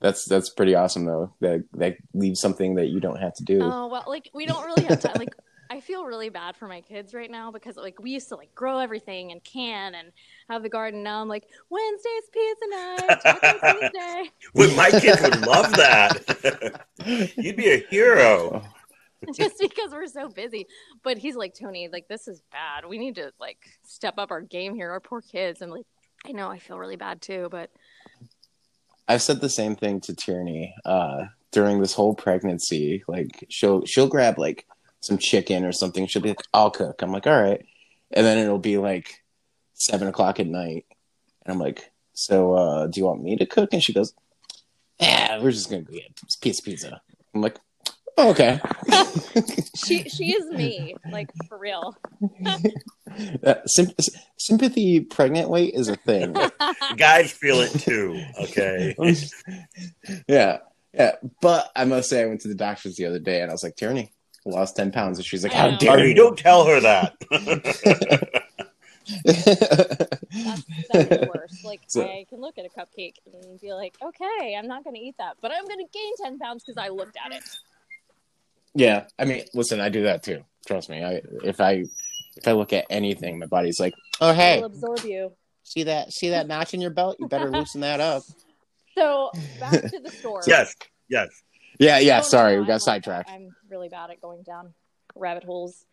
That's 0.00 0.24
that's 0.24 0.50
pretty 0.50 0.74
awesome 0.74 1.06
though. 1.06 1.34
That 1.40 1.64
that 1.74 1.96
leaves 2.12 2.40
something 2.40 2.74
that 2.74 2.86
you 2.86 3.00
don't 3.00 3.20
have 3.20 3.34
to 3.34 3.44
do. 3.44 3.60
Oh 3.62 3.86
well, 3.86 4.04
like 4.06 4.30
we 4.34 4.46
don't 4.46 4.64
really 4.64 4.84
have 4.84 5.00
time. 5.00 5.14
Like 5.16 5.34
I 5.70 5.80
feel 5.80 6.04
really 6.04 6.28
bad 6.28 6.56
for 6.56 6.68
my 6.68 6.80
kids 6.80 7.12
right 7.12 7.30
now 7.30 7.50
because 7.50 7.76
like 7.76 8.00
we 8.00 8.10
used 8.10 8.28
to 8.28 8.36
like 8.36 8.54
grow 8.54 8.78
everything 8.78 9.32
and 9.32 9.42
can 9.42 9.94
and 9.94 10.12
have 10.48 10.62
the 10.62 10.68
garden. 10.68 11.02
Now 11.02 11.20
I'm 11.20 11.28
like 11.28 11.44
Wednesday's 11.70 12.22
pizza 12.32 12.66
night, 12.70 13.20
Taco 13.22 13.80
Tuesday. 13.80 14.30
Well, 14.54 14.76
my 14.76 14.90
kids 14.90 15.22
would 15.22 15.46
love 15.46 15.72
that. 15.76 16.86
You'd 17.36 17.56
be 17.56 17.72
a 17.72 17.78
hero. 17.88 18.62
just 19.34 19.58
because 19.58 19.92
we're 19.92 20.06
so 20.06 20.28
busy. 20.28 20.66
But 21.02 21.18
he's 21.18 21.36
like, 21.36 21.54
Tony, 21.54 21.88
like 21.88 22.08
this 22.08 22.28
is 22.28 22.42
bad. 22.52 22.86
We 22.88 22.98
need 22.98 23.16
to 23.16 23.32
like 23.40 23.58
step 23.84 24.14
up 24.18 24.30
our 24.30 24.40
game 24.40 24.74
here. 24.74 24.90
Our 24.90 25.00
poor 25.00 25.20
kids. 25.20 25.62
And 25.62 25.72
like, 25.72 25.86
I 26.24 26.32
know 26.32 26.48
I 26.48 26.58
feel 26.58 26.78
really 26.78 26.96
bad 26.96 27.22
too, 27.22 27.48
but 27.50 27.70
I've 29.08 29.22
said 29.22 29.40
the 29.40 29.48
same 29.48 29.76
thing 29.76 30.00
to 30.02 30.14
Tierney 30.14 30.74
uh, 30.84 31.26
during 31.52 31.80
this 31.80 31.94
whole 31.94 32.14
pregnancy. 32.14 33.04
Like 33.06 33.46
she'll 33.48 33.84
she'll 33.84 34.08
grab 34.08 34.38
like 34.38 34.66
some 35.00 35.18
chicken 35.18 35.64
or 35.64 35.72
something. 35.72 36.06
She'll 36.06 36.22
be 36.22 36.30
like, 36.30 36.42
"I'll 36.52 36.70
cook." 36.70 37.02
I'm 37.02 37.12
like, 37.12 37.26
"All 37.26 37.40
right," 37.40 37.64
and 38.10 38.26
then 38.26 38.38
it'll 38.38 38.58
be 38.58 38.78
like 38.78 39.22
seven 39.74 40.08
o'clock 40.08 40.40
at 40.40 40.46
night, 40.46 40.86
and 41.44 41.52
I'm 41.52 41.60
like, 41.60 41.92
"So 42.14 42.54
uh, 42.54 42.86
do 42.88 43.00
you 43.00 43.06
want 43.06 43.22
me 43.22 43.36
to 43.36 43.46
cook?" 43.46 43.72
And 43.72 43.82
she 43.82 43.92
goes, 43.92 44.12
"Yeah, 44.98 45.40
we're 45.40 45.52
just 45.52 45.70
gonna 45.70 45.82
go 45.82 45.92
get 45.92 46.10
a 46.10 46.38
piece 46.40 46.58
of 46.58 46.64
pizza." 46.64 47.00
I'm 47.34 47.42
like, 47.42 47.58
"Okay." 48.18 48.60
she 49.76 50.08
she 50.08 50.32
is 50.32 50.50
me, 50.50 50.94
like 51.10 51.30
for 51.48 51.58
real. 51.58 51.96
Uh, 53.42 53.54
sym- 53.64 53.92
sympathy 54.36 55.00
pregnant 55.00 55.48
weight 55.48 55.72
is 55.74 55.88
a 55.88 55.96
thing. 55.96 56.34
Guys 56.98 57.32
feel 57.32 57.60
it 57.60 57.70
too. 57.80 58.22
Okay. 58.42 58.94
yeah 60.28 60.58
Yeah, 60.92 61.12
but 61.40 61.70
I 61.74 61.86
must 61.86 62.10
say, 62.10 62.20
I 62.22 62.26
went 62.26 62.42
to 62.42 62.48
the 62.48 62.54
doctor's 62.54 62.96
the 62.96 63.06
other 63.06 63.18
day, 63.20 63.40
and 63.40 63.50
I 63.50 63.54
was 63.54 63.62
like, 63.62 63.76
Tierney, 63.76 64.12
lost 64.44 64.76
ten 64.76 64.92
pounds, 64.92 65.16
and 65.18 65.24
she's 65.24 65.44
like, 65.44 65.52
How 65.54 65.76
dare 65.78 66.04
you? 66.06 66.14
don't 66.14 66.36
tell 66.38 66.66
her 66.66 66.78
that. 66.80 67.14
That's, 67.30 67.80
that's 69.24 71.08
the 71.08 71.30
worst. 71.34 71.64
Like, 71.64 71.80
So- 71.86 72.02
I 72.04 72.26
can 72.28 72.40
look 72.40 72.58
at 72.58 72.66
a 72.66 72.68
cupcake 72.68 73.14
and 73.32 73.60
be 73.60 73.72
like, 73.72 73.94
okay, 74.02 74.56
I'm 74.58 74.66
not 74.66 74.84
going 74.84 74.94
to 74.94 75.00
eat 75.00 75.16
that, 75.18 75.36
but 75.40 75.52
I'm 75.52 75.64
going 75.66 75.78
to 75.78 75.86
gain 75.92 76.12
10 76.22 76.38
pounds 76.38 76.64
because 76.64 76.76
I 76.76 76.88
looked 76.88 77.16
at 77.24 77.32
it. 77.32 77.42
Yeah, 78.76 79.04
I 79.18 79.24
mean, 79.24 79.44
listen, 79.54 79.80
I 79.80 79.88
do 79.88 80.02
that 80.04 80.22
too. 80.22 80.44
Trust 80.66 80.88
me. 80.90 81.02
I 81.04 81.20
if 81.44 81.60
I 81.60 81.84
if 82.36 82.46
I 82.46 82.52
look 82.52 82.72
at 82.72 82.84
anything, 82.90 83.38
my 83.38 83.46
body's 83.46 83.80
like, 83.80 83.94
Oh 84.20 84.32
hey, 84.32 84.56
It'll 84.58 84.66
absorb 84.66 85.00
you. 85.04 85.32
see 85.62 85.84
that 85.84 86.12
see 86.12 86.30
that 86.30 86.46
notch 86.46 86.74
in 86.74 86.80
your 86.80 86.90
belt? 86.90 87.16
You 87.18 87.28
better 87.28 87.50
loosen 87.50 87.80
that 87.82 88.00
up. 88.00 88.22
So, 88.98 89.30
back 89.60 89.72
to 89.90 90.00
the 90.00 90.08
store. 90.20 90.40
yes, 90.46 90.74
yes. 91.10 91.28
Yeah, 91.78 91.98
yeah. 91.98 92.20
Oh, 92.20 92.22
sorry, 92.22 92.54
no, 92.54 92.60
we 92.62 92.66
got 92.66 92.72
I'm 92.72 92.74
like- 92.76 92.80
sidetracked. 92.80 93.30
I'm 93.30 93.54
really 93.68 93.90
bad 93.90 94.08
at 94.10 94.22
going 94.22 94.42
down 94.42 94.72
rabbit 95.14 95.44
holes. 95.44 95.84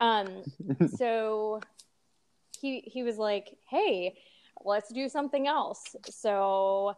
Um, 0.00 0.42
so 0.98 1.60
he 2.60 2.80
he 2.80 3.02
was 3.04 3.16
like, 3.16 3.56
"Hey, 3.70 4.18
let's 4.66 4.92
do 4.92 5.08
something 5.08 5.46
else." 5.46 5.96
So 6.10 6.94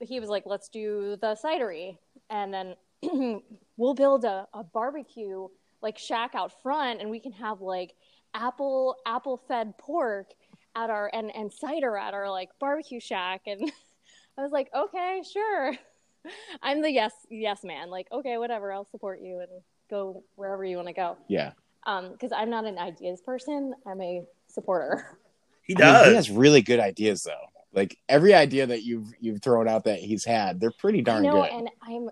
he 0.00 0.20
was 0.20 0.30
like, 0.30 0.44
"Let's 0.46 0.70
do 0.70 1.16
the 1.20 1.36
cidery," 1.44 1.98
and 2.30 2.54
then 2.54 2.74
we'll 3.76 3.94
build 3.94 4.24
a, 4.24 4.46
a 4.54 4.64
barbecue 4.64 5.48
like 5.82 5.98
shack 5.98 6.34
out 6.34 6.62
front, 6.62 7.00
and 7.00 7.10
we 7.10 7.20
can 7.20 7.32
have 7.32 7.60
like 7.60 7.94
apple 8.34 8.96
apple 9.06 9.40
fed 9.48 9.76
pork 9.78 10.26
at 10.74 10.90
our 10.90 11.10
and 11.12 11.34
and 11.34 11.52
cider 11.52 11.96
at 11.96 12.14
our 12.14 12.30
like 12.30 12.50
barbecue 12.58 13.00
shack, 13.00 13.42
and 13.46 13.70
I 14.38 14.42
was 14.42 14.52
like, 14.52 14.68
"Okay, 14.74 15.22
sure." 15.30 15.74
I'm 16.62 16.82
the 16.82 16.90
yes 16.90 17.12
yes 17.30 17.62
man. 17.64 17.90
Like, 17.90 18.08
okay, 18.10 18.38
whatever, 18.38 18.72
I'll 18.72 18.84
support 18.84 19.20
you 19.20 19.40
and 19.40 19.48
go 19.90 20.24
wherever 20.34 20.64
you 20.64 20.76
want 20.76 20.88
to 20.88 20.94
go. 20.94 21.16
Yeah. 21.28 21.52
Um, 21.86 22.10
because 22.12 22.32
I'm 22.32 22.50
not 22.50 22.64
an 22.64 22.78
ideas 22.78 23.20
person. 23.20 23.74
I'm 23.86 24.00
a 24.00 24.22
supporter. 24.48 25.18
He 25.62 25.74
I 25.76 25.78
mean, 25.78 25.86
does. 25.86 26.06
he 26.08 26.14
has 26.14 26.30
really 26.30 26.62
good 26.62 26.80
ideas 26.80 27.22
though. 27.22 27.32
Like 27.72 27.96
every 28.08 28.34
idea 28.34 28.66
that 28.66 28.82
you've 28.82 29.12
you've 29.20 29.42
thrown 29.42 29.68
out 29.68 29.84
that 29.84 29.98
he's 30.00 30.24
had, 30.24 30.60
they're 30.60 30.72
pretty 30.72 31.00
I 31.00 31.02
darn 31.02 31.22
know, 31.22 31.42
good. 31.42 31.50
and 31.50 31.70
I'm 31.82 32.08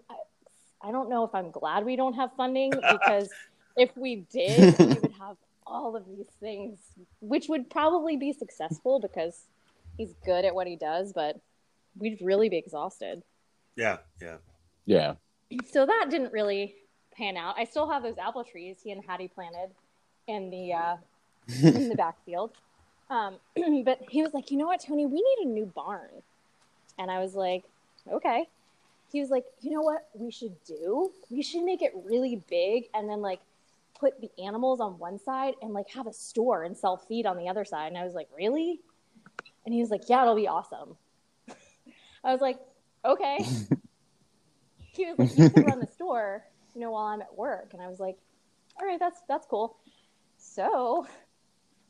I, 0.84 0.88
I 0.88 0.92
don't 0.92 1.08
know 1.08 1.24
if 1.24 1.34
I'm 1.34 1.50
glad 1.50 1.84
we 1.84 1.96
don't 1.96 2.14
have 2.14 2.30
funding 2.36 2.70
because 2.90 3.30
if 3.76 3.96
we 3.96 4.26
did, 4.32 4.78
we 4.78 4.86
would 4.86 5.14
have 5.18 5.36
all 5.66 5.96
of 5.96 6.06
these 6.06 6.28
things, 6.40 6.78
which 7.20 7.48
would 7.48 7.70
probably 7.70 8.16
be 8.16 8.32
successful 8.32 9.00
because 9.00 9.44
he's 9.96 10.14
good 10.24 10.44
at 10.44 10.54
what 10.54 10.66
he 10.66 10.76
does, 10.76 11.12
but 11.12 11.40
we'd 11.98 12.18
really 12.20 12.48
be 12.48 12.58
exhausted. 12.58 13.22
yeah, 13.76 13.98
yeah. 14.20 14.36
yeah. 14.86 15.14
so 15.70 15.86
that 15.86 16.06
didn't 16.10 16.32
really 16.32 16.74
pan 17.16 17.36
out. 17.36 17.54
I 17.58 17.64
still 17.64 17.88
have 17.88 18.02
those 18.02 18.18
apple 18.18 18.44
trees 18.44 18.78
he 18.82 18.90
and 18.90 19.02
Hattie 19.06 19.28
planted 19.28 19.70
in 20.26 20.50
the 20.50 20.72
uh, 20.72 20.96
in 21.62 21.88
the 21.88 21.94
backfield. 21.96 22.52
Um, 23.10 23.36
but 23.84 24.00
he 24.08 24.22
was 24.22 24.34
like, 24.34 24.50
you 24.50 24.58
know 24.58 24.66
what, 24.66 24.80
Tony, 24.80 25.06
we 25.06 25.16
need 25.16 25.46
a 25.46 25.48
new 25.48 25.66
barn. 25.66 26.22
And 26.98 27.10
I 27.10 27.20
was 27.20 27.34
like, 27.34 27.64
okay. 28.10 28.48
He 29.14 29.20
was 29.20 29.30
like, 29.30 29.44
you 29.60 29.70
know 29.70 29.80
what 29.80 30.08
we 30.12 30.32
should 30.32 30.56
do? 30.64 31.12
We 31.30 31.40
should 31.40 31.62
make 31.62 31.82
it 31.82 31.92
really 32.04 32.42
big 32.50 32.86
and 32.92 33.08
then 33.08 33.20
like 33.22 33.38
put 33.96 34.20
the 34.20 34.28
animals 34.42 34.80
on 34.80 34.98
one 34.98 35.20
side 35.20 35.54
and 35.62 35.72
like 35.72 35.88
have 35.90 36.08
a 36.08 36.12
store 36.12 36.64
and 36.64 36.76
sell 36.76 36.96
feed 36.96 37.24
on 37.24 37.36
the 37.36 37.48
other 37.48 37.64
side. 37.64 37.86
And 37.86 37.96
I 37.96 38.02
was 38.02 38.14
like, 38.14 38.26
really? 38.36 38.80
And 39.64 39.72
he 39.72 39.80
was 39.80 39.90
like, 39.90 40.08
yeah, 40.08 40.22
it'll 40.22 40.34
be 40.34 40.48
awesome. 40.48 40.96
I 42.24 42.32
was 42.32 42.40
like, 42.40 42.58
okay. 43.04 43.38
he 44.78 45.06
was 45.06 45.16
like, 45.16 45.38
you 45.38 45.48
can 45.48 45.62
run 45.62 45.78
the 45.78 45.86
store, 45.86 46.42
you 46.74 46.80
know, 46.80 46.90
while 46.90 47.06
I'm 47.06 47.22
at 47.22 47.38
work. 47.38 47.68
And 47.72 47.80
I 47.80 47.86
was 47.86 48.00
like, 48.00 48.16
all 48.80 48.84
right, 48.84 48.98
that's 48.98 49.20
that's 49.28 49.46
cool. 49.46 49.76
So 50.38 51.06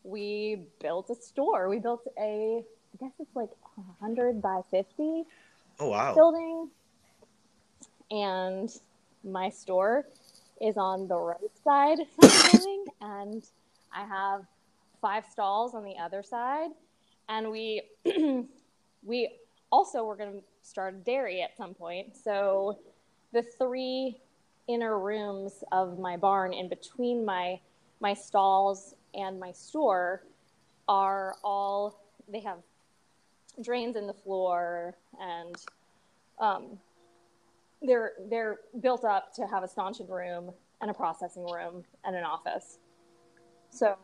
we 0.03 0.67
built 0.79 1.09
a 1.09 1.15
store. 1.15 1.71
We 1.71 1.79
built 1.79 2.07
a, 2.19 2.63
I 2.63 2.97
guess 3.03 3.13
it's 3.19 3.35
like 3.35 3.49
hundred 3.99 4.43
by 4.43 4.61
50 4.71 5.25
oh, 5.81 5.89
wow. 5.89 6.13
building, 6.13 6.69
and 8.15 8.71
my 9.25 9.49
store 9.51 10.07
is 10.61 10.77
on 10.77 11.09
the 11.09 11.17
right 11.17 11.39
side 11.65 11.99
and 13.01 13.43
I 13.93 14.05
have 14.07 14.43
five 15.01 15.25
stalls 15.27 15.75
on 15.75 15.85
the 15.85 15.97
other 15.99 16.23
side, 16.23 16.71
and 17.29 17.51
we 17.51 17.83
we 19.05 19.29
also 19.71 20.05
were 20.05 20.17
going 20.17 20.33
to 20.33 20.43
start 20.63 20.95
a 20.95 20.99
dairy 20.99 21.43
at 21.43 21.57
some 21.57 21.75
point. 21.75 22.17
So 22.17 22.79
the 23.33 23.43
three 23.43 24.21
inner 24.69 24.99
rooms 24.99 25.65
of 25.73 25.99
my 25.99 26.17
barn 26.17 26.53
in 26.53 26.69
between 26.69 27.25
my 27.25 27.61
my 28.01 28.15
stalls 28.15 28.95
and 29.15 29.39
my 29.39 29.53
store 29.53 30.23
are 30.89 31.35
all 31.43 32.01
they 32.29 32.41
have 32.41 32.59
drains 33.63 33.97
in 33.97 34.07
the 34.07 34.15
floor 34.15 34.95
and 35.21 35.57
um, 36.41 36.79
they're 37.87 38.13
they're 38.29 38.59
built 38.81 39.05
up 39.05 39.33
to 39.35 39.47
have 39.47 39.63
a 39.63 39.69
stanchion 39.69 40.07
room 40.09 40.53
and 40.81 40.91
a 40.91 40.95
processing 40.95 41.47
room 41.47 41.85
and 42.05 42.17
an 42.17 42.25
office. 42.25 42.79
So 43.71 43.97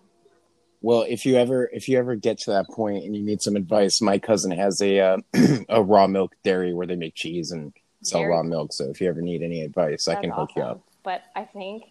Well, 0.82 1.04
if 1.08 1.26
you 1.26 1.36
ever 1.36 1.68
if 1.72 1.88
you 1.88 1.98
ever 1.98 2.14
get 2.16 2.38
to 2.40 2.50
that 2.52 2.68
point 2.68 3.04
and 3.04 3.16
you 3.16 3.22
need 3.22 3.42
some 3.42 3.56
advice, 3.56 4.00
my 4.00 4.18
cousin 4.18 4.50
has 4.52 4.80
a 4.80 5.00
uh, 5.00 5.16
a 5.68 5.82
raw 5.82 6.06
milk 6.06 6.34
dairy 6.44 6.72
where 6.72 6.86
they 6.86 6.96
make 6.96 7.14
cheese 7.14 7.50
and 7.52 7.72
sell 8.02 8.20
Very 8.20 8.32
raw 8.32 8.42
milk. 8.42 8.72
So 8.72 8.90
if 8.90 9.00
you 9.00 9.08
ever 9.08 9.20
need 9.20 9.42
any 9.42 9.62
advice, 9.62 10.08
I 10.08 10.14
that's 10.14 10.22
can 10.22 10.30
hook 10.30 10.50
you 10.56 10.62
up. 10.62 10.80
But 11.02 11.22
I 11.34 11.44
think 11.44 11.84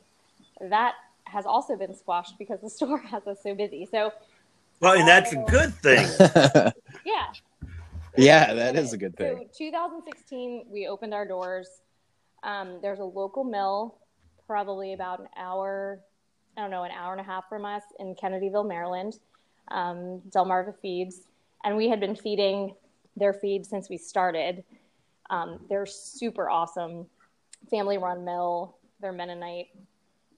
that 0.61 0.95
has 1.25 1.45
also 1.45 1.75
been 1.75 1.95
squashed 1.95 2.37
because 2.37 2.59
the 2.61 2.69
store 2.77 2.99
has 2.99 3.25
us 3.27 3.39
so 3.43 3.55
busy. 3.55 3.87
So 3.89 4.11
Well, 4.79 4.93
and 4.93 5.07
that's 5.07 5.33
a 5.33 5.37
good 5.47 5.73
thing. 5.75 6.07
yeah, 7.05 7.27
yeah, 8.19 8.53
that 8.53 8.75
is 8.75 8.93
a 8.93 8.97
good 8.97 9.15
thing. 9.15 9.49
So 9.51 9.57
2016, 9.57 10.65
we 10.69 10.87
opened 10.87 11.13
our 11.13 11.27
doors. 11.27 11.81
Um, 12.43 12.79
there's 12.81 12.99
a 12.99 13.05
local 13.05 13.43
mill, 13.43 13.97
probably 14.47 14.93
about 14.93 15.19
an 15.19 15.27
hour, 15.37 15.99
I 16.57 16.61
don't 16.61 16.71
know, 16.71 16.83
an 16.83 16.91
hour 16.91 17.11
and 17.11 17.21
a 17.21 17.23
half 17.23 17.49
from 17.49 17.65
us 17.65 17.83
in 17.99 18.15
Kennedyville, 18.15 18.67
Maryland, 18.67 19.19
um, 19.69 20.21
Delmarva 20.29 20.73
Feeds. 20.81 21.27
And 21.63 21.75
we 21.75 21.89
had 21.89 21.99
been 21.99 22.15
feeding 22.15 22.73
their 23.17 23.33
feed 23.33 23.65
since 23.65 23.89
we 23.89 23.97
started. 23.97 24.63
Um, 25.29 25.59
they're 25.69 25.85
super 25.85 26.49
awesome, 26.49 27.05
family 27.69 27.97
run 27.97 28.25
mill. 28.25 28.77
They're 29.01 29.13
Mennonite, 29.13 29.67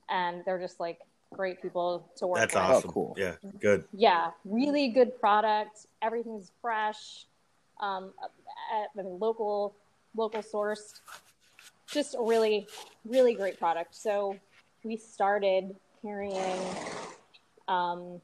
and 0.09 0.43
they're 0.45 0.59
just 0.59 0.79
like 0.79 0.99
great 1.33 1.61
people 1.61 2.09
to 2.17 2.27
work 2.27 2.39
That's 2.39 2.53
with. 2.53 2.63
awesome. 2.63 2.89
Oh, 2.89 2.91
cool. 2.91 3.15
Yeah, 3.17 3.35
good. 3.59 3.85
Yeah, 3.93 4.31
really 4.45 4.89
good 4.89 5.19
product. 5.19 5.87
Everything's 6.01 6.51
fresh. 6.61 7.25
Um, 7.81 8.13
at, 8.73 8.89
I 8.97 9.01
mean, 9.03 9.19
local, 9.19 9.75
local 10.15 10.41
sourced. 10.41 10.99
Just 11.91 12.15
a 12.15 12.21
really, 12.21 12.67
really 13.05 13.33
great 13.33 13.59
product. 13.59 13.95
So 13.95 14.37
we 14.83 14.95
started 14.97 15.75
carrying 16.01 16.61
um, 17.67 18.21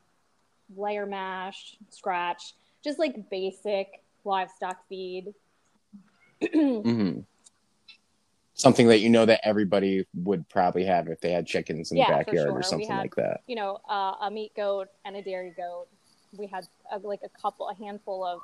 layer 0.76 1.05
mash, 1.05 1.76
scratch, 1.89 2.53
just 2.84 2.99
like 2.99 3.30
basic 3.30 4.01
livestock 4.24 4.78
feed. 4.88 5.34
hmm 6.53 7.20
Something 8.53 8.88
that 8.88 9.01
you 9.01 9.10
know 9.10 9.24
that 9.26 9.39
everybody 9.47 10.08
would 10.16 10.49
probably 10.49 10.84
have 10.86 11.08
if 11.10 11.22
they 11.22 11.32
had 11.32 11.45
chickens 11.45 11.91
in 11.91 11.97
Yeah, 11.97 12.08
the 12.10 12.14
backyard 12.26 12.47
sure. 12.49 12.58
or 12.58 12.64
something 12.64 12.89
had- 12.89 13.01
like 13.01 13.16
that. 13.16 13.41
you 13.45 13.55
know, 13.55 13.80
uh, 13.88 14.16
a 14.22 14.32
meat 14.32 14.51
goat 14.55 14.88
and 15.05 15.16
a 15.16 15.22
dairy 15.22 15.53
goat. 15.55 15.88
We 16.36 16.47
had 16.47 16.68
uh, 16.91 16.97
like 17.03 17.20
a 17.24 17.30
couple, 17.39 17.70
a 17.70 17.76
handful 17.76 18.26
of 18.26 18.39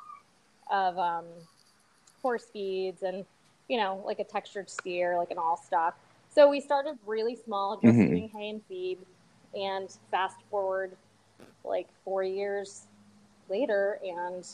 of 0.72 0.98
um, 0.98 1.26
horse 2.22 2.46
feeds, 2.52 3.04
and 3.04 3.26
you 3.68 3.78
know, 3.78 4.02
like 4.06 4.20
a 4.20 4.24
textured 4.24 4.70
steer, 4.70 5.18
like 5.18 5.32
an 5.32 5.38
all 5.38 5.58
stock. 5.58 5.98
So 6.30 6.50
we 6.50 6.60
started 6.60 6.98
really 7.06 7.36
small, 7.36 7.76
just 7.80 7.86
Mhm. 7.96 8.10
doing 8.10 8.30
hay 8.30 8.50
and 8.50 8.62
feed, 8.68 9.00
and 9.56 9.90
fast 10.12 10.38
forward 10.50 10.98
like 11.64 11.88
four 12.04 12.24
years 12.24 12.88
later, 13.50 14.00
and 14.04 14.46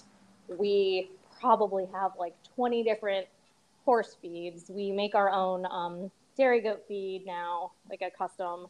we 0.58 1.10
probably 1.40 1.86
have 1.94 2.12
like 2.18 2.36
twenty 2.56 2.84
different 2.84 3.28
horse 3.86 4.16
feeds. 4.22 4.70
We 4.70 4.92
make 4.92 5.16
our 5.16 5.30
own 5.30 5.66
um, 5.66 6.12
dairy 6.38 6.62
goat 6.62 6.84
feed 6.88 7.26
now, 7.26 7.72
like 7.90 8.02
a 8.02 8.12
custom. 8.12 8.68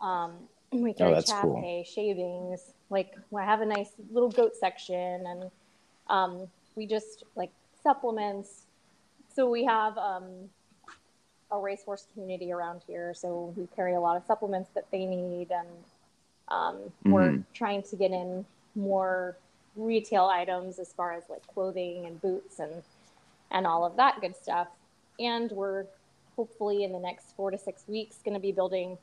Um, 0.00 0.48
we 0.72 0.92
carry 0.92 1.14
that's 1.14 1.32
cool. 1.32 1.60
hay, 1.62 1.84
shavings. 1.84 2.60
Like 2.90 3.14
I 3.36 3.44
have 3.44 3.60
a 3.60 3.66
nice 3.66 3.90
little 4.10 4.30
goat 4.30 4.54
section, 4.56 5.24
and 5.26 5.50
um, 6.08 6.48
we 6.74 6.86
just 6.86 7.24
like 7.34 7.50
supplements. 7.82 8.62
So 9.34 9.48
we 9.50 9.64
have 9.64 9.96
um, 9.98 10.24
a 11.50 11.58
racehorse 11.58 12.06
community 12.12 12.52
around 12.52 12.82
here, 12.86 13.14
so 13.14 13.52
we 13.56 13.66
carry 13.76 13.94
a 13.94 14.00
lot 14.00 14.16
of 14.16 14.24
supplements 14.24 14.70
that 14.74 14.90
they 14.90 15.04
need, 15.06 15.50
and 15.50 15.68
um, 16.48 16.92
we're 17.04 17.32
Mhm. 17.32 17.44
trying 17.54 17.82
to 17.84 17.96
get 17.96 18.10
in 18.12 18.44
more 18.74 19.36
retail 19.76 20.26
items 20.26 20.78
as 20.78 20.92
far 20.92 21.12
as 21.12 21.28
like 21.28 21.46
clothing 21.48 22.06
and 22.06 22.20
boots 22.20 22.58
and 22.60 22.82
and 23.50 23.66
all 23.66 23.84
of 23.84 23.96
that 23.96 24.20
good 24.20 24.34
stuff. 24.36 24.68
and 25.18 25.50
we're 25.52 25.86
hopefully 26.36 26.84
in 26.84 26.92
the 26.92 26.98
next 26.98 27.34
four 27.36 27.50
to 27.50 27.56
six 27.56 27.88
weeks 27.88 28.18
going 28.22 28.34
to 28.34 28.40
be 28.40 28.52
building 28.52 28.98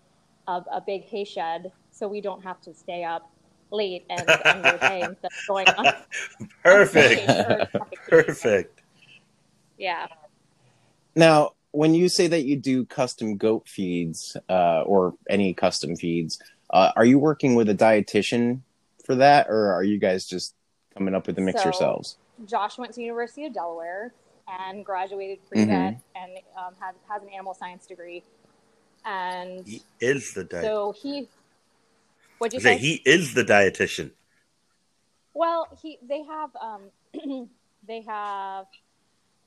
a, 0.47 0.63
a 0.71 0.79
big 0.79 1.03
hay 1.05 1.23
shed 1.23 1.71
so 1.91 2.07
we 2.07 2.21
don't 2.21 2.43
have 2.43 2.61
to 2.61 2.71
stay 2.71 3.03
up 3.03 3.31
late 3.73 4.05
and 4.09 4.29
under 4.45 4.77
hay 4.77 5.01
instead 5.01 5.25
of 5.25 5.47
going 5.47 5.67
on. 5.67 5.93
Perfect. 6.63 7.75
Perfect. 8.09 8.81
Yeah. 9.77 10.07
Now, 11.15 11.51
when 11.71 11.93
you 11.93 12.07
say 12.07 12.27
that 12.27 12.43
you 12.43 12.55
do 12.55 12.85
custom 12.85 13.35
goat 13.37 13.67
feeds 13.67 14.37
uh, 14.49 14.81
or 14.83 15.15
any 15.29 15.53
custom 15.53 15.95
feeds, 15.95 16.39
uh, 16.69 16.91
are 16.95 17.05
you 17.05 17.19
working 17.19 17.55
with 17.55 17.67
a 17.69 17.75
dietitian 17.75 18.61
for 19.05 19.15
that, 19.15 19.47
or 19.49 19.73
are 19.73 19.83
you 19.83 19.97
guys 19.99 20.25
just 20.25 20.55
coming 20.95 21.13
up 21.15 21.27
with 21.27 21.35
the 21.35 21.41
mix 21.41 21.61
So- 21.61 21.65
yourselves? 21.65 22.17
Josh 22.47 22.77
went 22.77 22.93
to 22.95 23.01
University 23.01 23.45
of 23.45 23.53
Delaware 23.53 24.11
and 24.47 24.83
graduated 24.83 25.37
pre-vet 25.47 26.01
and 26.15 26.31
um, 26.57 26.73
has, 26.79 26.95
has 27.07 27.21
an 27.21 27.29
animal 27.29 27.53
science 27.53 27.85
degree. 27.85 28.23
And 29.05 29.65
He 29.65 29.81
is 30.01 30.33
the 30.33 30.43
diet. 30.43 30.63
so 30.65 30.93
he, 30.99 31.27
what'd 32.37 32.53
you 32.53 32.59
Say 32.59 32.75
say? 32.75 32.81
he 32.81 33.01
is 33.05 33.33
the 33.33 33.43
dietitian. 33.43 34.11
Well, 35.33 35.67
he 35.81 35.97
they 36.07 36.23
have 36.23 36.49
um, 36.61 36.89
they 37.87 38.01
have 38.01 38.65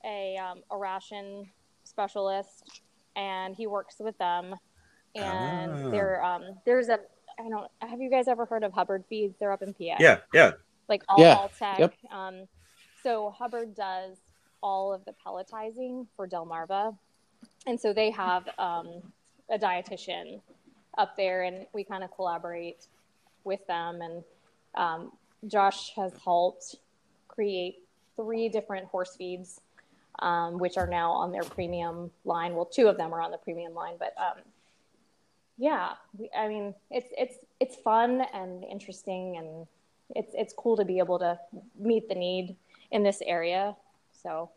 a 0.05 0.37
um, 0.37 0.63
a 0.71 0.77
ration 0.77 1.49
specialist, 1.85 2.83
and 3.15 3.55
he 3.55 3.67
works 3.67 3.97
with 4.01 4.17
them. 4.19 4.55
And 5.15 5.73
Ah. 5.73 5.91
there 5.91 6.23
um, 6.25 6.43
there's 6.65 6.89
a 6.89 6.99
I 7.39 7.49
don't 7.49 7.71
have 7.81 8.01
you 8.01 8.11
guys 8.11 8.29
ever 8.29 8.45
heard 8.47 8.65
of 8.65 8.73
Hubbard 8.73 9.05
Feeds? 9.09 9.37
They're 9.39 9.53
up 9.53 9.63
in 9.63 9.73
PA. 9.75 9.97
Yeah, 10.01 10.19
yeah. 10.33 10.53
like 10.89 11.03
all, 11.09 11.21
Yeah, 11.21 11.37
Alltech. 11.37 11.79
yep. 11.79 11.95
Um, 12.11 12.47
so 13.03 13.31
Hubbard 13.31 13.75
does 13.75 14.17
all 14.63 14.93
of 14.93 15.05
the 15.05 15.15
pelletizing 15.25 16.07
for 16.17 16.27
Delmarva, 16.27 16.97
and 17.67 17.81
so 17.81 17.93
they 17.93 18.11
have 18.11 18.49
um, 18.59 19.03
a 19.51 19.59
dietitian 19.59 20.41
up 20.97 21.17
there, 21.17 21.43
and 21.43 21.67
we 21.73 21.85
kind 21.85 22.05
of 22.05 22.15
collaborate 22.15 22.87
with 23.45 23.67
them. 23.67 24.01
And 24.01 24.25
um, 24.75 25.13
Josh 25.47 25.93
has 25.97 26.13
helped 26.25 26.77
create 27.29 27.81
three 28.17 28.49
different 28.49 28.87
horse 28.87 29.15
feeds, 29.17 29.61
um, 30.21 30.59
which 30.59 30.77
are 30.77 30.87
now 30.87 31.11
on 31.13 31.33
their 31.33 31.43
premium 31.43 32.11
line. 32.25 32.55
Well, 32.55 32.65
two 32.65 32.89
of 32.89 32.97
them 32.97 33.13
are 33.13 33.21
on 33.21 33.31
the 33.31 33.39
premium 33.39 33.75
line, 33.75 33.95
but 33.99 34.15
um, 34.19 34.43
yeah, 35.59 35.93
we, 36.19 36.31
I 36.37 36.49
mean, 36.49 36.75
it's 36.91 37.09
it's 37.17 37.37
it's 37.61 37.77
fun 37.77 38.23
and 38.33 38.65
interesting, 38.65 39.37
and 39.37 39.67
it's 40.15 40.33
it's 40.35 40.53
cool 40.53 40.77
to 40.77 40.85
be 40.85 40.99
able 40.99 41.19
to 41.19 41.39
meet 41.79 42.09
the 42.09 42.15
need 42.15 42.57
in 42.91 43.03
this 43.03 43.23
area. 43.25 43.77
So 44.23 44.51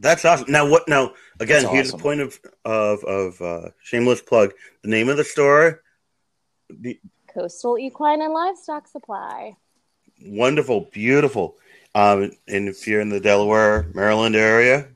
That's 0.00 0.24
awesome. 0.24 0.50
Now 0.50 0.68
what 0.68 0.88
now 0.88 1.12
again, 1.40 1.62
That's 1.62 1.72
here's 1.74 1.86
awesome. 1.88 1.98
the 1.98 2.02
point 2.02 2.20
of 2.20 2.40
of 2.64 3.04
of 3.04 3.40
uh, 3.42 3.68
shameless 3.82 4.20
plug. 4.22 4.52
The 4.82 4.88
name 4.88 5.08
of 5.08 5.16
the 5.16 5.24
store 5.24 5.82
the 6.70 6.98
Coastal 7.32 7.78
Equine 7.78 8.22
and 8.22 8.32
Livestock 8.32 8.88
Supply. 8.88 9.56
wonderful, 10.24 10.88
beautiful. 10.92 11.56
Um, 11.94 12.32
and 12.48 12.68
if 12.68 12.86
you're 12.86 13.00
in 13.02 13.10
the 13.10 13.20
Delaware, 13.20 13.86
Maryland 13.94 14.34
area, 14.36 14.88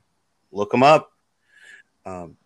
look 0.52 0.70
them 0.70 0.82
up. 0.82 1.12
Um, 2.06 2.36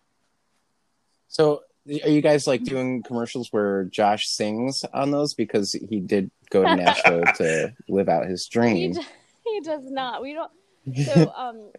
So, 1.29 1.63
are 1.87 2.09
you 2.09 2.21
guys 2.21 2.45
like 2.47 2.63
doing 2.63 3.03
commercials 3.03 3.53
where 3.53 3.85
Josh 3.85 4.27
sings 4.27 4.83
on 4.93 5.11
those 5.11 5.33
because 5.33 5.71
he 5.71 5.99
did 6.01 6.29
go 6.49 6.63
to 6.63 6.75
Nashville 6.75 7.23
to 7.37 7.73
live 7.87 8.09
out 8.09 8.27
his 8.27 8.45
He, 8.45 8.49
dream? 8.51 8.91
d- 8.93 9.01
he 9.45 9.61
does 9.61 9.89
not. 9.89 10.21
We 10.21 10.33
don't. 10.33 10.51
So 11.05 11.31
um, 11.35 11.71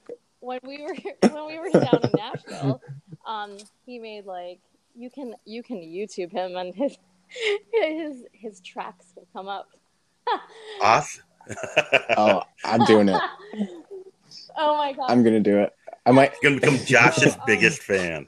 when 0.42 0.58
we 0.64 0.82
were 0.82 0.94
when 1.30 1.46
we 1.46 1.58
were 1.58 1.70
down 1.70 2.00
in 2.02 2.10
Nashville, 2.16 2.82
um, 3.26 3.56
he 3.86 3.98
made 3.98 4.26
like 4.26 4.60
you 4.94 5.08
can 5.08 5.34
you 5.44 5.62
can 5.62 5.78
YouTube 5.78 6.32
him 6.32 6.56
and 6.56 6.74
his 6.74 6.98
his 7.72 8.24
his 8.32 8.60
tracks 8.60 9.06
will 9.16 9.26
come 9.32 9.48
up. 9.48 9.70
awesome. 10.82 11.22
Oh, 12.16 12.42
I'm 12.64 12.84
doing 12.84 13.08
it. 13.08 13.20
oh 14.56 14.76
my 14.76 14.92
god! 14.92 15.10
I'm 15.10 15.22
gonna 15.22 15.40
do 15.40 15.58
it. 15.58 15.72
I 16.04 16.10
might. 16.10 16.34
gonna 16.42 16.56
become 16.56 16.78
Josh's 16.84 17.36
biggest 17.46 17.82
fan. 17.82 18.26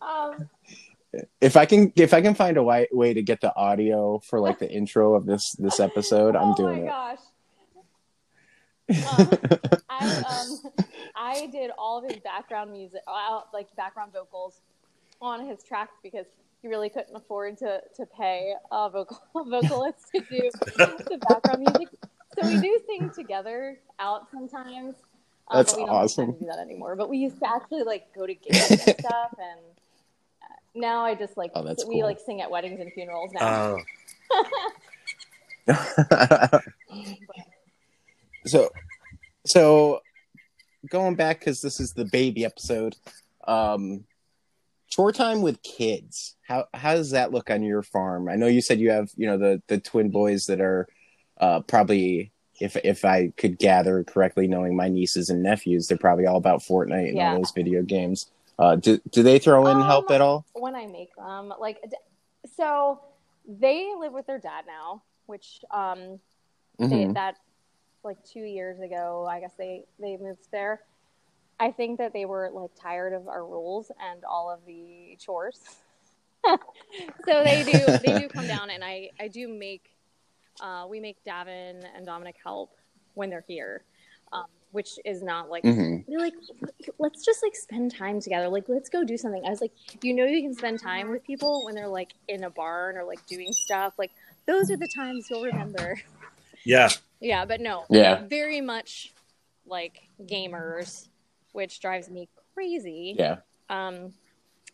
um, 0.00 0.48
if 1.40 1.56
I 1.56 1.66
can 1.66 1.92
if 1.96 2.14
I 2.14 2.22
can 2.22 2.34
find 2.34 2.56
a 2.56 2.62
way, 2.62 2.88
way 2.92 3.12
to 3.12 3.22
get 3.22 3.40
the 3.40 3.54
audio 3.54 4.20
for 4.20 4.40
like 4.40 4.58
the 4.58 4.70
intro 4.70 5.14
of 5.14 5.26
this 5.26 5.52
this 5.58 5.80
episode, 5.80 6.34
I'm 6.36 6.52
oh 6.52 6.54
doing 6.54 6.82
my 6.82 6.86
it. 6.86 6.86
gosh! 6.86 7.18
Um, 9.18 9.30
I 9.90 10.22
um 10.28 10.72
I 11.16 11.46
did 11.52 11.70
all 11.78 11.98
of 11.98 12.10
his 12.10 12.20
background 12.22 12.72
music, 12.72 13.00
uh, 13.06 13.40
like 13.52 13.74
background 13.76 14.12
vocals, 14.12 14.60
on 15.20 15.46
his 15.46 15.62
tracks 15.62 15.94
because 16.02 16.26
he 16.62 16.68
really 16.68 16.88
couldn't 16.88 17.14
afford 17.14 17.58
to 17.58 17.80
to 17.96 18.06
pay 18.06 18.54
a 18.70 18.88
vocal 18.90 19.20
a 19.36 19.44
vocalist 19.44 20.10
to 20.14 20.20
do 20.20 20.50
the 20.76 21.18
background 21.28 21.60
music. 21.60 21.88
So 22.38 22.46
we 22.46 22.58
do 22.60 22.80
sing 22.86 23.10
together 23.14 23.78
out 23.98 24.28
sometimes. 24.30 24.94
um, 25.48 25.58
That's 25.58 25.72
but 25.72 25.80
we 25.80 25.86
don't 25.86 25.94
have 25.94 26.04
awesome. 26.04 26.32
to 26.32 26.38
do 26.40 26.46
that 26.46 26.58
anymore. 26.60 26.96
But 26.96 27.08
we 27.10 27.18
used 27.18 27.38
to 27.40 27.48
actually 27.48 27.82
like 27.82 28.12
go 28.14 28.26
to 28.26 28.34
gigs 28.34 28.70
and 28.70 28.80
stuff, 29.00 29.34
and 29.38 29.60
uh, 30.42 30.54
now 30.74 31.04
I 31.04 31.14
just 31.14 31.36
like 31.36 31.50
Oh, 31.54 31.62
that's 31.62 31.84
we 31.84 31.96
cool. 31.96 32.04
like 32.04 32.18
sing 32.24 32.40
at 32.40 32.50
weddings 32.50 32.80
and 32.80 32.90
funerals 32.92 33.32
now. 33.34 33.76
Oh, 35.68 36.60
so 38.46 38.68
so 39.46 40.00
going 40.90 41.14
back 41.14 41.38
because 41.40 41.60
this 41.60 41.80
is 41.80 41.92
the 41.92 42.04
baby 42.06 42.44
episode 42.44 42.96
um 43.46 44.04
chore 44.88 45.12
time 45.12 45.42
with 45.42 45.62
kids 45.62 46.36
how 46.46 46.66
how 46.74 46.94
does 46.94 47.10
that 47.10 47.32
look 47.32 47.50
on 47.50 47.62
your 47.62 47.82
farm 47.82 48.28
i 48.28 48.36
know 48.36 48.46
you 48.46 48.60
said 48.60 48.78
you 48.80 48.90
have 48.90 49.10
you 49.16 49.26
know 49.26 49.38
the 49.38 49.62
the 49.68 49.78
twin 49.78 50.10
boys 50.10 50.46
that 50.46 50.60
are 50.60 50.86
uh 51.40 51.60
probably 51.60 52.30
if 52.60 52.76
if 52.84 53.04
i 53.04 53.28
could 53.36 53.58
gather 53.58 54.04
correctly 54.04 54.46
knowing 54.46 54.76
my 54.76 54.88
nieces 54.88 55.30
and 55.30 55.42
nephews 55.42 55.86
they're 55.88 55.96
probably 55.98 56.26
all 56.26 56.36
about 56.36 56.60
fortnite 56.60 57.08
and 57.08 57.16
Yeah. 57.16 57.32
all 57.32 57.38
those 57.38 57.52
video 57.52 57.82
games 57.82 58.26
uh 58.58 58.76
do, 58.76 58.98
do 59.10 59.22
they 59.22 59.38
throw 59.38 59.66
in 59.66 59.76
Um, 59.76 59.82
help 59.86 60.10
at 60.10 60.20
all 60.20 60.44
when 60.54 60.74
I 60.76 60.86
make 60.86 61.16
them. 61.16 61.52
Like, 61.58 61.78
so 62.56 63.00
they 63.48 63.90
live 63.98 64.12
with 64.12 64.26
their 64.26 64.38
dad 64.38 64.64
now, 64.66 65.02
which 65.26 65.64
um, 65.72 66.20
they, 66.78 67.06
Mhm. 67.06 67.14
that 67.14 67.36
like 68.04 68.22
two 68.24 68.40
years 68.40 68.80
ago, 68.80 69.26
I 69.30 69.40
guess 69.40 69.52
they 69.58 69.84
they 70.00 70.16
moved 70.16 70.48
there. 70.50 70.80
I 71.60 71.70
think 71.70 71.98
that 71.98 72.12
they 72.12 72.24
were 72.24 72.50
like 72.52 72.70
tired 72.80 73.12
of 73.12 73.28
our 73.28 73.44
rules 73.46 73.90
and 74.00 74.24
all 74.24 74.50
of 74.50 74.64
the 74.66 75.16
chores. 75.20 75.60
so 76.44 77.44
they 77.44 77.62
do 77.62 77.86
they 78.02 78.18
do 78.18 78.28
come 78.28 78.46
down, 78.46 78.70
and 78.70 78.82
I 78.82 79.10
I 79.20 79.28
do 79.28 79.48
make 79.48 79.90
uh, 80.60 80.86
we 80.88 81.00
make 81.00 81.22
Davin 81.24 81.84
and 81.96 82.04
Dominic 82.04 82.36
help 82.42 82.76
when 83.14 83.30
they're 83.30 83.44
here, 83.46 83.84
um, 84.32 84.46
which 84.72 84.98
is 85.04 85.22
not 85.22 85.50
like 85.50 85.64
Mhm. 85.64 86.04
they're 86.08 86.18
like, 86.18 86.34
let's 86.98 87.24
just 87.24 87.42
like 87.42 87.54
spend 87.54 87.94
time 87.94 88.20
together. 88.20 88.48
Like, 88.48 88.68
let's 88.68 88.88
go 88.88 89.04
do 89.04 89.16
something. 89.16 89.44
I 89.46 89.50
was 89.50 89.60
like, 89.60 89.72
you 90.02 90.12
know, 90.14 90.24
you 90.24 90.42
can 90.42 90.54
spend 90.54 90.80
time 90.80 91.10
with 91.10 91.22
people 91.24 91.64
when 91.64 91.74
they're 91.74 91.88
like 91.88 92.12
in 92.28 92.44
a 92.44 92.50
barn 92.50 92.96
or 92.96 93.04
like 93.04 93.24
doing 93.26 93.52
stuff. 93.52 93.94
Like, 93.98 94.10
those 94.46 94.70
are 94.70 94.76
the 94.76 94.88
times 94.88 95.28
you'll 95.30 95.42
remember. 95.44 96.00
yeah. 96.64 96.88
Yeah, 97.22 97.44
but 97.44 97.60
no, 97.60 97.84
Yeah. 97.88 98.26
very 98.26 98.60
much 98.60 99.12
like 99.64 100.02
gamers, 100.22 101.08
which 101.52 101.80
drives 101.80 102.10
me 102.10 102.28
crazy. 102.54 103.14
yeah 103.18 103.38
Um, 103.70 104.12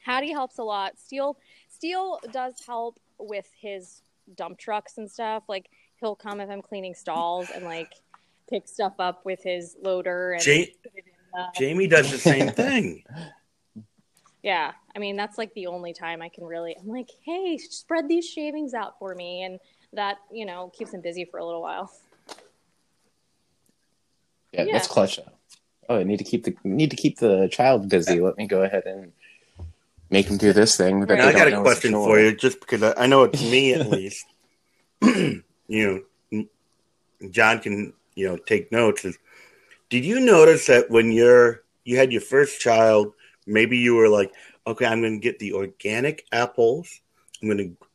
Hattie 0.01 0.33
helps 0.33 0.59
a 0.59 0.65
lot. 0.65 0.99
Steele, 0.99 1.37
Steele 1.69 2.19
does 2.33 2.55
help 2.67 2.99
with 3.19 3.47
his 3.61 4.03
dump 4.35 4.59
trucks 4.59 4.97
and 4.99 5.11
stuff. 5.11 5.45
Like, 5.49 5.69
he'll 6.01 6.17
come 6.17 6.41
if 6.41 6.49
I'm 6.49 6.63
cleaning 6.63 6.95
stalls 6.95 7.51
and 7.55 7.65
like 7.65 7.93
pick 8.49 8.67
stuff 8.67 8.95
up 8.99 9.25
with 9.27 9.43
his 9.43 9.77
loader 9.83 10.33
and 10.33 10.45
Ja- 10.47 10.65
put 10.83 10.93
it 10.95 11.05
in 11.07 11.13
the 11.33 11.47
Jamie 11.55 11.87
does 11.87 12.11
the 12.11 12.19
same 12.19 12.51
thing. 12.51 13.05
Yeah, 14.43 14.73
I 14.95 15.01
mean 15.01 15.17
that's 15.17 15.37
like 15.37 15.53
the 15.55 15.67
only 15.67 15.93
time 15.93 16.23
I 16.23 16.29
can 16.29 16.45
really. 16.45 16.77
I'm 16.81 16.87
like, 16.87 17.11
hey, 17.25 17.59
spread 17.59 18.09
these 18.09 18.27
shavings 18.27 18.73
out 18.73 18.97
for 19.01 19.15
me, 19.15 19.43
and 19.43 19.59
that 19.93 20.19
you 20.33 20.47
know 20.47 20.71
keeps 20.73 20.95
him 20.95 21.01
busy 21.01 21.25
for 21.25 21.39
a 21.39 21.45
little 21.45 21.61
while. 21.61 21.91
Yeah, 24.53 24.65
Yeah. 24.65 24.73
that's 24.73 24.89
clutch 24.89 25.19
oh 25.89 25.99
i 25.99 26.03
need 26.03 26.19
to 26.19 26.25
keep 26.25 26.45
the 26.45 26.55
need 26.65 26.91
to 26.91 26.97
keep 26.97 27.19
the 27.19 27.49
child 27.51 27.89
busy 27.89 28.21
let 28.21 28.37
me 28.37 28.47
go 28.47 28.63
ahead 28.63 28.85
and 28.87 29.13
make 30.11 30.27
him 30.27 30.37
do 30.39 30.53
this 30.53 30.77
thing 30.77 31.01
that 31.01 31.11
Right. 31.11 31.21
I 31.21 31.33
got 31.33 31.49
a 31.49 31.61
question 31.61 31.93
chore. 31.93 32.07
for 32.07 32.21
you, 32.21 32.35
just 32.35 32.61
because 32.61 32.83
I, 32.83 32.95
I 32.97 33.07
know 33.07 33.25
it's 33.25 33.43
me 33.43 33.75
at 33.75 33.87
least. 33.91 34.25
you 35.03 35.43
know, 35.69 36.45
John 37.31 37.59
can 37.61 37.93
you 38.15 38.27
know 38.29 38.37
take 38.37 38.73
notes. 38.73 39.05
Is 39.05 39.19
did 39.91 40.05
you 40.05 40.21
notice 40.21 40.67
that 40.67 40.91
when 40.91 41.13
you're 41.13 41.63
you 41.85 41.97
had 41.99 42.11
your 42.13 42.21
first 42.23 42.61
child, 42.61 43.13
maybe 43.47 43.77
you 43.79 43.95
were 43.97 44.09
like, 44.09 44.33
okay, 44.67 44.87
I'm 44.87 45.01
going 45.03 45.21
to 45.21 45.23
get 45.23 45.39
the 45.39 45.53
organic 45.53 46.25
apples. 46.33 47.01
I'm 47.43 47.49
going 47.49 47.59
to 47.59 47.87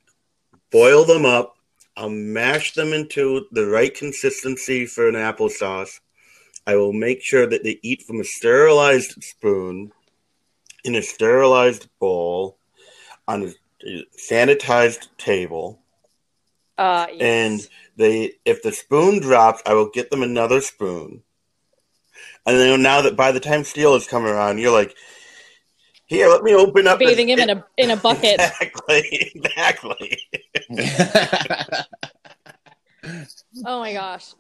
boil 0.72 1.06
them 1.06 1.26
up. 1.26 1.56
I'll 1.97 2.10
mash 2.10 2.74
them 2.74 2.93
into 2.93 3.45
the 3.51 3.68
right 3.68 3.93
consistency 3.93 4.86
for 4.86 5.08
an 5.08 5.16
applesauce, 5.16 5.99
I 6.66 6.76
will 6.76 6.93
make 6.93 7.22
sure 7.22 7.45
that 7.45 7.64
they 7.64 7.80
eat 7.82 8.03
from 8.03 8.20
a 8.20 8.24
sterilized 8.24 9.22
spoon 9.24 9.91
in 10.84 10.95
a 10.95 11.01
sterilized 11.01 11.88
bowl 11.99 12.57
on 13.28 13.53
a 13.86 14.03
sanitized 14.18 15.07
table. 15.18 15.80
Uh, 16.78 17.07
yes. 17.14 17.22
And 17.22 17.68
they, 17.97 18.34
if 18.45 18.64
the 18.64 18.72
spoon 18.72 19.20
drops, 19.20 19.61
I 19.66 19.74
will 19.74 19.89
get 19.89 20.09
them 20.09 20.24
another 20.24 20.61
spoon. 20.61 21.24
And 22.45 22.57
then 22.57 22.82
now 22.82 23.01
that 23.01 23.16
by 23.16 23.32
the 23.32 23.39
time 23.39 23.64
Steele 23.64 23.95
is 23.95 24.07
coming 24.07 24.30
around, 24.30 24.59
you're 24.59 24.72
like, 24.72 24.95
here, 26.05 26.28
let 26.28 26.43
me 26.43 26.53
open 26.53 26.88
up. 26.88 26.99
bathing 26.99 27.28
this- 27.28 27.39
him 27.39 27.49
in 27.49 27.57
a 27.57 27.66
in 27.78 27.91
a 27.91 27.97
bucket. 27.97 28.39
Exactly, 28.61 29.32
exactly. 29.36 30.20
Oh 33.66 33.80
my 33.80 33.93
gosh. 33.93 34.34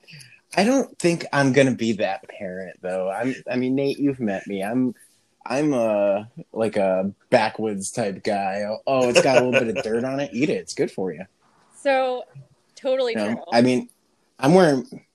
I 0.55 0.63
don't 0.63 0.97
think 0.99 1.25
I'm 1.33 1.51
gonna 1.53 1.75
be 1.75 1.93
that 1.93 2.27
parent 2.27 2.77
though. 2.81 3.09
I'm. 3.09 3.35
I 3.49 3.55
mean, 3.55 3.75
Nate, 3.75 3.99
you've 3.99 4.19
met 4.19 4.47
me. 4.47 4.63
I'm. 4.63 4.93
I'm 5.45 5.73
a 5.73 6.29
like 6.53 6.77
a 6.77 7.11
backwoods 7.29 7.91
type 7.91 8.23
guy. 8.23 8.63
Oh, 8.67 8.77
oh, 8.87 9.09
it's 9.09 9.21
got 9.21 9.41
a 9.41 9.45
little 9.45 9.59
bit 9.65 9.75
of 9.75 9.83
dirt 9.83 10.03
on 10.05 10.19
it. 10.19 10.29
Eat 10.33 10.49
it. 10.49 10.57
It's 10.57 10.73
good 10.73 10.89
for 10.91 11.11
you. 11.11 11.25
So 11.75 12.23
totally 12.75 13.11
You 13.13 13.17
know? 13.17 13.33
true. 13.33 13.43
I 13.51 13.61
mean, 13.61 13.89
I'm 14.39 14.53
wearing. 14.53 15.05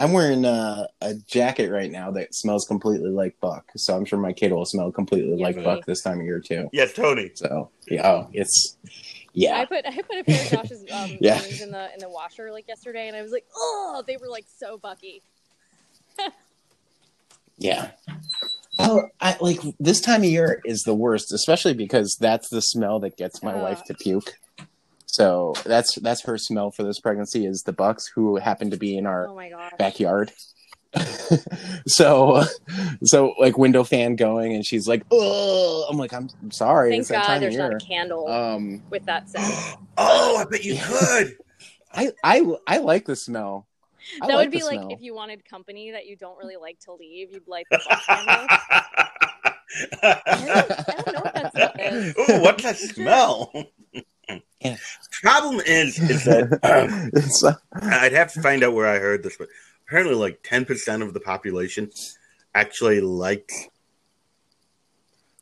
I'm 0.00 0.12
wearing 0.12 0.44
uh, 0.44 0.86
a 1.00 1.14
jacket 1.14 1.72
right 1.72 1.90
now 1.90 2.12
that 2.12 2.32
smells 2.32 2.66
completely 2.66 3.10
like 3.10 3.34
Buck. 3.40 3.68
So 3.76 3.96
I'm 3.96 4.04
sure 4.04 4.18
my 4.18 4.32
kid 4.32 4.52
will 4.52 4.64
smell 4.64 4.92
completely 4.92 5.36
like 5.36 5.56
Buck 5.64 5.86
this 5.86 6.02
time 6.02 6.20
of 6.20 6.24
year 6.24 6.38
too. 6.38 6.68
Yes, 6.72 6.92
Tony. 6.92 7.32
So 7.34 7.70
yeah, 7.88 8.06
oh, 8.06 8.28
it's 8.32 8.76
yeah. 9.40 9.58
I 9.58 9.64
put 9.66 9.86
I 9.86 10.02
put 10.02 10.18
a 10.18 10.24
pair 10.24 10.42
of 10.44 10.50
Josh's 10.50 10.84
um, 10.92 11.16
Yeah. 11.20 11.40
jeans 11.40 11.60
in 11.60 11.70
the 11.70 11.92
in 11.94 12.00
the 12.00 12.08
washer 12.08 12.50
like 12.52 12.66
yesterday, 12.68 13.08
and 13.08 13.16
I 13.16 13.22
was 13.22 13.32
like, 13.32 13.46
oh, 13.56 14.02
they 14.06 14.16
were 14.16 14.28
like 14.28 14.46
so 14.58 14.78
bucky. 14.78 15.22
Yeah. 17.60 17.90
Oh, 18.78 19.08
I 19.20 19.36
like 19.40 19.58
this 19.80 20.00
time 20.00 20.20
of 20.22 20.28
year 20.28 20.60
is 20.64 20.82
the 20.84 20.94
worst, 20.94 21.32
especially 21.32 21.74
because 21.74 22.16
that's 22.20 22.48
the 22.50 22.60
smell 22.60 23.00
that 23.00 23.16
gets 23.16 23.42
my 23.42 23.54
Uh. 23.54 23.62
wife 23.62 23.82
to 23.86 23.94
puke. 23.94 24.34
So 25.06 25.54
that's 25.64 25.96
that's 25.96 26.22
her 26.26 26.38
smell 26.38 26.70
for 26.70 26.84
this 26.84 27.00
pregnancy 27.00 27.46
is 27.46 27.62
the 27.62 27.72
bucks 27.72 28.06
who 28.14 28.36
happen 28.36 28.70
to 28.70 28.76
be 28.76 28.96
in 28.96 29.06
our 29.06 29.26
Oh 29.28 29.34
my 29.34 29.50
backyard. 29.78 30.30
so 31.86 32.44
so 33.04 33.34
like 33.38 33.58
window 33.58 33.84
fan 33.84 34.16
going 34.16 34.54
and 34.54 34.64
she's 34.64 34.88
like, 34.88 35.04
"Oh, 35.10 35.86
I'm 35.90 35.98
like 35.98 36.12
I'm 36.12 36.28
sorry. 36.50 36.90
Thank 36.90 37.00
it's 37.00 37.10
God 37.10 37.42
there's 37.42 37.54
of 37.54 37.60
year." 37.60 37.70
not 37.70 37.82
a 37.82 37.84
candle 37.84 38.28
Um 38.28 38.82
with 38.90 39.04
that 39.06 39.28
scent. 39.28 39.44
Oh, 40.00 40.36
I 40.36 40.44
bet 40.44 40.64
you 40.64 40.78
could. 40.80 41.36
I 41.92 42.12
I 42.22 42.54
I 42.66 42.78
like 42.78 43.04
the 43.04 43.16
smell. 43.16 43.66
I 44.22 44.28
that 44.28 44.34
like 44.36 44.46
would 44.46 44.52
be 44.52 44.62
like 44.62 44.78
smell. 44.78 44.92
if 44.92 45.02
you 45.02 45.14
wanted 45.14 45.44
company 45.44 45.90
that 45.90 46.06
you 46.06 46.16
don't 46.16 46.38
really 46.38 46.56
like 46.56 46.78
to 46.80 46.92
leave, 46.92 47.32
you'd 47.32 47.48
like 47.48 47.66
the 47.70 47.80
box 47.88 48.06
candle. 48.06 48.46
I 50.02 50.22
don't, 50.44 50.70
I 50.70 51.02
don't 51.02 51.14
know 51.14 51.20
what 51.20 51.34
that 51.34 51.52
smell 51.52 51.72
is. 51.78 52.14
Ooh, 52.16 52.42
what's 52.42 52.62
that 52.62 52.76
smell? 52.78 53.52
Yeah. 54.60 54.76
Problem 55.22 55.60
is, 55.66 55.98
is 55.98 56.24
that 56.24 56.52
um, 56.62 57.10
uh, 57.48 57.96
I'd 58.00 58.12
have 58.12 58.32
to 58.34 58.42
find 58.42 58.62
out 58.62 58.74
where 58.74 58.86
I 58.86 58.98
heard 58.98 59.22
this, 59.22 59.36
but 59.36 59.48
apparently, 59.88 60.14
like 60.14 60.40
ten 60.42 60.64
percent 60.64 61.02
of 61.02 61.14
the 61.14 61.20
population 61.20 61.90
actually 62.54 63.00
likes 63.00 63.68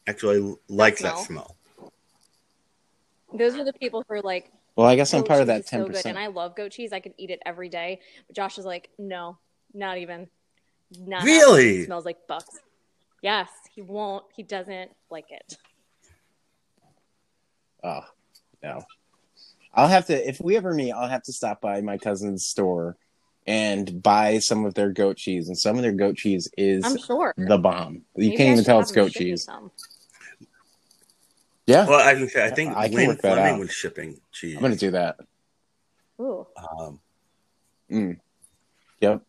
actually 0.07 0.57
likes 0.69 1.03
that 1.03 1.19
smell? 1.19 1.57
smell. 1.79 1.93
Those 3.35 3.57
are 3.57 3.65
the 3.65 3.73
people 3.73 4.05
who 4.09 4.15
are 4.15 4.23
like, 4.23 4.53
well, 4.77 4.87
I 4.87 4.97
guess 4.97 5.13
I'm 5.13 5.25
part 5.25 5.41
of 5.41 5.49
cheese 5.49 5.49
that 5.49 5.61
is 5.61 5.67
so 5.67 5.71
ten 5.71 5.81
good, 5.87 5.93
percent. 5.95 6.17
and 6.17 6.25
I 6.25 6.29
love 6.29 6.55
goat 6.57 6.73
cheese. 6.73 6.93
I 6.93 7.01
could 7.01 7.15
eat 7.19 7.31
it 7.31 7.41
every 7.45 7.69
day. 7.69 8.01
But 8.27 8.37
Josh 8.37 8.59
is 8.59 8.65
like, 8.65 8.89
no, 8.99 9.39
not 9.75 9.99
even. 9.99 10.29
Not. 10.99 11.25
Really? 11.25 11.81
It 11.81 11.87
smells 11.87 12.05
like 12.05 12.27
bucks. 12.29 12.61
Yes, 13.21 13.49
he 13.75 13.83
won't. 13.83 14.25
He 14.35 14.45
doesn't 14.45 14.91
like 15.11 15.27
it. 15.31 15.57
Oh 17.83 18.03
no. 18.63 18.83
I'll 19.75 19.89
have 19.89 20.07
to 20.07 20.29
if 20.29 20.41
we 20.41 20.57
ever 20.57 20.73
meet, 20.73 20.93
I'll 20.93 21.09
have 21.09 21.25
to 21.25 21.33
stop 21.33 21.61
by 21.61 21.81
my 21.81 21.99
cousin's 21.99 22.47
store 22.47 22.97
and 23.47 24.03
buy 24.03 24.39
some 24.39 24.65
of 24.65 24.75
their 24.75 24.91
goat 24.91 25.17
cheese. 25.17 25.49
And 25.49 25.57
some 25.57 25.77
of 25.77 25.83
their 25.83 25.93
goat 25.93 26.17
cheese 26.17 26.49
is 26.59 26.85
I'm 26.85 26.99
sure. 26.99 27.33
the 27.37 27.59
bomb. 27.59 28.03
You 28.17 28.31
Maybe 28.31 28.37
can't 28.37 28.49
I 28.49 28.53
even 28.55 28.65
tell 28.65 28.81
it's 28.81 28.93
goat 28.93 29.13
cheese. 29.13 29.45
some. 29.45 29.71
Yeah, 31.67 31.87
Well, 31.87 31.99
I, 32.01 32.15
was 32.15 32.35
I 32.37 32.51
think 32.51 32.77
I 32.77 32.87
can 32.89 32.97
Wayne 32.97 33.09
work 33.09 33.23
that 33.23 33.35
Fleming 33.35 33.55
out. 33.55 33.59
was 33.61 33.73
shipping 33.73 34.21
cheese. 34.33 34.55
I'm 34.57 34.63
gonna 34.63 34.77
do 34.77 34.93
that. 34.93 35.17
Ooh. 36.21 36.47
Um, 36.79 37.01
Mm. 37.91 38.19
Yep. 39.01 39.23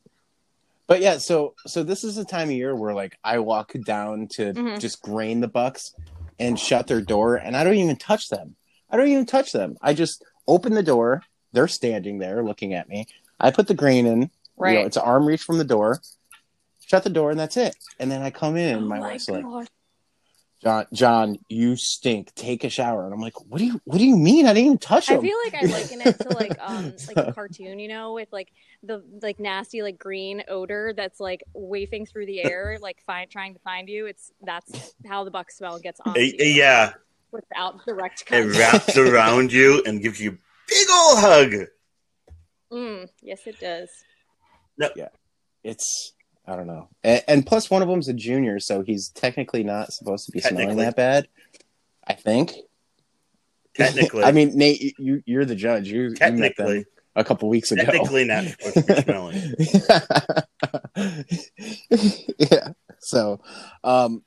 But 0.88 1.01
yeah, 1.01 1.18
so 1.20 1.53
so 1.68 1.84
this 1.84 2.03
is 2.03 2.18
a 2.18 2.26
time 2.26 2.47
of 2.49 2.55
year 2.55 2.76
where 2.76 2.93
like 2.93 3.18
I 3.24 3.38
walk 3.39 3.74
down 3.86 4.28
to 4.30 4.53
Mhm. 4.53 4.80
just 4.80 5.01
grain 5.03 5.41
the 5.41 5.47
bucks 5.47 5.93
and 6.39 6.59
shut 6.59 6.88
their 6.88 7.01
door 7.01 7.36
and 7.36 7.55
I 7.55 7.63
don't 7.63 7.76
even 7.76 7.97
touch 7.97 8.30
them. 8.30 8.55
I 8.89 8.97
don't 8.97 9.09
even 9.09 9.26
touch 9.28 9.51
them. 9.51 9.78
I 9.82 9.93
just 9.93 10.24
open 10.47 10.74
the 10.74 10.82
door. 10.82 11.22
They're 11.51 11.68
standing 11.68 12.18
there 12.20 12.43
looking 12.43 12.74
at 12.74 12.88
me. 12.89 13.05
I 13.39 13.51
put 13.51 13.67
the 13.67 13.73
grain 13.73 14.05
in. 14.05 14.21
You 14.21 14.29
Right. 14.57 14.73
know, 14.73 14.81
it's 14.81 14.97
an 14.97 15.03
arm 15.03 15.25
reach 15.27 15.43
from 15.43 15.57
the 15.57 15.63
door. 15.63 16.01
Shut 16.85 17.03
the 17.03 17.09
door 17.09 17.31
and 17.31 17.39
that's 17.39 17.57
it. 17.57 17.75
And 17.99 18.09
then 18.11 18.21
I 18.21 18.31
come 18.31 18.55
in 18.55 18.77
and 18.77 18.85
Oh 18.85 18.89
my 18.89 18.99
my 18.99 19.07
wife's 19.09 19.29
like. 19.29 19.45
John, 20.63 20.88
John, 20.91 21.38
you 21.49 21.75
stink. 21.75 22.33
Take 22.33 22.63
a 22.63 22.69
shower. 22.69 23.05
And 23.05 23.13
I'm 23.13 23.21
like, 23.21 23.39
what 23.47 23.59
do 23.59 23.65
you, 23.65 23.79
what 23.83 23.99
do 23.99 24.07
you 24.07 24.15
mean? 24.15 24.47
I 24.47 24.53
didn't 24.53 24.65
even 24.65 24.77
touch 24.79 25.07
him." 25.07 25.19
I 25.19 25.21
feel 25.21 25.38
like 25.45 25.63
I 25.63 25.71
liken 25.71 26.01
it 26.01 26.19
to 26.21 26.29
like 26.29 26.57
um 26.59 26.93
like 27.07 27.17
a 27.17 27.31
cartoon, 27.31 27.77
you 27.77 27.88
know, 27.88 28.13
with 28.13 28.29
like 28.31 28.51
the 28.81 29.03
like 29.21 29.39
nasty 29.39 29.83
like 29.83 29.99
green 29.99 30.43
odor 30.47 30.93
that's 30.97 31.19
like 31.19 31.43
wafting 31.53 32.07
through 32.07 32.25
the 32.25 32.41
air, 32.41 32.77
like 32.81 33.03
find 33.05 33.29
trying 33.29 33.53
to 33.53 33.59
find 33.59 33.88
you. 33.88 34.07
It's 34.07 34.31
that's 34.41 34.71
how 35.07 35.23
the 35.23 35.31
buck 35.31 35.51
smell 35.51 35.77
gets 35.77 35.99
on 36.03 36.17
eh, 36.17 36.31
you 36.39 36.45
yeah, 36.45 36.93
without 37.31 37.85
direct 37.85 38.23
it 38.31 38.57
wraps 38.57 38.97
around 38.97 39.51
you 39.53 39.83
and 39.85 40.01
gives 40.01 40.19
you 40.19 40.31
a 40.31 40.38
big 40.67 40.88
old 40.91 41.19
hug. 41.19 41.67
Mm, 42.72 43.09
yes, 43.22 43.47
it 43.47 43.59
does. 43.59 43.89
Yeah. 44.78 45.09
It's 45.63 46.13
I 46.47 46.55
don't 46.55 46.68
know. 46.68 46.88
And, 47.03 47.24
and 47.28 47.45
plus, 47.45 47.70
one 47.70 47.82
of 47.82 47.89
them's 47.89 48.07
a 48.07 48.13
junior, 48.13 48.59
so 48.59 48.82
he's 48.82 49.09
technically 49.09 49.63
not 49.63 49.91
supposed 49.91 50.26
to 50.28 50.32
be 50.32 50.39
smelling 50.39 50.78
that 50.78 50.95
bad. 50.95 51.28
I 52.05 52.13
think. 52.13 52.53
Technically, 53.76 54.24
I 54.26 54.32
mean, 54.32 54.57
Nate, 54.57 54.97
you 54.97 55.22
you're 55.26 55.43
the 55.43 55.55
judge. 55.55 55.89
You, 55.89 56.03
you 56.03 56.15
technically, 56.15 56.86
a 57.18 57.24
couple 57.24 57.49
weeks 57.49 57.72
ago. 57.72 57.84
technically 57.84 58.24
not 58.24 58.45
supposed 58.45 58.76
to 58.76 58.84
be 58.84 59.01
smelling. 61.89 62.36
yeah. 62.39 62.70
So, 62.99 63.41
um, 63.84 64.24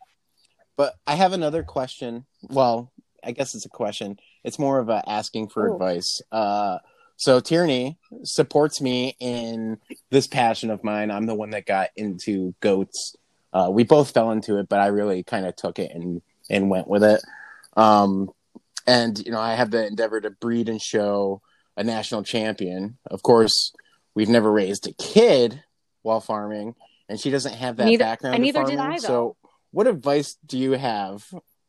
but 0.76 0.94
I 1.06 1.14
have 1.14 1.32
another 1.32 1.62
question. 1.62 2.26
Well, 2.42 2.92
I 3.24 3.32
guess 3.32 3.54
it's 3.54 3.64
a 3.64 3.70
question. 3.70 4.18
It's 4.44 4.58
more 4.58 4.78
of 4.78 4.90
a 4.90 5.02
asking 5.08 5.48
for 5.48 5.68
Ooh. 5.68 5.72
advice. 5.74 6.20
Uh, 6.30 6.78
so 7.20 7.38
Tierney 7.38 7.98
supports 8.22 8.80
me 8.80 9.14
in 9.20 9.76
this 10.08 10.26
passion 10.26 10.70
of 10.70 10.82
mine. 10.82 11.10
I'm 11.10 11.26
the 11.26 11.34
one 11.34 11.50
that 11.50 11.66
got 11.66 11.90
into 11.94 12.54
goats. 12.60 13.14
Uh, 13.52 13.68
we 13.70 13.84
both 13.84 14.12
fell 14.12 14.30
into 14.30 14.56
it, 14.58 14.70
but 14.70 14.80
I 14.80 14.86
really 14.86 15.22
kind 15.22 15.44
of 15.44 15.54
took 15.54 15.78
it 15.78 15.90
and 15.94 16.22
and 16.48 16.70
went 16.70 16.88
with 16.88 17.04
it. 17.04 17.20
Um, 17.76 18.30
and 18.86 19.18
you 19.18 19.32
know, 19.32 19.40
I 19.40 19.54
have 19.54 19.70
the 19.70 19.86
endeavor 19.86 20.20
to 20.20 20.30
breed 20.30 20.70
and 20.70 20.80
show 20.80 21.42
a 21.76 21.84
national 21.84 22.22
champion. 22.22 22.96
Of 23.06 23.22
course, 23.22 23.72
we've 24.14 24.28
never 24.30 24.50
raised 24.50 24.86
a 24.86 24.92
kid 24.94 25.62
while 26.02 26.20
farming, 26.20 26.74
and 27.08 27.20
she 27.20 27.30
doesn't 27.30 27.54
have 27.54 27.76
that 27.76 27.84
Neither- 27.84 28.02
background. 28.04 28.36
and 28.36 28.44
neither 28.44 28.64
did. 28.64 28.78
I, 28.78 28.92
though. 28.92 29.06
So, 29.06 29.36
what 29.72 29.86
advice 29.86 30.36
do 30.46 30.56
you 30.58 30.72
have? 30.72 31.24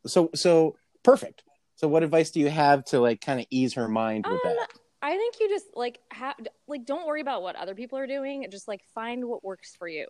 So, 0.06 0.30
so 0.34 0.78
perfect. 1.04 1.44
So, 1.76 1.88
what 1.90 2.04
advice 2.04 2.32
do 2.32 2.40
you 2.40 2.50
have 2.50 2.86
to 2.86 3.02
like 3.02 3.20
kind 3.20 3.40
of 3.42 3.48
ease 3.50 3.74
her 3.74 3.90
mind 3.90 4.26
with 4.26 4.40
Um, 4.46 4.56
that? 4.56 4.68
I 5.02 5.18
think 5.18 5.40
you 5.40 5.50
just 5.50 5.66
like 5.76 6.00
have 6.12 6.36
like 6.68 6.86
don't 6.86 7.08
worry 7.08 7.22
about 7.22 7.42
what 7.42 7.56
other 7.56 7.74
people 7.76 7.98
are 7.98 8.08
doing. 8.08 8.46
Just 8.52 8.68
like 8.68 8.82
find 8.94 9.26
what 9.26 9.44
works 9.44 9.76
for 9.76 9.88
you. 9.88 10.08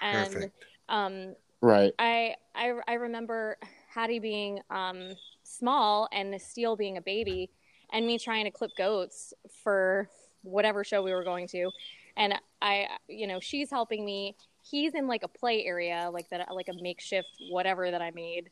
And 0.00 0.32
Perfect. 0.32 0.64
um 0.88 1.34
Right. 1.60 1.92
I 1.98 2.36
I 2.54 2.74
I 2.86 2.94
remember 2.94 3.56
Hattie 3.88 4.18
being 4.20 4.60
um 4.70 5.12
small 5.42 6.08
and 6.12 6.40
Steele 6.40 6.76
being 6.76 6.98
a 6.98 7.02
baby 7.02 7.50
and 7.92 8.06
me 8.06 8.18
trying 8.18 8.44
to 8.44 8.50
clip 8.50 8.70
goats 8.76 9.32
for 9.62 10.08
whatever 10.42 10.84
show 10.84 11.02
we 11.02 11.12
were 11.12 11.24
going 11.24 11.48
to. 11.48 11.70
And 12.16 12.34
I 12.60 12.86
you 13.08 13.26
know, 13.26 13.40
she's 13.40 13.70
helping 13.70 14.04
me. 14.04 14.36
He's 14.62 14.94
in 14.94 15.08
like 15.08 15.22
a 15.22 15.28
play 15.28 15.64
area 15.64 16.10
like 16.12 16.28
that 16.30 16.46
like 16.54 16.68
a 16.68 16.74
makeshift 16.82 17.28
whatever 17.50 17.90
that 17.90 18.02
I 18.02 18.10
made. 18.10 18.50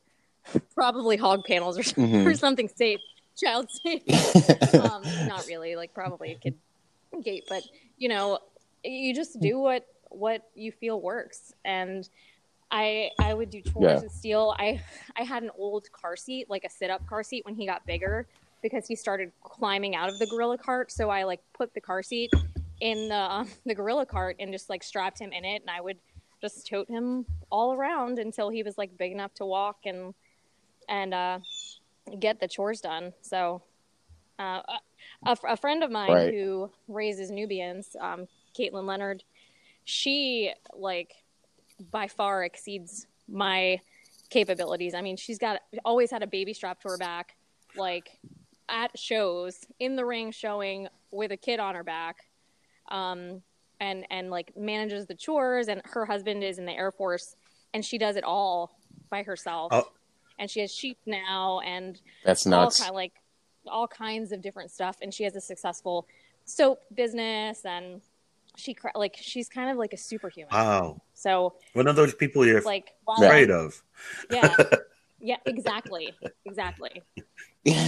Probably 0.75 1.17
hog 1.17 1.45
panels 1.45 1.79
or, 1.79 1.83
Mhm. 1.83 2.27
or 2.27 2.35
something 2.35 2.69
safe, 2.69 3.01
child 3.37 3.71
safe 3.83 4.03
um, 4.75 5.03
not 5.27 5.47
really, 5.47 5.77
like 5.77 5.95
probably 5.95 6.33
a 6.33 6.35
kid 6.37 6.55
gate, 7.23 7.45
but 7.49 7.63
you 7.99 8.09
know, 8.09 8.39
you 8.85 9.15
just 9.15 9.41
do 9.41 9.59
what 9.59 9.87
what 10.11 10.43
you 10.55 10.73
feel 10.73 11.01
works. 11.01 11.53
And 11.65 12.09
I 12.71 13.11
I 13.19 13.35
would 13.35 13.51
do 13.51 13.61
chores 13.63 13.85
Yeah. 13.85 14.01
with 14.03 14.13
Steele. 14.13 14.55
I 14.59 14.81
I 15.17 15.23
had 15.23 15.43
an 15.43 15.51
old 15.57 15.91
car 15.93 16.17
seat, 16.17 16.49
like 16.51 16.65
a 16.65 16.71
sit 16.71 16.91
up 16.91 17.07
car 17.07 17.23
seat, 17.23 17.45
when 17.45 17.55
he 17.55 17.67
got 17.67 17.87
bigger 17.87 18.27
because 18.63 18.87
he 18.87 18.97
started 18.97 19.31
climbing 19.45 19.95
out 19.95 20.09
of 20.09 20.19
the 20.19 20.27
gorilla 20.27 20.59
cart. 20.59 20.91
So 20.91 21.11
I 21.11 21.25
like 21.25 21.41
put 21.55 21.75
the 21.75 21.81
car 21.81 22.03
seat 22.03 22.33
in 22.81 23.09
the 23.09 23.47
the 23.67 23.75
gorilla 23.75 24.07
cart 24.07 24.37
and 24.41 24.53
just 24.53 24.69
like 24.69 24.83
strapped 24.83 25.19
him 25.19 25.33
in 25.33 25.45
it, 25.45 25.63
and 25.63 25.71
I 25.71 25.81
would 25.81 25.99
just 26.41 26.67
tote 26.67 26.89
him 26.89 27.25
all 27.51 27.73
around 27.73 28.19
until 28.19 28.51
he 28.51 28.63
was 28.63 28.77
like 28.77 28.97
big 28.99 29.13
enough 29.13 29.33
to 29.35 29.47
walk 29.47 29.79
and 29.85 30.15
and 30.89 31.15
uh, 31.15 31.39
get 32.19 32.41
the 32.41 32.49
chores 32.49 32.81
done. 32.81 33.13
So, 33.21 33.63
uh, 34.39 34.61
a, 35.25 35.37
a 35.49 35.57
friend 35.57 35.83
of 35.83 35.91
mine 35.91 36.13
Right. 36.13 36.35
who 36.35 36.71
raises 36.89 37.31
Nubians, 37.31 37.97
um, 38.01 38.27
Caitlin 38.59 38.87
Leonard, 38.87 39.25
she 39.85 40.53
like 40.75 41.13
by 41.91 42.09
far 42.09 42.45
exceeds 42.45 43.07
my 43.29 43.81
capabilities. 44.31 44.95
I 44.95 45.03
mean, 45.03 45.17
she's 45.17 45.39
got 45.39 45.61
always 45.85 46.11
had 46.11 46.23
a 46.23 46.27
baby 46.27 46.53
strapped 46.53 46.83
to 46.83 46.89
her 46.89 46.99
back, 46.99 47.37
like 47.77 48.19
at 48.69 48.97
shows 48.99 49.65
in 49.79 49.97
the 49.97 50.05
ring, 50.05 50.33
showing 50.33 50.89
with 51.11 51.33
a 51.33 51.37
kid 51.37 51.61
on 51.61 51.75
her 51.75 51.85
back, 51.85 52.17
um, 52.91 53.43
and 53.81 54.07
and 54.11 54.31
like 54.31 54.57
manages 54.57 55.07
the 55.07 55.15
chores. 55.15 55.69
And 55.69 55.81
her 55.85 56.05
husband 56.05 56.43
is 56.43 56.59
in 56.59 56.67
the 56.67 56.73
Air 56.73 56.91
Force, 56.91 57.37
and 57.75 57.85
she 57.85 57.99
does 57.99 58.17
it 58.17 58.25
all 58.25 58.79
by 59.11 59.23
herself. 59.23 59.73
Oh. 59.73 59.89
And 60.39 60.51
she 60.51 60.61
has 60.61 60.73
sheep 60.73 60.99
now, 61.07 61.61
and 61.61 62.01
That's 62.25 62.47
all 62.47 62.51
nuts. 62.51 62.81
kind 62.81 62.95
like 62.95 63.13
all 63.67 63.89
kinds 63.89 64.33
of 64.33 64.43
different 64.43 64.71
stuff. 64.71 64.99
And 65.03 65.13
she 65.13 65.25
has 65.25 65.35
a 65.35 65.41
successful 65.41 66.07
soap 66.45 66.81
business, 66.95 67.65
and 67.65 68.01
she 68.57 68.75
cr- 68.75 68.89
like 68.95 69.17
she's 69.21 69.49
kind 69.49 69.71
of 69.71 69.77
like 69.79 69.93
a 69.93 69.97
superhuman. 69.97 70.51
Wow. 70.53 71.01
So 71.15 71.55
One 71.73 71.87
of 71.87 71.97
those 71.97 72.15
people 72.15 72.47
you're 72.47 72.61
like, 72.63 72.93
while 73.05 73.23
afraid 73.23 73.51
of. 73.51 73.83
yeah, 74.31 74.55
yeah, 75.21 75.37
exactly, 75.47 76.13
exactly. 76.45 77.03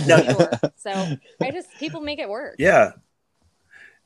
No. 0.08 0.16
Sure. 0.24 0.50
So 0.76 0.90
I 1.40 1.50
just 1.52 1.70
people 1.78 2.00
make 2.00 2.18
it 2.18 2.28
work. 2.28 2.56
Yeah. 2.58 2.92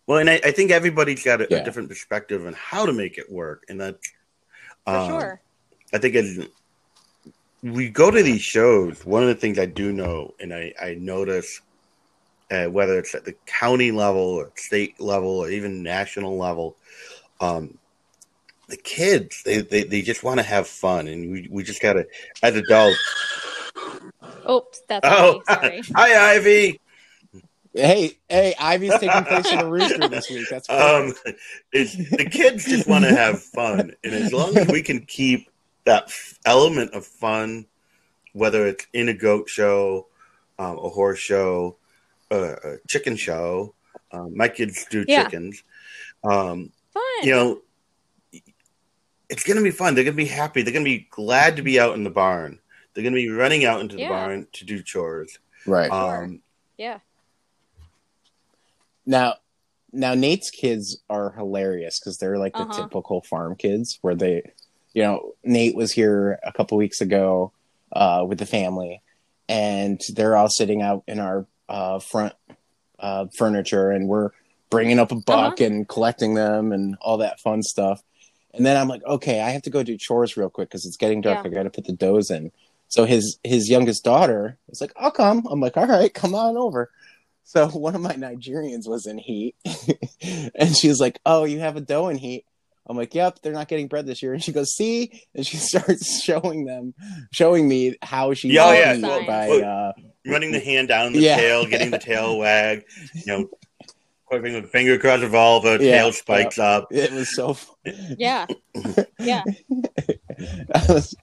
Well, 0.06 0.18
and 0.18 0.28
I, 0.28 0.38
I 0.44 0.50
think 0.50 0.70
everybody's 0.70 1.24
got 1.24 1.40
a, 1.40 1.46
Yeah. 1.48 1.58
a 1.58 1.64
different 1.64 1.88
perspective 1.88 2.44
on 2.46 2.52
how 2.52 2.84
to 2.84 2.92
make 2.92 3.16
it 3.16 3.30
work, 3.32 3.64
and 3.70 3.80
that 3.80 3.96
for 4.84 4.94
um, 4.96 5.08
sure. 5.08 5.40
I 5.94 5.98
think 5.98 6.14
as 6.16 6.46
we 7.62 7.88
go 7.90 8.10
to 8.10 8.22
these 8.22 8.42
shows, 8.42 9.04
one 9.06 9.22
of 9.22 9.28
the 9.28 9.34
things 9.36 9.58
I 9.58 9.66
do 9.66 9.92
know, 9.92 10.34
and 10.40 10.52
I, 10.52 10.74
I 10.80 10.94
notice, 10.94 11.60
uh, 12.50 12.66
whether 12.66 12.98
it's 12.98 13.14
at 13.14 13.24
the 13.24 13.34
county 13.46 13.92
level 13.92 14.20
or 14.20 14.50
state 14.56 15.00
level 15.00 15.30
or 15.30 15.48
even 15.48 15.82
national 15.82 16.36
level, 16.36 16.76
um, 17.40 17.78
the 18.68 18.76
kids 18.76 19.42
they, 19.44 19.60
they, 19.60 19.84
they 19.84 20.02
just 20.02 20.24
want 20.24 20.40
to 20.40 20.44
have 20.44 20.66
fun, 20.66 21.06
and 21.06 21.30
we, 21.30 21.48
we 21.50 21.62
just 21.62 21.82
gotta 21.82 22.06
as 22.42 22.56
adults. 22.56 22.98
Oops, 24.48 24.82
that's 24.88 25.06
Oh, 25.08 25.34
me. 25.34 25.42
Sorry. 25.46 25.82
hi 25.94 26.36
Ivy. 26.36 26.80
hey, 27.74 28.18
hey, 28.28 28.54
Ivy's 28.58 28.98
taking 28.98 29.24
place 29.24 29.52
in 29.52 29.60
a 29.60 29.66
rooster 29.70 30.08
this 30.08 30.30
week. 30.30 30.48
That's 30.48 30.68
Um, 30.70 31.12
it's, 31.72 31.94
the 31.96 32.28
kids 32.28 32.64
just 32.64 32.88
want 32.88 33.04
to 33.04 33.14
have 33.14 33.40
fun, 33.42 33.92
and 34.02 34.14
as 34.14 34.32
long 34.32 34.56
as 34.56 34.66
we 34.68 34.82
can 34.82 35.04
keep 35.04 35.51
that 35.84 36.04
f- 36.04 36.38
element 36.44 36.94
of 36.94 37.04
fun, 37.06 37.66
whether 38.32 38.66
it's 38.66 38.86
in 38.92 39.08
a 39.08 39.14
goat 39.14 39.48
show, 39.48 40.06
um, 40.58 40.78
a 40.78 40.88
horse 40.88 41.18
show, 41.18 41.76
uh, 42.30 42.54
a 42.64 42.76
chicken 42.88 43.16
show. 43.16 43.74
Um, 44.12 44.36
my 44.36 44.48
kids 44.48 44.86
do 44.90 45.04
Yeah. 45.06 45.24
chickens. 45.24 45.62
Um, 46.24 46.72
Fun. 46.94 47.02
you 47.22 47.32
know, 47.32 47.62
it's 49.28 49.44
going 49.44 49.56
to 49.56 49.62
be 49.62 49.70
fun. 49.70 49.94
They're 49.94 50.04
going 50.04 50.16
to 50.16 50.22
be 50.22 50.28
happy. 50.28 50.62
They're 50.62 50.72
going 50.72 50.84
to 50.84 50.90
be 50.90 51.08
glad 51.10 51.56
to 51.56 51.62
be 51.62 51.80
out 51.80 51.94
in 51.94 52.04
the 52.04 52.10
barn. 52.10 52.58
They're 52.94 53.02
going 53.02 53.14
to 53.14 53.20
be 53.20 53.30
running 53.30 53.64
out 53.64 53.80
into 53.80 53.96
the 53.96 54.02
barn 54.10 54.46
to 54.52 54.64
do 54.66 54.82
chores. 54.82 55.38
right. 55.66 55.90
Sure. 55.90 56.24
Um, 56.24 56.42
yeah. 56.76 56.98
Now, 59.06 59.36
now 59.92 60.14
Nate's 60.14 60.50
kids 60.50 60.98
are 61.10 61.32
hilarious 61.32 61.98
because 61.98 62.18
they're 62.18 62.38
like 62.38 62.52
the 62.54 62.60
Uh-huh. 62.62 62.82
typical 62.82 63.22
farm 63.22 63.56
kids 63.56 63.98
where 64.02 64.14
they, 64.14 64.42
you 64.94 65.02
know, 65.02 65.34
Nate 65.44 65.74
was 65.74 65.92
here 65.92 66.38
a 66.42 66.52
couple 66.52 66.76
weeks 66.78 67.00
ago 67.00 67.52
uh, 67.92 68.24
with 68.26 68.38
the 68.38 68.46
family, 68.46 69.02
and 69.48 70.00
they're 70.14 70.36
all 70.36 70.48
sitting 70.48 70.82
out 70.82 71.04
in 71.06 71.18
our 71.18 71.46
uh, 71.68 71.98
front 71.98 72.34
uh, 72.98 73.26
furniture, 73.36 73.90
and 73.90 74.08
we're 74.08 74.30
bringing 74.70 74.98
up 74.98 75.12
a 75.12 75.16
buck 75.16 75.60
and 75.60 75.88
collecting 75.88 76.34
them 76.34 76.72
and 76.72 76.96
all 77.00 77.18
that 77.18 77.40
fun 77.40 77.62
stuff. 77.62 78.02
And 78.54 78.64
then 78.66 78.76
I'm 78.76 78.88
like, 78.88 79.04
okay, 79.04 79.40
I 79.40 79.50
have 79.50 79.62
to 79.62 79.70
go 79.70 79.82
do 79.82 79.96
chores 79.96 80.36
real 80.36 80.50
quick 80.50 80.68
because 80.68 80.86
it's 80.86 80.96
getting 80.96 81.20
dark. 81.20 81.44
Yeah. 81.44 81.50
I 81.50 81.54
got 81.54 81.62
to 81.64 81.70
put 81.70 81.84
the 81.84 81.92
does 81.92 82.30
in. 82.30 82.52
So 82.88 83.06
his 83.06 83.38
his 83.42 83.70
youngest 83.70 84.04
daughter 84.04 84.58
was 84.68 84.80
like, 84.80 84.92
I'll 84.96 85.10
come. 85.10 85.46
I'm 85.50 85.60
like, 85.60 85.78
all 85.78 85.86
right, 85.86 86.12
come 86.12 86.34
on 86.34 86.58
over. 86.58 86.90
So 87.44 87.68
one 87.72 87.94
of 87.94 88.00
my 88.00 88.14
Nigerians 88.14 88.88
was 88.88 89.06
in 89.06 89.18
heat, 89.18 89.56
and 90.54 90.76
she 90.76 90.88
was 90.88 91.00
like, 91.00 91.20
"Oh, 91.26 91.44
you 91.44 91.60
have 91.60 91.76
a 91.76 91.80
doe 91.80 92.08
in 92.08 92.18
heat." 92.18 92.44
I'm 92.86 92.96
like, 92.96 93.14
"Yep, 93.14 93.38
they're 93.42 93.52
not 93.52 93.68
getting 93.68 93.86
bred 93.88 94.06
this 94.06 94.22
year." 94.22 94.32
And 94.34 94.42
she 94.42 94.52
goes, 94.52 94.74
"See," 94.74 95.22
and 95.34 95.46
she 95.46 95.56
starts 95.70 96.22
showing 96.22 96.64
them, 96.64 96.94
showing 97.32 97.68
me 97.68 97.96
how 98.02 98.34
she 98.34 98.48
Yeah, 98.50 98.66
oh, 98.66 98.72
yeah, 98.72 98.98
well, 98.98 99.26
by. 99.26 99.48
well, 99.48 99.88
Uh, 99.88 99.92
running 100.26 100.52
the 100.52 100.60
hand 100.60 100.88
down 100.88 101.12
the 101.12 101.20
Yeah. 101.20 101.36
tail, 101.36 101.66
getting 101.66 101.90
the 101.90 101.98
tail 101.98 102.38
wag, 102.42 102.84
you 103.14 103.22
know, 103.26 103.48
putting 104.30 104.52
the 104.60 104.66
finger 104.66 104.94
across 104.94 105.20
the 105.20 105.28
vulva, 105.28 105.78
Yeah, 105.80 105.98
tail 105.98 106.12
spikes 106.12 106.58
up. 106.58 106.88
it 106.90 107.12
was 107.12 107.34
so. 107.34 107.56
Yeah. 108.18 108.46
Yeah. 109.18 109.42
I 110.74 110.84
was, 110.88 111.14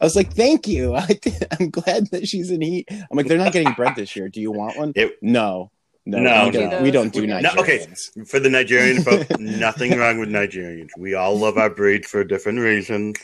I 0.00 0.04
was 0.04 0.16
like, 0.16 0.32
"Thank 0.34 0.66
you." 0.68 0.94
I 0.94 1.06
did, 1.06 1.46
I'm 1.58 1.70
glad 1.70 2.08
that 2.10 2.26
she's 2.28 2.50
in 2.50 2.60
heat. 2.60 2.86
I'm 2.90 3.16
like, 3.16 3.26
"They're 3.26 3.38
not 3.38 3.52
getting 3.52 3.72
bred 3.72 3.96
this 3.96 4.14
year. 4.16 4.28
Do 4.28 4.40
you 4.40 4.50
want 4.52 4.76
one?" 4.76 4.92
It- 4.96 5.16
no, 5.22 5.70
no, 6.18 6.18
No, 6.18 6.44
we 6.46 6.50
don't. 6.50 6.82
We 6.82 6.90
don't 6.90 7.12
do 7.12 7.26
No, 7.26 7.50
okay. 7.58 7.86
For 8.26 8.40
the 8.40 8.50
Nigerian 8.50 9.02
folk, 9.02 9.38
nothing 9.38 9.96
wrong 9.98 10.18
with 10.18 10.28
Nigerians. 10.28 10.90
We 10.98 11.14
all 11.14 11.38
love 11.38 11.56
our 11.58 11.70
breeds 11.70 12.08
for 12.08 12.24
different 12.24 12.58
reasons. 12.60 13.16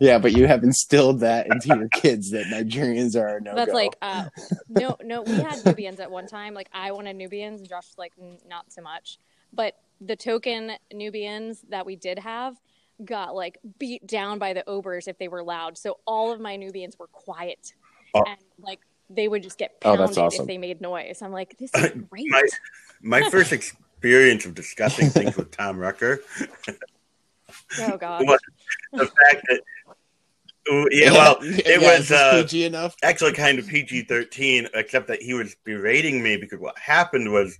Yeah, 0.00 0.18
but 0.18 0.32
you 0.32 0.46
have 0.46 0.62
instilled 0.62 1.20
that 1.20 1.46
into 1.46 1.68
your 1.68 1.88
kids 1.88 2.30
that 2.30 2.46
Nigerians 2.46 3.14
are 3.20 3.40
no. 3.40 3.54
That's 3.54 3.72
like 3.72 3.94
uh 4.00 4.26
no 4.68 4.96
no 5.02 5.22
we 5.22 5.34
had 5.34 5.64
Nubians 5.64 6.00
at 6.00 6.10
one 6.10 6.26
time. 6.26 6.54
Like 6.54 6.68
I 6.72 6.92
wanted 6.92 7.16
Nubians 7.16 7.60
and 7.60 7.68
Josh 7.68 7.88
was 7.88 7.98
like 7.98 8.12
"N- 8.20 8.38
not 8.48 8.72
so 8.72 8.82
much. 8.82 9.18
But 9.52 9.74
the 10.00 10.16
token 10.16 10.72
Nubians 10.92 11.62
that 11.68 11.84
we 11.84 11.96
did 11.96 12.18
have 12.18 12.56
got 13.04 13.34
like 13.34 13.58
beat 13.78 14.06
down 14.06 14.38
by 14.38 14.52
the 14.52 14.64
obers 14.66 15.08
if 15.08 15.18
they 15.18 15.28
were 15.28 15.42
loud. 15.42 15.76
So 15.76 15.98
all 16.06 16.32
of 16.32 16.40
my 16.40 16.56
Nubians 16.56 16.98
were 16.98 17.08
quiet. 17.08 17.74
Oh. 18.14 18.24
And 18.26 18.38
like 18.58 18.80
they 19.10 19.28
would 19.28 19.42
just 19.42 19.58
get 19.58 19.72
Oh, 19.84 19.96
pounded 19.96 20.08
that's 20.08 20.18
awesome. 20.18 20.42
if 20.42 20.46
they 20.48 20.58
made 20.58 20.80
noise. 20.80 21.22
I'm 21.22 21.32
like, 21.32 21.56
this 21.58 21.70
is 21.74 21.90
great. 22.10 22.28
My- 22.28 22.42
My 23.02 23.22
first 23.30 23.52
experience 23.52 24.46
of 24.46 24.54
discussing 24.54 25.10
things 25.10 25.36
with 25.36 25.50
Tom 25.50 25.76
Rucker, 25.78 26.20
oh 27.80 27.96
god. 27.96 28.26
What? 28.26 28.40
the 28.92 29.06
fact 29.06 29.46
that, 29.48 29.60
yeah, 30.92 31.10
well, 31.12 31.38
it 31.40 31.80
Yeah, 31.80 31.98
was 31.98 32.00
is 32.02 32.12
uh, 32.12 32.42
PG 32.42 32.64
enough. 32.66 32.94
actually 33.02 33.32
kind 33.32 33.58
of 33.58 33.66
PG 33.66 34.02
13, 34.02 34.68
except 34.74 35.08
that 35.08 35.20
he 35.22 35.34
was 35.34 35.56
berating 35.64 36.22
me 36.22 36.36
because 36.36 36.60
what 36.60 36.78
happened 36.78 37.32
was 37.32 37.58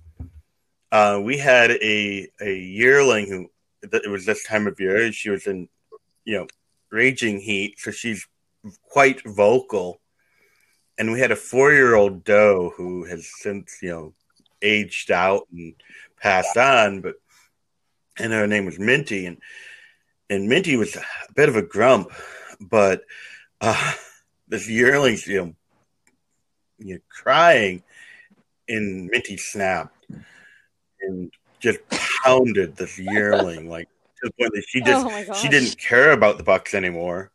uh, 0.93 1.19
we 1.21 1.37
had 1.37 1.71
a, 1.71 2.29
a 2.39 2.55
yearling 2.55 3.27
who, 3.27 3.49
it 3.91 4.09
was 4.09 4.25
this 4.25 4.45
time 4.45 4.65
of 4.67 4.79
year, 4.79 5.11
she 5.11 5.29
was 5.29 5.45
in, 5.47 5.67
you 6.23 6.37
know, 6.37 6.47
raging 6.91 7.39
heat, 7.39 7.79
so 7.79 7.91
she's 7.91 8.25
quite 8.89 9.21
vocal. 9.25 9.99
And 10.97 11.11
we 11.11 11.19
had 11.19 11.31
a 11.31 11.35
four 11.35 11.71
year 11.71 11.95
old 11.95 12.23
doe 12.23 12.73
who 12.75 13.05
has 13.05 13.29
since, 13.39 13.79
you 13.81 13.89
know, 13.89 14.13
aged 14.61 15.11
out 15.11 15.47
and 15.51 15.73
passed 16.21 16.57
on, 16.57 17.01
but, 17.01 17.15
and 18.17 18.31
her 18.31 18.47
name 18.47 18.65
was 18.65 18.79
Minty. 18.79 19.25
And, 19.25 19.37
and 20.29 20.47
Minty 20.47 20.77
was 20.77 20.95
a 20.95 21.03
bit 21.33 21.49
of 21.49 21.55
a 21.55 21.61
grump, 21.61 22.11
but 22.59 23.03
uh, 23.61 23.93
this 24.47 24.69
yearling's, 24.69 25.27
you 25.27 25.41
know, 25.41 25.55
you 26.77 26.95
know, 26.95 27.01
crying, 27.09 27.83
and 28.67 29.09
Minty 29.09 29.37
snapped 29.37 30.05
and 31.01 31.31
just 31.59 31.79
pounded 31.89 32.75
this 32.75 32.97
yearling 32.99 33.69
like 33.69 33.87
to 34.21 34.29
the 34.29 34.31
point 34.31 34.53
that 34.53 34.65
she 34.67 34.81
just 34.81 35.05
oh 35.29 35.33
she 35.33 35.47
didn't 35.47 35.77
care 35.77 36.11
about 36.11 36.37
the 36.37 36.43
Bucks 36.43 36.73
anymore. 36.73 37.31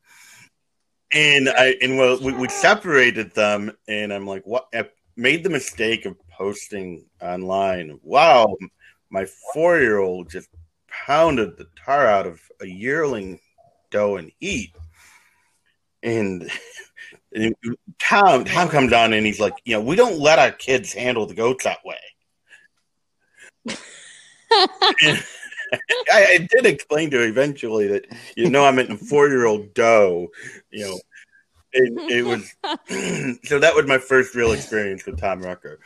And 1.12 1.48
I 1.48 1.76
and 1.80 1.96
well 1.96 2.20
we, 2.20 2.32
we 2.32 2.48
separated 2.48 3.34
them 3.34 3.72
and 3.86 4.12
I'm 4.12 4.26
like 4.26 4.46
what 4.46 4.68
I 4.74 4.88
made 5.16 5.42
the 5.42 5.50
mistake 5.50 6.04
of 6.04 6.16
posting 6.28 7.06
online. 7.20 7.98
Wow, 8.02 8.56
my 9.10 9.26
four 9.52 9.78
year 9.80 9.98
old 9.98 10.30
just 10.30 10.48
pounded 11.06 11.56
the 11.56 11.66
tar 11.84 12.06
out 12.06 12.26
of 12.26 12.40
a 12.60 12.66
yearling 12.66 13.40
doe 13.90 14.16
and 14.16 14.32
heat. 14.38 14.74
And, 16.02 16.50
and 17.34 17.54
Tom 17.98 18.44
Tom 18.44 18.68
comes 18.68 18.92
on 18.92 19.12
and 19.12 19.26
he's 19.26 19.40
like, 19.40 19.54
you 19.64 19.74
know, 19.74 19.82
we 19.82 19.96
don't 19.96 20.18
let 20.18 20.38
our 20.38 20.52
kids 20.52 20.92
handle 20.92 21.26
the 21.26 21.34
goats 21.34 21.64
that 21.64 21.84
way. 21.84 21.96
And 25.04 25.22
I, 26.12 26.26
I 26.30 26.48
did 26.50 26.66
explain 26.66 27.10
to 27.10 27.18
her 27.18 27.24
eventually 27.24 27.86
that 27.88 28.06
you 28.36 28.48
know 28.50 28.64
I 28.64 28.70
meant 28.70 28.90
a 28.90 28.96
four 28.96 29.28
year 29.28 29.46
old 29.46 29.74
doe, 29.74 30.28
you 30.70 30.84
know. 30.84 31.00
And 31.74 31.98
it 32.10 32.24
was 32.24 32.54
so 33.44 33.58
that 33.58 33.74
was 33.74 33.86
my 33.86 33.98
first 33.98 34.34
real 34.34 34.52
experience 34.52 35.04
with 35.04 35.20
Tom 35.20 35.42
Rucker. 35.42 35.80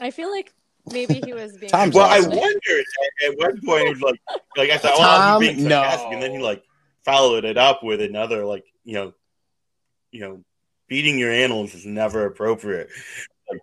I 0.00 0.10
feel 0.10 0.30
like 0.30 0.54
Maybe 0.92 1.20
he 1.24 1.32
was 1.32 1.56
being. 1.56 1.70
Tom's 1.70 1.94
Well, 1.94 2.06
I 2.06 2.20
wondered 2.20 2.84
at, 3.22 3.32
at 3.32 3.38
one 3.38 3.60
point. 3.64 3.88
It 3.88 3.90
was 3.90 4.00
like, 4.00 4.20
like 4.56 4.70
I 4.70 4.76
thought, 4.78 4.92
oh, 4.94 5.00
well, 5.00 5.18
Tom, 5.18 5.34
I'm 5.34 5.40
being 5.40 5.68
sarcastic, 5.68 6.08
no. 6.08 6.14
and 6.14 6.22
then 6.22 6.30
he 6.32 6.38
like 6.38 6.62
followed 7.04 7.44
it 7.44 7.56
up 7.56 7.82
with 7.82 8.00
another, 8.00 8.44
like 8.44 8.64
you 8.84 8.94
know, 8.94 9.12
you 10.10 10.20
know, 10.20 10.44
beating 10.88 11.18
your 11.18 11.30
animals 11.30 11.74
is 11.74 11.86
never 11.86 12.26
appropriate. 12.26 12.88
Like, 13.50 13.60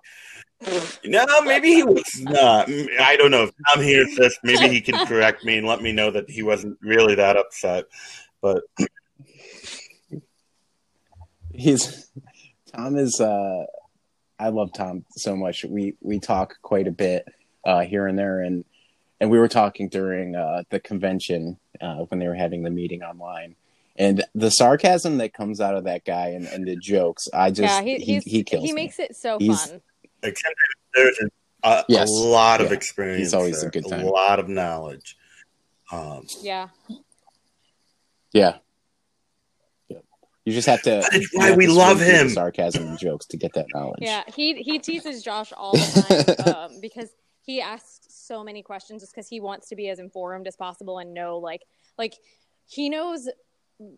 no, 1.05 1.26
maybe 1.43 1.70
he 1.74 1.84
was 1.84 2.03
not. 2.22 2.68
I 2.99 3.16
don't 3.18 3.32
know 3.32 3.43
if 3.43 3.51
Tom 3.74 3.84
hears 3.84 4.16
this. 4.16 4.38
Maybe 4.43 4.68
he 4.70 4.82
can 4.82 5.05
correct 5.05 5.43
me 5.45 5.58
and 5.58 5.68
let 5.68 5.82
me 5.82 5.91
know 5.91 6.10
that 6.12 6.30
he 6.30 6.41
wasn't 6.43 6.78
really 6.82 7.16
that 7.16 7.38
upset. 7.38 7.86
But 8.41 8.64
he's 11.53 12.10
Tom 12.76 12.97
is 12.97 13.20
uh 13.20 13.66
I 14.39 14.49
love 14.49 14.72
Tom 14.74 15.05
so 15.12 15.36
much. 15.36 15.64
We 15.66 15.95
we 16.01 16.20
talk 16.20 16.55
quite 16.62 16.88
a 16.88 16.91
bit 16.91 17.28
uh 17.66 17.82
here 17.82 18.08
and 18.08 18.18
there 18.18 18.41
and 18.41 18.66
and 19.20 19.30
we 19.32 19.39
were 19.39 19.47
talking 19.47 19.89
during 19.89 20.36
uh 20.36 20.64
the 20.70 20.80
convention 20.80 21.58
uh 21.82 21.97
when 22.10 22.20
they 22.20 22.28
were 22.28 22.36
having 22.36 22.64
the 22.64 22.70
meeting 22.70 23.03
online. 23.03 23.55
And 23.99 24.24
the 24.36 24.51
sarcasm 24.51 25.18
that 25.18 25.34
comes 25.34 25.60
out 25.60 25.74
of 25.74 25.86
that 25.86 26.05
guy 26.05 26.28
and, 26.30 26.45
and 26.45 26.68
the 26.68 26.76
jokes, 26.76 27.28
I 27.34 27.49
just 27.49 27.62
yeah, 27.62 27.82
he 27.82 27.97
he, 27.97 28.20
he 28.20 28.43
kills 28.43 28.64
he 28.64 28.72
me. 28.72 28.84
makes 28.84 28.99
it 28.99 29.16
so 29.16 29.39
He's- 29.39 29.72
fun. 29.72 29.82
Except 30.24 30.55
there's 30.93 31.18
a, 31.63 31.68
a, 31.68 31.86
Yes. 31.89 32.09
a 32.09 32.11
lot 32.13 32.61
of 32.61 32.72
experience. 32.72 33.20
He's 33.20 33.34
always 33.34 33.63
a 33.63 33.70
good 33.70 33.88
time. 33.89 34.01
A 34.05 34.09
lot 34.09 34.39
of 34.39 34.47
knowledge. 34.49 35.18
Um, 35.91 36.26
Yeah, 36.41 36.70
Yeah. 38.34 38.57
Yep. 39.89 40.03
You 40.45 40.53
just 40.53 40.68
have 40.68 40.82
to. 40.84 41.03
That's 41.11 41.30
why 41.34 41.51
we 41.55 41.68
love 41.68 41.97
swim 41.97 42.07
through 42.07 42.13
the 42.18 42.22
him. 42.24 42.30
sarcasm 42.30 42.88
and 42.88 42.99
jokes 42.99 43.26
to 43.28 43.38
get 43.38 43.53
that 43.53 43.65
knowledge. 43.74 43.99
yeah. 44.01 44.24
He 44.36 44.55
he 44.61 44.80
teases 44.80 45.24
Josh 45.24 45.51
all 45.55 45.74
the 45.74 46.36
time 46.45 46.55
um, 46.55 46.82
because 46.82 47.09
he 47.41 47.61
asks 47.61 47.99
so 48.09 48.43
many 48.43 48.61
questions 48.61 49.01
just 49.01 49.13
because 49.13 49.28
he 49.30 49.39
wants 49.39 49.70
to 49.70 49.76
be 49.76 49.88
as 49.89 49.99
informed 49.99 50.47
as 50.47 50.55
possible 50.57 50.99
and 50.99 51.13
know 51.13 51.38
like 51.38 51.61
like 51.97 52.13
he 52.65 52.89
knows 52.89 53.30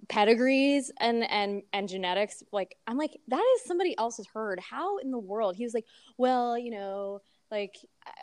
pedigrees 0.09 0.91
and 0.99 1.23
and 1.31 1.61
and 1.71 1.87
genetics 1.87 2.43
like 2.51 2.75
i'm 2.85 2.97
like 2.97 3.17
that 3.29 3.43
is 3.55 3.63
somebody 3.65 3.97
else's 3.97 4.27
herd 4.33 4.59
how 4.59 4.97
in 4.97 5.09
the 5.09 5.17
world 5.17 5.55
he 5.55 5.63
was 5.63 5.73
like 5.73 5.85
well 6.17 6.57
you 6.57 6.69
know 6.69 7.21
like 7.49 7.75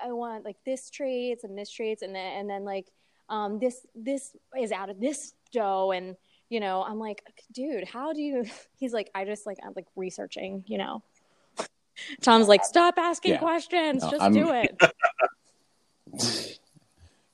i 0.04 0.12
want 0.12 0.44
like 0.44 0.57
this 0.66 0.90
traits 0.90 1.44
and 1.44 1.57
this 1.57 1.70
traits 1.70 2.02
and 2.02 2.14
then 2.14 2.38
and 2.40 2.50
then 2.50 2.62
like 2.64 2.86
um 3.30 3.59
this 3.59 3.86
this 3.94 4.36
is 4.61 4.70
out 4.70 4.90
of 4.90 5.00
this 5.00 5.32
doe 5.50 5.92
and 5.92 6.14
you 6.50 6.61
know 6.61 6.82
i'm 6.82 6.98
like 6.98 7.22
dude 7.52 7.88
how 7.88 8.12
do 8.12 8.20
you 8.20 8.44
he's 8.78 8.92
like 8.92 9.11
i 9.14 9.24
just 9.24 9.46
like 9.46 9.57
i'm 9.64 9.72
like 9.74 9.86
researching 9.96 10.62
you 10.66 10.76
know 10.76 11.02
tom's 12.20 12.48
like 12.48 12.64
stop 12.66 12.98
asking 12.98 13.32
Yeah. 13.32 13.38
questions 13.38 14.02
No, 14.02 14.11
just 14.11 14.22
I'm- 14.22 14.32
do 14.34 14.50
it 14.52 14.76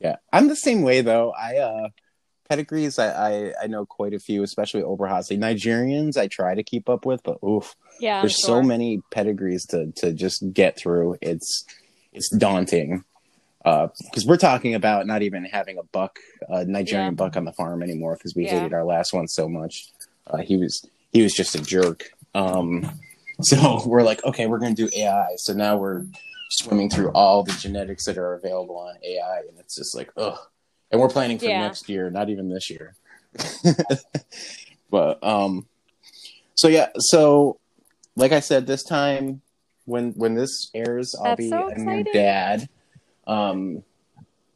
yeah. 0.00 0.16
I'm 0.32 0.48
the 0.48 0.56
same 0.56 0.82
way 0.82 1.00
though. 1.02 1.32
I 1.32 1.56
uh 1.58 1.88
pedigrees 2.48 2.98
I, 2.98 3.08
I 3.08 3.52
I 3.62 3.66
know 3.66 3.86
quite 3.86 4.14
a 4.14 4.18
few, 4.18 4.42
especially 4.42 4.82
Oberhasli. 4.82 5.38
Nigerians 5.38 6.16
I 6.16 6.26
try 6.28 6.54
to 6.54 6.62
keep 6.62 6.88
up 6.88 7.06
with, 7.06 7.22
but 7.22 7.38
oof. 7.44 7.74
yeah 8.00 8.20
there's 8.20 8.38
sure. 8.38 8.60
so 8.60 8.62
many 8.62 9.00
pedigrees 9.10 9.66
to 9.66 9.92
to 9.96 10.12
just 10.12 10.52
get 10.52 10.76
through. 10.76 11.16
It's 11.20 11.64
it's 12.12 12.28
daunting. 12.36 13.04
because 13.64 14.26
we're 14.26 14.36
talking 14.36 14.74
about 14.74 15.06
not 15.06 15.22
even 15.22 15.44
having 15.44 15.78
a 15.78 15.82
buck, 15.84 16.18
a 16.48 16.64
Nigerian 16.64 17.12
Yeah. 17.14 17.16
buck 17.16 17.36
on 17.36 17.44
the 17.44 17.52
farm 17.52 17.82
anymore 17.82 18.16
because 18.16 18.34
we 18.34 18.44
Yeah. 18.44 18.54
hated 18.54 18.72
our 18.74 18.84
last 18.84 19.12
one 19.12 19.28
so 19.28 19.48
much. 19.48 19.88
Uh, 20.26 20.38
he 20.38 20.56
was 20.56 20.84
he 21.12 21.22
was 21.22 21.32
just 21.32 21.54
a 21.54 21.62
jerk. 21.62 22.10
Um, 22.34 22.90
so 23.42 23.82
we're 23.86 24.02
like, 24.02 24.24
okay, 24.24 24.46
we're 24.46 24.58
gonna 24.58 24.74
do 24.74 24.90
AI. 24.94 25.36
So 25.36 25.52
now 25.52 25.76
we're 25.76 26.04
swimming 26.50 26.90
through 26.90 27.10
all 27.12 27.42
the 27.44 27.52
genetics 27.52 28.04
that 28.04 28.18
are 28.18 28.34
available 28.34 28.76
on 28.76 28.94
AI, 29.02 29.38
and 29.48 29.58
it's 29.58 29.74
just 29.76 29.94
like, 29.96 30.10
ugh. 30.16 30.38
And 30.92 31.00
we're 31.00 31.08
planning 31.08 31.38
for 31.38 31.46
Yeah. 31.46 31.60
next 31.60 31.88
year, 31.88 32.10
not 32.10 32.28
even 32.28 32.48
this 32.50 32.68
year. 32.70 32.94
but 34.90 35.24
um, 35.24 35.66
so 36.54 36.68
yeah, 36.68 36.88
so 36.98 37.58
like 38.14 38.32
I 38.32 38.40
said, 38.40 38.66
this 38.66 38.84
time 38.84 39.40
when 39.86 40.12
when 40.12 40.34
this 40.34 40.70
airs, 40.74 41.14
I'll 41.18 41.24
That's 41.24 41.38
be 41.38 41.48
so 41.48 41.68
a 41.68 41.78
new 41.78 42.04
dad. 42.04 42.68
Um, 43.26 43.82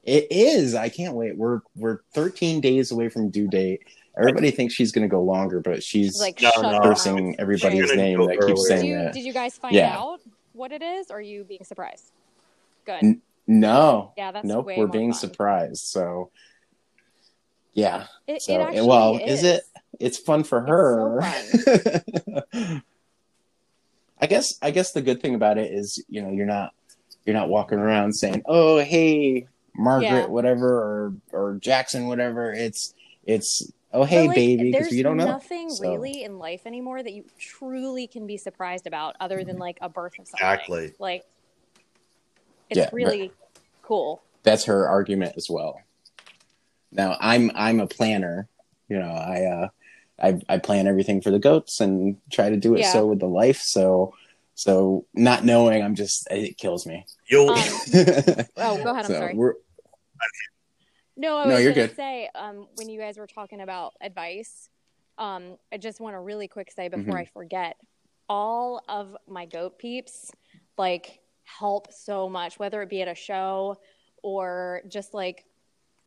it 0.05 0.27
is. 0.31 0.75
I 0.75 0.91
can't 0.91 1.15
wait. 1.15 1.37
We're 1.39 1.61
we're 1.75 2.01
13 2.15 2.61
days 2.61 2.93
away 2.93 3.09
from 3.09 3.31
due 3.31 3.49
date. 3.49 3.81
Everybody 4.19 4.51
thinks 4.51 4.75
she's 4.75 4.93
going 4.93 5.03
to 5.03 5.11
go 5.11 5.23
longer, 5.23 5.61
but 5.61 5.83
she's 5.83 6.19
like 6.21 6.41
No, 6.41 6.51
no. 6.63 6.81
cursing 6.81 7.35
everybody's 7.39 7.89
She's 7.91 7.97
name 7.97 8.19
go 8.19 8.27
that 8.27 8.35
keeps 8.35 8.43
earlier. 8.43 8.55
Did 8.55 8.69
saying 8.69 8.87
you 8.87 8.97
that. 8.99 9.13
did 9.15 9.25
you 9.25 9.33
guys 9.33 9.57
find 9.57 9.75
Yeah. 9.75 9.97
out 9.99 10.21
what 10.53 10.71
it 10.71 10.83
is? 10.83 11.11
Or 11.11 11.19
are 11.19 11.21
you 11.21 11.45
being 11.45 11.65
surprised? 11.65 12.13
Good. 12.85 13.21
N- 13.49 13.61
No, 13.61 14.13
yeah, 14.17 14.33
that's 14.33 14.47
nope. 14.47 14.67
way 14.67 14.77
We're 14.77 14.87
more 14.87 14.93
being 14.93 15.13
fun. 15.13 15.21
surprised. 15.21 15.85
So, 15.87 16.31
yeah. 17.73 18.07
It, 18.27 18.43
So, 18.43 18.55
it 18.55 18.61
actually 18.63 18.87
well, 18.87 19.17
is. 19.19 19.41
is 19.41 19.45
it? 19.45 19.63
It's 20.01 20.19
fun 20.19 20.45
for 20.45 20.59
It's 21.23 21.65
her. 21.67 22.83
I 24.21 24.27
guess. 24.27 24.59
I 24.63 24.71
guess 24.71 24.93
the 24.93 25.03
good 25.03 25.21
thing 25.21 25.35
about 25.35 25.59
it 25.59 25.73
is, 25.73 26.03
you 26.09 26.23
know, 26.23 26.31
you're 26.31 26.47
not 26.47 26.73
you're 27.25 27.35
not 27.35 27.49
walking 27.49 27.79
around 27.79 28.13
saying, 28.15 28.43
"Oh, 28.47 28.79
hey, 28.79 29.47
Margaret, 29.75 30.09
Yeah. 30.09 30.27
whatever," 30.27 30.69
or 30.69 31.15
or 31.33 31.55
Jackson, 31.61 32.07
whatever. 32.07 32.53
It's 32.53 32.95
it's 33.25 33.71
oh, 33.93 34.05
hey, 34.05 34.27
like, 34.29 34.35
baby, 34.37 34.71
because 34.71 34.87
There's 34.87 34.95
you 34.97 35.03
don't 35.03 35.17
know. 35.17 35.27
nothing 35.27 35.69
So- 35.71 35.83
really 35.91 36.23
in 36.23 36.39
life 36.39 36.63
anymore 36.67 37.03
that 37.03 37.13
you 37.13 37.25
truly 37.39 38.07
can 38.07 38.27
be 38.27 38.37
surprised 38.37 38.87
about, 38.87 39.17
other 39.21 39.39
than 39.45 39.55
mm-hmm. 39.57 39.61
like 39.63 39.79
a 39.81 39.89
birth 39.89 40.19
of 40.19 40.27
something. 40.29 40.47
Exactly. 40.47 40.93
Like, 40.99 41.25
it's 42.71 42.79
Yeah, 42.79 42.85
but- 42.87 42.93
really 42.95 43.33
cool. 43.83 44.23
that's 44.43 44.65
her 44.65 44.87
argument 44.89 45.35
as 45.37 45.49
well. 45.51 45.81
Now 46.93 47.17
I'm 47.21 47.51
I'm 47.55 47.81
a 47.81 47.87
planner. 47.87 48.49
You 48.89 48.99
know, 48.99 49.11
I 49.11 49.45
uh 49.45 49.69
I 50.23 50.41
I 50.49 50.59
plan 50.59 50.87
everything 50.87 51.21
for 51.21 51.31
the 51.31 51.39
goats 51.39 51.81
and 51.81 52.17
try 52.31 52.49
to 52.51 52.57
do 52.57 52.75
it 52.75 52.81
Yeah. 52.81 52.93
so 52.93 53.07
with 53.07 53.21
the 53.21 53.27
life. 53.29 53.61
So 53.61 54.15
so 54.55 55.05
not 55.15 55.45
knowing, 55.45 55.83
I'm 55.83 55.95
just 55.95 56.27
it 56.31 56.57
kills 56.57 56.87
me. 56.87 57.05
You'll 57.29 57.51
Um, 57.51 57.59
oh, 58.57 58.83
go 58.83 58.91
ahead. 58.91 59.05
I'm 59.05 59.05
sorry. 59.05 59.35
We're, 59.35 59.55
No, 61.17 61.39
I 61.39 61.45
No, 61.49 61.55
was 61.55 61.63
you're 61.65 61.73
gonna 61.73 61.89
good. 61.89 61.97
say 61.97 62.29
um, 62.35 62.69
when 62.77 62.89
you 62.89 62.99
guys 63.01 63.17
were 63.19 63.27
talking 63.27 63.61
about 63.61 63.95
advice, 64.01 64.69
um, 65.19 65.57
I 65.73 65.79
just 65.79 66.01
want 66.01 66.15
to 66.15 66.21
really 66.21 66.47
quick 66.49 66.71
say 66.71 66.89
before 66.89 67.15
Mhm. 67.15 67.21
I 67.21 67.25
forget, 67.27 67.77
all 68.29 68.83
of 68.89 69.17
my 69.27 69.47
goat 69.47 69.79
peeps 69.79 70.31
like 70.79 71.21
help 71.47 71.93
so 71.93 72.29
much, 72.29 72.59
whether 72.59 72.83
it 72.83 72.91
be 72.91 73.01
at 73.03 73.09
a 73.09 73.15
show 73.15 73.77
or 74.23 74.83
just 74.89 75.15
like 75.15 75.45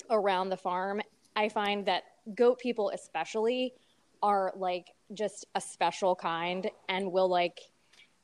around 0.09 0.49
the 0.49 0.57
farm. 0.57 1.01
I 1.35 1.49
find 1.49 1.85
that 1.85 2.03
goat 2.35 2.59
people, 2.59 2.91
especially, 2.91 3.73
are 4.21 4.51
like 4.55 4.87
just 5.13 5.45
a 5.55 5.61
special 5.61 6.15
kind 6.15 6.69
and 6.89 7.11
will 7.11 7.29
like 7.29 7.59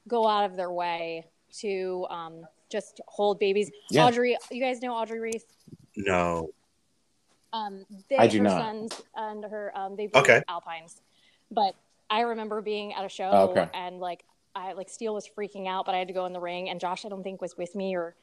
go 0.08 0.28
out 0.28 0.44
of 0.50 0.56
their 0.58 0.72
way 0.72 1.26
to 1.60 2.06
um, 2.10 2.46
just 2.70 3.00
hold 3.08 3.40
babies. 3.40 3.72
Yeah. 3.90 4.06
Audrey, 4.06 4.38
you 4.52 4.62
guys 4.62 4.82
know 4.82 4.94
Audrey 4.94 5.20
Reese? 5.20 5.46
no. 5.96 6.50
Um, 7.54 7.86
they, 8.10 8.18
I 8.18 8.28
do 8.28 8.40
her 8.40 8.44
not. 8.44 8.60
sons 8.60 9.02
and 9.16 9.46
her 9.46 9.72
um, 9.78 9.96
they 9.96 10.08
breed 10.08 10.20
Okay. 10.20 10.42
alpines. 10.50 11.02
But 11.50 11.74
I 12.10 12.22
remember 12.22 12.62
being 12.62 12.94
at 12.94 13.06
a 13.06 13.10
show 13.10 13.30
Oh, 13.32 13.50
okay. 13.52 13.70
and 13.74 14.02
like 14.02 14.26
I 14.56 14.74
like 14.74 14.90
Steele 14.90 15.14
was 15.14 15.28
freaking 15.28 15.68
out, 15.68 15.86
but 15.86 15.94
I 15.94 16.00
had 16.00 16.08
to 16.08 16.14
go 16.14 16.26
in 16.26 16.34
the 16.34 16.40
ring, 16.40 16.70
and 16.70 16.80
Josh 16.80 17.06
I 17.06 17.10
don't 17.10 17.24
think 17.24 17.42
was 17.42 17.58
with 17.58 17.76
me 17.76 17.96
or 17.96 18.16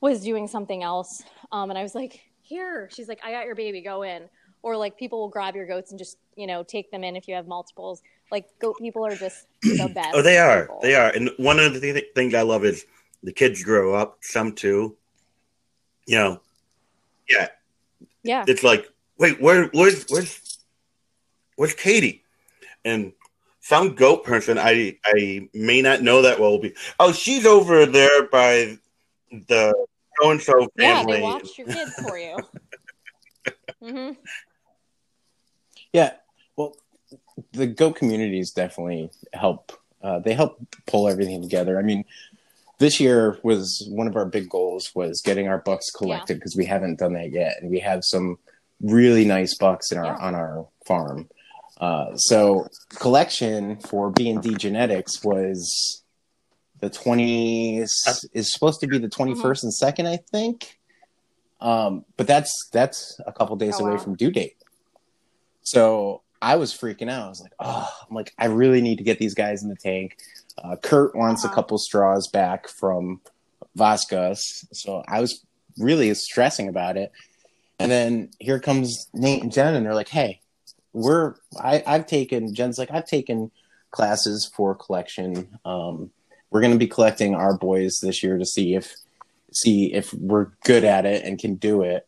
was 0.00 0.22
doing 0.22 0.48
something 0.48 0.82
else. 0.82 1.22
Um, 1.52 1.70
and 1.70 1.78
I 1.78 1.82
was 1.82 1.94
like, 1.94 2.20
"Here," 2.42 2.88
she's 2.92 3.08
like, 3.08 3.20
"I 3.22 3.30
got 3.32 3.44
your 3.44 3.54
baby, 3.54 3.82
go 3.82 4.02
in." 4.02 4.28
Or 4.62 4.76
like 4.76 4.98
people 4.98 5.20
will 5.20 5.28
grab 5.28 5.54
your 5.54 5.66
goats 5.66 5.90
and 5.90 5.98
just 5.98 6.18
you 6.36 6.46
know 6.46 6.62
take 6.62 6.90
them 6.90 7.04
in 7.04 7.16
if 7.16 7.28
you 7.28 7.34
have 7.34 7.46
multiples. 7.46 8.02
Like 8.30 8.46
goat 8.58 8.76
people 8.78 9.04
are 9.04 9.16
just 9.16 9.46
the 9.62 9.90
best. 9.94 10.10
Oh, 10.14 10.22
they 10.22 10.38
are. 10.38 10.62
people. 10.62 10.80
They 10.82 10.94
are. 10.94 11.10
And 11.10 11.30
one 11.36 11.58
of 11.58 11.74
the 11.74 11.80
th- 11.80 12.06
things 12.14 12.34
I 12.34 12.42
love 12.42 12.64
is 12.64 12.86
the 13.22 13.32
kids 13.32 13.62
grow 13.62 13.94
up. 13.94 14.18
Some 14.22 14.52
too. 14.52 14.96
You 16.06 16.16
know, 16.16 16.40
yeah. 17.28 17.48
Yeah, 18.22 18.44
It's 18.46 18.62
like, 18.62 18.86
wait, 19.18 19.40
where, 19.40 19.66
where's, 19.68 20.04
where's, 20.08 20.58
where's 21.56 21.72
Katie? 21.72 22.22
And 22.84 23.12
some 23.60 23.94
goat 23.94 24.24
person 24.24 24.58
I 24.58 24.98
I 25.04 25.48
may 25.54 25.82
not 25.82 26.02
know 26.02 26.22
that 26.22 26.40
well 26.40 26.52
will 26.52 26.58
be. 26.60 26.74
Oh, 26.98 27.12
she's 27.12 27.46
over 27.46 27.86
there 27.86 28.24
by 28.28 28.78
the 29.30 29.74
so 30.20 30.30
and 30.30 30.40
so 30.40 30.52
family. 30.52 30.68
yeah, 30.78 30.94
family. 30.98 31.16
they 31.16 31.22
watch 31.22 31.58
your 31.58 31.66
kids 31.68 31.92
for 32.00 32.18
you. 32.18 32.38
hmm 33.82 34.10
yeah. 35.92 36.12
Well, 36.56 36.76
the 37.52 37.66
goat 37.66 37.96
communities 37.96 38.52
definitely 38.52 39.10
help. 39.32 39.72
Uh, 40.02 40.18
they 40.20 40.34
help 40.34 40.58
pull 40.86 41.08
everything 41.08 41.42
together. 41.42 41.78
I 41.78 41.82
mean, 41.82 42.04
this 42.78 43.00
year 43.00 43.38
was 43.42 43.86
one 43.90 44.06
of 44.06 44.16
our 44.16 44.24
big 44.24 44.48
goals 44.48 44.92
was 44.94 45.20
getting 45.20 45.48
our 45.48 45.58
bucks 45.58 45.90
collected 45.90 46.34
because 46.34 46.56
we 46.56 46.64
haven't 46.64 46.98
done 46.98 47.12
that 47.14 47.30
yet, 47.32 47.56
and 47.60 47.70
we 47.70 47.80
have 47.80 48.04
some 48.04 48.38
really 48.80 49.24
nice 49.24 49.56
bucks 49.58 49.92
in 49.92 49.98
our 49.98 50.06
Yeah. 50.06 50.16
on 50.18 50.34
our 50.34 50.66
farm. 50.86 51.28
Uh, 51.80 52.14
so 52.16 52.66
collection 52.96 53.76
for 53.80 54.10
B 54.10 54.28
and 54.30 54.42
D 54.42 54.54
Genetics 54.54 55.24
was 55.24 56.02
the 56.80 56.90
20 56.90 57.78
is 57.78 58.04
supposed 58.52 58.80
to 58.80 58.86
be 58.86 58.98
the 58.98 59.08
21st 59.08 59.36
Mm-hmm. 59.36 59.66
and 59.66 59.74
second, 59.74 60.06
I 60.06 60.18
think. 60.30 60.78
Um, 61.60 62.04
but 62.16 62.26
that's 62.26 62.68
that's 62.72 63.18
a 63.26 63.32
couple 63.32 63.56
days 63.56 63.76
Oh, 63.78 63.84
away 63.84 63.96
wow. 63.96 63.98
from 64.02 64.14
due 64.14 64.30
date. 64.30 64.56
So 65.62 66.22
I 66.42 66.56
was 66.56 66.72
freaking 66.72 67.10
out. 67.10 67.26
I 67.26 67.28
was 67.28 67.40
like, 67.42 67.52
oh, 67.60 67.88
I'm 68.08 68.14
like, 68.14 68.32
I 68.38 68.46
really 68.46 68.80
need 68.80 68.96
to 68.98 69.04
get 69.04 69.18
these 69.18 69.34
guys 69.34 69.62
in 69.62 69.68
the 69.68 69.76
tank. 69.76 70.16
Uh, 70.62 70.76
Kurt 70.76 71.14
wants 71.14 71.44
a 71.44 71.48
Uh-huh. 71.48 71.54
couple 71.54 71.78
straws 71.78 72.28
back 72.28 72.66
from 72.68 73.20
Vasquez. 73.74 74.66
So 74.72 75.02
I 75.06 75.20
was 75.20 75.44
really 75.78 76.12
stressing 76.14 76.68
about 76.68 76.96
it. 76.96 77.12
And 77.78 77.90
then 77.90 78.30
here 78.38 78.58
comes 78.58 79.06
Nate 79.14 79.42
and 79.42 79.52
Jen, 79.52 79.74
and 79.74 79.84
they're 79.86 79.94
like, 79.94 80.08
hey, 80.08 80.40
we're, 80.92 81.34
I, 81.62 81.82
I've 81.86 82.06
taken, 82.06 82.54
Jen's 82.54 82.78
like, 82.78 82.90
I've 82.90 83.06
taken 83.06 83.50
classes 83.90 84.50
for 84.54 84.74
collection. 84.74 85.58
Um, 85.64 86.10
we're 86.50 86.60
going 86.60 86.72
to 86.72 86.78
be 86.78 86.86
collecting 86.86 87.34
our 87.34 87.56
boys 87.56 88.00
this 88.00 88.22
year 88.22 88.38
to 88.38 88.44
see 88.46 88.74
if, 88.74 88.94
see 89.52 89.92
if 89.92 90.12
we're 90.14 90.46
good 90.64 90.84
at 90.84 91.06
it 91.06 91.24
and 91.24 91.38
can 91.38 91.54
do 91.56 91.82
it. 91.82 92.06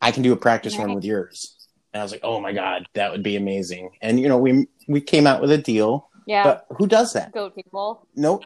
I 0.00 0.10
can 0.10 0.22
do 0.22 0.32
a 0.32 0.36
practice 0.36 0.76
run 0.76 0.94
with 0.94 1.04
yours. 1.04 1.56
And 1.92 2.00
I 2.00 2.04
was 2.04 2.12
like, 2.12 2.22
oh 2.24 2.40
my 2.40 2.52
God, 2.52 2.86
that 2.94 3.12
would 3.12 3.22
be 3.22 3.36
amazing. 3.36 3.90
And, 4.00 4.18
you 4.18 4.28
know, 4.28 4.38
we, 4.38 4.66
we 4.88 5.00
came 5.00 5.26
out 5.26 5.40
with 5.40 5.50
a 5.52 5.58
deal, 5.58 6.08
Yeah. 6.26 6.44
but 6.44 6.66
who 6.76 6.86
does 6.86 7.12
that? 7.12 7.32
Goat 7.32 7.54
people. 7.54 8.06
no 8.16 8.40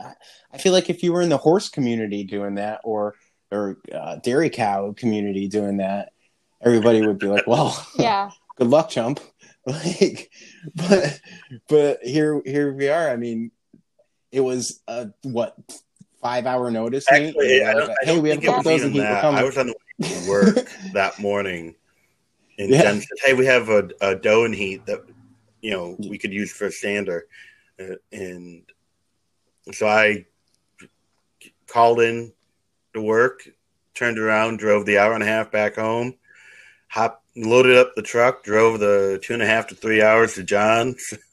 i 0.53 0.59
feel 0.59 0.73
like 0.73 0.89
if 0.91 1.03
you 1.03 1.13
were 1.13 1.23
in 1.23 1.29
the 1.29 1.37
horse 1.39 1.69
community 1.69 2.25
doing 2.25 2.55
that 2.57 2.81
or 2.85 3.15
or 3.53 3.79
uh, 3.95 4.17
dairy 4.17 4.49
cow 4.51 4.93
community 4.97 5.47
doing 5.49 5.77
that 5.79 6.13
everybody 6.63 7.07
would 7.07 7.19
be 7.19 7.27
like 7.27 7.47
well 7.47 7.77
Yeah. 7.99 8.31
good 8.57 8.69
luck 8.69 8.89
chump 8.91 9.21
like 9.85 10.31
but 10.75 11.21
but 11.69 12.03
here 12.03 12.41
here 12.45 12.73
we 12.73 12.89
are. 12.89 13.11
I 13.11 13.17
mean 13.17 13.51
it 14.31 14.41
was 14.41 14.81
a 14.87 15.09
what 15.23 15.57
five 16.23 16.47
hour 16.47 16.71
notice? 16.71 17.05
Actually, 17.11 17.65
I 17.65 17.73
don't, 17.73 17.89
like, 17.89 17.97
I 18.03 18.05
hey 18.05 18.21
we 18.21 18.29
have 18.31 18.39
a 18.39 18.41
think 18.41 18.45
it 18.45 18.47
couple 18.47 18.73
was 18.73 18.81
dozen 18.81 18.91
even 18.91 19.03
people 19.03 19.21
coming. 19.21 19.41
I 19.41 19.45
was 19.45 19.59
on 19.59 19.67
the 19.67 19.75
way 19.75 20.09
to 20.09 20.29
work 20.29 20.71
that 20.93 21.19
morning, 21.19 21.75
and 22.59 22.71
Yeah. 22.71 22.83
Jen 22.83 23.01
said, 23.01 23.19
"Hey, 23.25 23.35
we 23.35 23.47
have 23.47 23.69
a, 23.69 23.89
a 24.01 24.15
doe 24.15 24.45
and 24.45 24.55
heat 24.55 24.87
that 24.87 25.03
you 25.63 25.73
know 25.73 25.97
we 25.99 26.17
could 26.17 26.33
use 26.33 26.53
for 26.53 26.67
a 26.67 26.73
sander," 26.73 27.27
uh, 27.81 27.97
and 28.13 28.63
so 29.73 29.89
I 29.89 30.27
called 31.67 32.01
in 32.01 32.33
to 32.95 33.01
work, 33.01 33.49
turned 33.95 34.19
around, 34.19 34.59
drove 34.59 34.87
the 34.87 34.99
hour 34.99 35.15
and 35.15 35.25
a 35.25 35.27
half 35.27 35.51
back 35.51 35.75
home, 35.75 36.15
hop, 36.89 37.25
loaded 37.37 37.77
up 37.77 37.95
the 37.95 38.03
truck, 38.03 38.43
drove 38.43 38.81
the 38.81 39.21
two 39.23 39.35
and 39.35 39.43
a 39.43 39.47
half 39.47 39.67
to 39.69 39.75
three 39.75 40.03
hours 40.03 40.35
to 40.35 40.43
John's. 40.43 41.15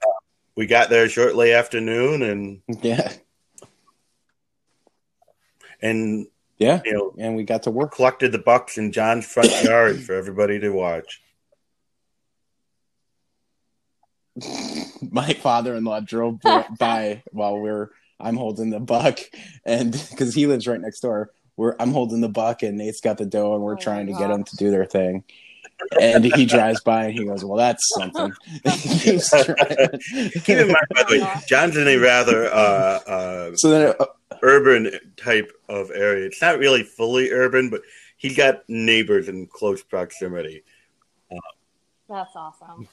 Uh, 0.00 0.10
we 0.54 0.66
got 0.66 0.90
there 0.90 1.08
shortly 1.08 1.52
after 1.52 1.80
noon, 1.80 2.22
and 2.22 2.62
yeah 2.82 3.12
and 5.80 6.26
yeah 6.58 6.80
you 6.84 6.92
know 6.92 7.14
and 7.18 7.36
we 7.36 7.44
got 7.44 7.64
to 7.64 7.70
work 7.70 7.92
collected 7.94 8.32
the 8.32 8.38
bucks 8.38 8.78
in 8.78 8.92
John's 8.92 9.26
front 9.26 9.50
yard 9.64 10.00
for 10.00 10.14
everybody 10.14 10.58
to 10.60 10.70
watch. 10.70 11.20
my 15.10 15.32
father-in-law 15.32 16.00
drove 16.00 16.40
by- 16.40 16.66
by 16.78 17.22
while 17.32 17.58
we're 17.58 17.90
I'm 18.20 18.36
holding 18.36 18.70
the 18.70 18.80
buck 18.80 19.18
and 19.64 19.92
because 20.10 20.34
he 20.34 20.46
lives 20.46 20.66
right 20.66 20.80
next 20.80 21.00
door 21.00 21.30
we're 21.58 21.76
I'm 21.78 21.92
holding 21.92 22.22
the 22.22 22.28
buck 22.30 22.62
and 22.62 22.78
Nate's 22.78 23.00
got 23.02 23.18
the 23.18 23.26
doe 23.26 23.52
and 23.54 23.62
we're 23.62 23.74
Oh 23.74 23.76
trying 23.76 24.06
to 24.06 24.12
get 24.14 24.28
them 24.28 24.44
to 24.44 24.56
do 24.56 24.70
their 24.70 24.86
thing 24.86 25.24
and 26.00 26.24
he 26.24 26.44
drives 26.46 26.80
by 26.80 27.04
and 27.04 27.12
he 27.18 27.24
goes 27.26 27.44
well 27.44 27.58
that's 27.58 27.84
something 27.94 28.32
He 28.64 28.98
keeps 28.98 29.30
driving. 29.44 30.00
Keep 30.44 30.48
in 30.48 30.66
mind, 30.68 30.86
by 30.94 31.02
the 31.02 31.18
way, 31.20 31.32
John's 31.46 31.76
in 31.76 31.86
a 31.86 31.96
rather 31.98 32.46
uh, 32.46 32.98
uh, 33.06 33.50
so 33.56 33.70
then 33.70 33.94
uh, 34.00 34.06
urban 34.42 34.90
type 35.16 35.52
of 35.68 35.90
area. 35.90 36.26
It's 36.26 36.40
not 36.40 36.58
really 36.58 36.82
fully 36.82 37.30
urban, 37.32 37.70
but 37.70 37.82
he's 38.16 38.36
got 38.36 38.62
neighbors 38.68 39.28
in 39.28 39.46
close 39.46 39.82
proximity. 39.82 40.62
That's 42.08 42.34
awesome. 42.34 42.88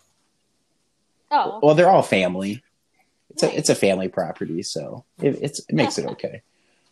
Oh. 1.31 1.59
well 1.63 1.73
they're 1.75 1.89
all 1.89 2.03
family 2.03 2.61
it's 3.31 3.41
Nice. 3.41 3.51
a 3.51 3.57
it's 3.57 3.69
a 3.69 3.75
family 3.75 4.07
property 4.07 4.61
so 4.61 5.03
it, 5.19 5.39
it's 5.41 5.59
it 5.67 5.73
makes 5.73 5.97
it 5.97 6.05
okay 6.11 6.43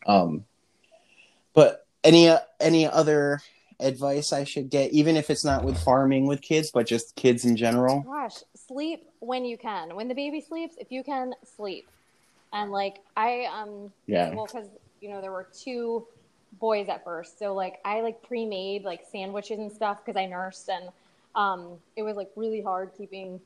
um 0.07 0.43
but 1.53 1.85
any 2.03 2.29
uh, 2.29 2.39
any 2.59 2.87
other 2.87 3.39
advice 3.79 4.31
I 4.31 4.43
should 4.43 4.69
get 4.69 4.91
even 4.93 5.17
if 5.17 5.29
it's 5.29 5.43
not 5.43 5.63
with 5.63 5.77
farming 5.77 6.27
with 6.27 6.41
kids 6.41 6.71
but 6.71 6.87
just 6.87 7.15
kids 7.15 7.43
in 7.43 7.55
general 7.57 8.05
Gosh, 8.05 8.35
sleep 8.55 9.01
when 9.19 9.45
you 9.45 9.57
can. 9.57 9.95
When 9.95 10.07
the 10.07 10.13
baby 10.15 10.41
sleeps, 10.41 10.75
if 10.77 10.91
you 10.91 11.03
can, 11.03 11.33
sleep. 11.57 11.85
And 12.53 12.71
like 12.71 12.95
I 13.17 13.45
um 13.45 13.91
yeah 14.07 14.29
well 14.35 14.47
cuz 14.47 14.67
you 15.01 15.09
know 15.09 15.21
there 15.21 15.31
were 15.31 15.47
two 15.63 16.05
boys 16.59 16.87
at 16.87 17.03
first. 17.03 17.39
So 17.39 17.53
like 17.53 17.79
I 17.83 18.01
like 18.01 18.21
pre-made 18.23 18.83
like 18.83 19.01
sandwiches 19.11 19.59
and 19.59 19.71
stuff 19.71 20.05
cuz 20.05 20.15
I 20.15 20.25
nursed 20.27 20.69
and 20.69 20.89
um 21.35 21.79
it 21.95 22.03
was 22.03 22.15
like 22.15 22.29
really 22.35 22.61
hard 22.61 22.91
keeping 22.97 23.41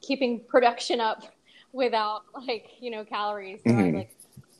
keeping 0.00 0.40
production 0.48 1.00
up 1.00 1.22
without 1.72 2.22
like, 2.46 2.66
you 2.80 2.90
know, 2.90 3.04
calories. 3.04 3.60
So 3.68 3.74
I 3.74 3.90
Mhm. 3.90 3.94
like 3.94 4.10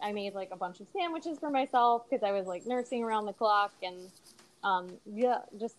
I 0.03 0.13
made 0.13 0.35
like 0.35 0.51
a 0.53 0.57
bunch 0.57 0.81
of 0.81 0.87
sandwiches 0.97 1.39
for 1.39 1.51
myself 1.51 2.03
because 2.09 2.23
I 2.23 2.33
was 2.33 2.47
like 2.47 2.67
nursing 2.67 3.03
around 3.03 3.27
the 3.27 3.33
clock 3.33 3.73
and 3.83 3.97
um 4.65 4.89
yeah, 5.07 5.39
just 5.59 5.77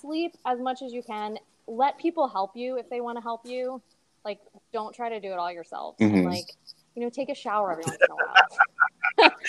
sleep 0.00 0.32
as 0.46 0.58
much 0.60 0.82
as 0.82 0.92
you 0.92 1.02
can. 1.02 1.38
Let 1.66 1.98
people 1.98 2.28
help 2.28 2.52
you 2.56 2.76
if 2.78 2.88
they 2.90 3.00
want 3.00 3.16
to 3.18 3.22
help 3.22 3.42
you. 3.44 3.80
Like 4.24 4.40
don't 4.72 4.94
try 4.94 5.08
to 5.10 5.20
do 5.20 5.32
it 5.32 5.38
all 5.38 5.52
yourself. 5.52 5.96
And 6.00 6.12
Mhm. 6.12 6.24
like, 6.24 6.46
you 6.94 7.02
know, 7.02 7.10
take 7.10 7.28
a 7.28 7.34
shower 7.34 7.72
every 7.72 7.84
once 7.84 7.98
in 8.00 8.10
a 8.10 8.14
while. 8.14 9.30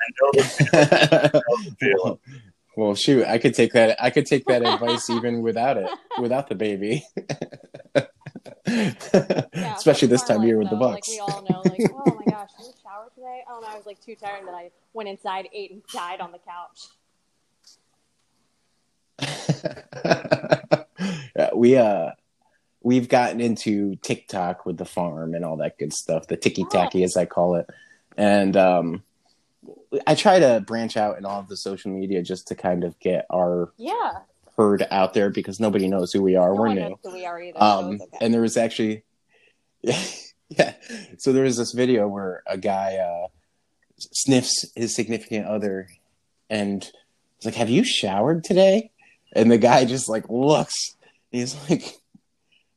I 0.00 0.10
know 0.20 0.30
the 0.32 1.74
feeling. 1.80 2.18
well, 2.76 2.94
shoot, 2.94 3.24
I 3.26 3.38
could 3.38 3.54
take 3.54 3.72
that. 3.72 3.96
I 4.02 4.10
could 4.10 4.26
take 4.26 4.44
that 4.46 4.62
advice 4.62 5.08
even 5.10 5.42
without 5.42 5.76
it, 5.76 5.90
without 6.20 6.48
the 6.48 6.54
baby. 6.54 7.06
Yeah, 8.66 9.74
Especially 9.74 10.08
this 10.08 10.24
time 10.24 10.38
of 10.40 10.44
year 10.44 10.56
life, 10.56 10.62
with 10.64 10.70
the 10.70 10.76
though, 10.76 10.92
Bucks. 10.92 11.08
Like 11.08 11.14
we 11.14 11.20
all 11.20 11.42
know, 11.42 11.62
like, 11.62 11.80
oh 11.92 12.14
my 12.16 12.24
gosh, 12.26 12.48
did 12.58 12.66
you 12.66 12.72
shower 12.72 12.73
today? 13.24 13.42
Oh 13.50 13.60
no, 13.60 13.68
I 13.68 13.76
was 13.76 13.86
like 13.86 14.00
too 14.04 14.14
tired 14.14 14.46
that 14.46 14.54
I 14.54 14.70
went 14.92 15.08
inside, 15.08 15.48
ate, 15.52 15.70
and 15.72 15.82
died 15.92 16.20
on 16.20 16.32
the 16.32 16.38
couch. 16.38 16.88
Yeah, 21.36 21.50
we 21.54 21.76
uh, 21.76 22.10
we've 22.82 23.08
gotten 23.08 23.40
into 23.40 23.96
TikTok 23.96 24.66
with 24.66 24.76
the 24.76 24.84
farm 24.84 25.34
and 25.34 25.44
all 25.44 25.56
that 25.58 25.78
good 25.78 25.92
stuff. 25.92 26.26
The 26.26 26.36
ticky 26.36 26.64
tacky, 26.70 27.02
as 27.02 27.16
I 27.16 27.24
call 27.24 27.56
it, 27.56 27.66
and 28.16 28.56
um, 28.56 29.02
I 30.06 30.14
try 30.14 30.38
to 30.38 30.62
branch 30.66 30.96
out 30.96 31.18
in 31.18 31.24
all 31.24 31.40
of 31.40 31.48
the 31.48 31.56
social 31.56 31.90
media 31.92 32.22
just 32.22 32.48
to 32.48 32.54
kind 32.54 32.84
of 32.84 32.98
get 33.00 33.26
our 33.32 33.72
Yeah, 33.76 34.18
herd 34.56 34.86
out 34.90 35.14
there 35.14 35.30
because 35.30 35.60
nobody 35.60 35.88
knows 35.88 36.12
who 36.12 36.22
we 36.22 36.36
are. 36.36 36.54
no 36.54 36.60
We're 36.60 36.74
new. 36.74 36.96
we 37.12 37.24
are 37.26 37.40
either. 37.40 37.62
um 37.62 37.94
okay. 38.00 38.18
and 38.20 38.34
there 38.34 38.42
was 38.42 38.56
actually 38.56 39.04
yeah. 40.58 40.74
Yeah 40.88 40.96
so 41.18 41.32
there 41.32 41.44
was 41.44 41.56
this 41.56 41.72
video 41.72 42.08
where 42.08 42.42
a 42.46 42.58
guy 42.58 42.96
uh 42.96 43.28
sniffs 43.98 44.64
his 44.74 44.94
significant 44.94 45.46
other 45.46 45.88
and 46.50 46.90
he's 47.36 47.46
like 47.46 47.54
have 47.54 47.70
you 47.70 47.84
showered 47.84 48.44
today? 48.44 48.90
And 49.34 49.50
the 49.50 49.58
guy 49.58 49.84
just 49.84 50.08
like 50.08 50.28
looks. 50.28 50.96
And 51.32 51.40
he's 51.40 51.70
like 51.70 51.96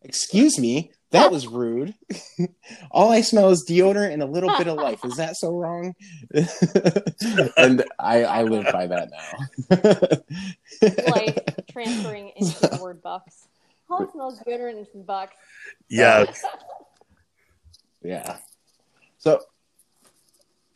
excuse 0.02 0.58
me 0.58 0.92
that 1.12 1.32
was 1.32 1.48
rude. 1.48 1.94
All 2.92 3.12
i 3.12 3.22
smell 3.22 3.50
is 3.50 3.66
deodorant 3.68 4.14
and 4.14 4.22
a 4.22 4.26
little 4.26 4.56
bit 4.58 4.68
of 4.68 4.76
life. 4.76 5.04
Is 5.06 5.18
that 5.18 5.38
so 5.38 5.56
wrong? 5.56 5.96
And 7.58 7.84
i 8.00 8.24
i 8.24 8.44
live 8.44 8.72
by 8.72 8.88
that 8.88 9.10
now. 9.10 11.12
Life 11.16 11.38
transferring 11.72 12.32
into 12.36 12.60
the 12.60 12.80
word 12.82 13.02
bucks. 13.02 13.48
All 13.90 14.04
it 14.04 14.12
smells 14.12 14.40
gooder 14.40 14.68
and 14.68 14.86
bucks. 15.06 15.36
Yeah, 15.90 16.26
Yeah. 18.08 18.38
So, 19.18 19.42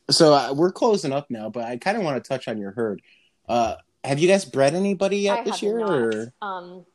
so 0.10 0.34
uh, 0.34 0.54
we're 0.54 0.72
closing 0.74 1.14
up 1.14 1.30
now, 1.30 1.50
but 1.50 1.64
I 1.64 1.78
kind 1.78 1.98
of 1.98 2.04
want 2.04 2.22
to 2.22 2.28
touch 2.28 2.48
on 2.50 2.58
your 2.58 2.72
herd. 2.72 3.02
Uh, 3.48 3.76
have 4.04 4.20
you 4.20 4.28
guys 4.28 4.44
bred 4.44 4.74
anybody 4.76 5.20
yet 5.20 5.40
I 5.40 5.44
this 5.46 5.62
year? 5.62 5.80
Or? 5.80 6.34
Um, 6.42 6.86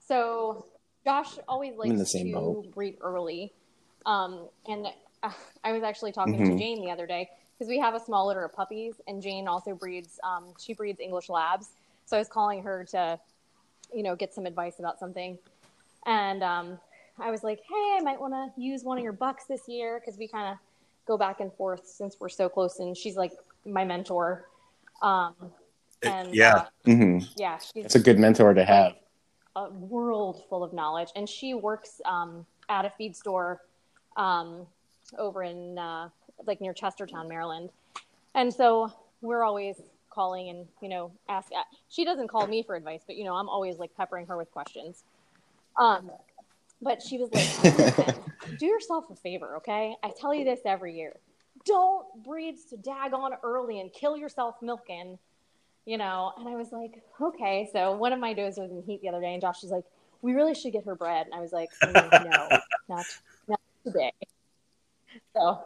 so 0.00 0.66
Josh 1.04 1.38
always 1.46 1.76
likes 1.76 1.90
in 1.90 1.96
the 1.98 2.06
same 2.06 2.32
to 2.32 2.32
boat. 2.32 2.74
breed 2.74 2.96
early. 3.00 3.52
Um, 4.06 4.48
and 4.66 4.88
uh, 5.22 5.30
I 5.62 5.72
was 5.72 5.84
actually 5.84 6.10
talking 6.12 6.34
Mhm. 6.34 6.52
to 6.52 6.58
Jane 6.58 6.80
the 6.84 6.90
other 6.90 7.06
day 7.06 7.30
because 7.56 7.68
we 7.68 7.78
have 7.78 7.94
a 7.94 8.00
small 8.00 8.26
litter 8.26 8.44
of 8.44 8.52
puppies, 8.52 8.94
and 9.06 9.22
Jane 9.22 9.46
also 9.46 9.74
breeds. 9.74 10.18
Um, 10.24 10.52
she 10.58 10.74
breeds 10.74 10.98
English 10.98 11.28
Labs, 11.28 11.70
so 12.06 12.16
I 12.16 12.20
was 12.20 12.28
calling 12.28 12.62
her 12.64 12.84
to, 12.90 13.20
you 13.94 14.02
know, 14.02 14.16
get 14.16 14.34
some 14.34 14.46
advice 14.46 14.78
about 14.80 14.98
something. 14.98 15.38
And 16.06 16.42
um, 16.42 16.78
I 17.18 17.30
was 17.30 17.42
like, 17.42 17.60
"Hey, 17.68 17.96
I 17.98 18.00
might 18.02 18.20
want 18.20 18.34
to 18.34 18.60
use 18.60 18.84
one 18.84 18.98
of 18.98 19.04
your 19.04 19.12
bucks 19.12 19.44
this 19.44 19.68
year 19.68 20.00
because 20.00 20.18
we 20.18 20.28
kind 20.28 20.48
of 20.52 20.58
go 21.06 21.16
back 21.16 21.40
and 21.40 21.52
forth 21.54 21.86
since 21.86 22.16
we're 22.20 22.28
so 22.28 22.48
close." 22.48 22.78
And 22.78 22.96
she's 22.96 23.16
like 23.16 23.32
my 23.64 23.84
mentor. 23.84 24.46
Um, 25.02 25.34
and 26.02 26.34
yeah. 26.34 26.54
uh, 26.54 26.64
hmm 26.84 27.18
yeah, 27.36 27.58
she's 27.58 27.84
It's 27.86 27.94
a 27.94 28.00
good 28.00 28.18
mentor 28.18 28.54
to 28.54 28.64
have. 28.64 28.94
a 29.56 29.70
world 29.70 30.42
full 30.48 30.62
of 30.62 30.72
knowledge 30.74 31.08
and 31.16 31.26
she 31.28 31.54
works 31.54 32.00
um, 32.04 32.44
at 32.68 32.84
a 32.84 32.90
feed 32.90 33.16
store 33.16 33.62
um, 34.18 34.66
over 35.18 35.42
in 35.42 35.78
uh, 35.78 36.08
like 36.46 36.60
near 36.60 36.74
Chestertown, 36.74 37.28
Maryland. 37.28 37.70
And 38.34 38.52
so 38.52 38.92
we're 39.22 39.42
always 39.44 39.76
calling 40.10 40.48
and 40.50 40.66
you 40.82 40.88
know 40.88 41.10
ask. 41.28 41.50
She 41.88 42.04
doesn't 42.04 42.28
call 42.28 42.46
me 42.46 42.62
for 42.62 42.74
advice, 42.76 43.00
but 43.06 43.16
you 43.16 43.24
know 43.24 43.34
I'm 43.34 43.48
always 43.48 43.78
like 43.78 43.94
peppering 43.96 44.26
her 44.26 44.36
with 44.36 44.50
questions. 44.52 45.04
Um, 45.78 46.10
but 46.86 47.02
she 47.02 47.18
was 47.18 47.28
like, 47.32 48.16
"Do 48.58 48.66
yourself 48.66 49.06
a 49.10 49.16
favor, 49.16 49.56
okay? 49.56 49.96
I 50.04 50.12
tell 50.18 50.32
you 50.32 50.44
this 50.44 50.60
every 50.64 50.96
year. 50.96 51.16
Don't 51.64 52.06
breed 52.24 52.58
so 52.60 52.76
daggone 52.76 53.36
early 53.42 53.80
and 53.80 53.92
kill 53.92 54.16
yourself 54.16 54.54
milking." 54.62 55.18
You 55.84 55.98
know, 55.98 56.32
and 56.38 56.48
I 56.48 56.56
was 56.56 56.72
like, 56.72 57.02
okay. 57.20 57.68
So 57.72 57.92
one 57.96 58.12
of 58.12 58.18
my 58.18 58.32
does 58.32 58.56
was 58.56 58.70
in 58.70 58.82
heat 58.82 59.02
the 59.02 59.08
other 59.08 59.20
day, 59.20 59.32
and 59.34 59.40
Josh 59.40 59.62
was 59.62 59.70
like, 59.72 59.84
"We 60.22 60.32
really 60.32 60.54
should 60.54 60.72
get 60.72 60.84
her 60.84 60.94
bred." 60.94 61.26
And 61.26 61.34
I 61.34 61.40
was 61.40 61.52
like, 61.52 61.70
"Mm, 61.82 62.30
"No, 62.30 62.58
not 62.88 63.04
not 63.48 63.60
today." 63.84 64.12
So 65.34 65.64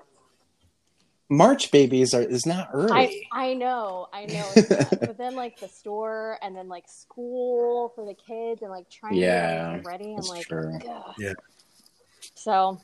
March 1.30 1.70
babies 1.70 2.12
are 2.12 2.22
is 2.22 2.44
not 2.44 2.70
early. 2.72 3.26
I 3.32 3.54
know, 3.54 4.08
I 4.12 4.26
know. 4.26 4.44
but 4.90 5.16
then 5.16 5.36
like 5.36 5.60
the 5.60 5.68
store 5.68 6.38
and 6.42 6.56
then 6.56 6.68
like 6.68 6.88
school 6.88 7.92
for 7.94 8.04
the 8.04 8.14
kids 8.14 8.62
and 8.62 8.70
like 8.70 8.90
trying 8.90 9.14
to 9.14 9.20
get 9.20 9.86
ready. 9.86 10.10
I'm 10.10 10.16
that's 10.16 10.28
like, 10.28 10.46
true. 10.46 10.76
Yeah. 11.18 11.34
So 12.34 12.80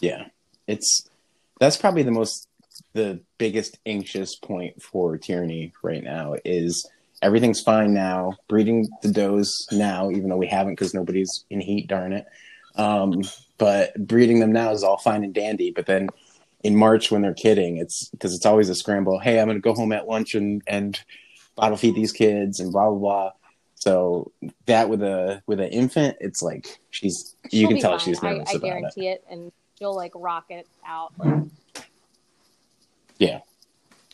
yeah, 0.00 0.28
it's 0.66 1.06
that's 1.60 1.76
probably 1.76 2.02
the 2.02 2.10
most 2.10 2.48
the 2.94 3.20
biggest 3.36 3.78
anxious 3.84 4.36
point 4.36 4.82
for 4.82 5.18
tyranny 5.18 5.74
right 5.82 6.02
now 6.02 6.34
is 6.46 6.88
everything's 7.20 7.60
fine 7.60 7.92
now, 7.92 8.38
breeding 8.48 8.88
the 9.02 9.12
does 9.12 9.68
now, 9.70 10.10
even 10.10 10.30
though 10.30 10.36
we 10.38 10.46
haven't 10.46 10.72
because 10.72 10.94
nobody's 10.94 11.44
in 11.50 11.60
heat, 11.60 11.88
darn 11.88 12.14
it. 12.14 12.26
Um, 12.76 13.22
but 13.58 13.94
breeding 14.06 14.40
them 14.40 14.52
now 14.52 14.70
is 14.70 14.82
all 14.82 14.98
fine 14.98 15.24
and 15.24 15.34
dandy. 15.34 15.70
But 15.70 15.86
then 15.86 16.08
in 16.62 16.76
March 16.76 17.10
when 17.10 17.22
they're 17.22 17.34
kidding, 17.34 17.76
it's 17.78 18.08
because 18.08 18.34
it's 18.34 18.46
always 18.46 18.68
a 18.68 18.74
scramble. 18.74 19.18
Hey, 19.18 19.40
I'm 19.40 19.46
going 19.46 19.56
to 19.56 19.62
go 19.62 19.74
home 19.74 19.92
at 19.92 20.08
lunch 20.08 20.34
and 20.34 20.62
and 20.66 20.98
bottle 21.54 21.76
feed 21.76 21.94
these 21.94 22.12
kids 22.12 22.60
and 22.60 22.72
blah 22.72 22.90
blah 22.90 22.98
blah. 22.98 23.30
So 23.74 24.32
that 24.66 24.88
with 24.88 25.02
a 25.02 25.42
with 25.46 25.60
an 25.60 25.68
infant, 25.68 26.16
it's 26.20 26.42
like 26.42 26.80
she's 26.90 27.36
you 27.50 27.60
she'll 27.60 27.68
can 27.68 27.78
tell 27.78 27.90
fine. 27.92 28.00
she's 28.00 28.24
I, 28.24 28.30
nervous 28.30 28.48
I 28.48 28.52
about 28.52 28.64
it. 28.64 28.66
I 28.66 28.70
guarantee 28.70 29.08
it. 29.08 29.24
and 29.30 29.52
she'll 29.78 29.94
like 29.94 30.12
rock 30.14 30.46
it 30.50 30.66
out. 30.86 31.12
Like, 31.18 31.44
Yeah. 33.18 33.40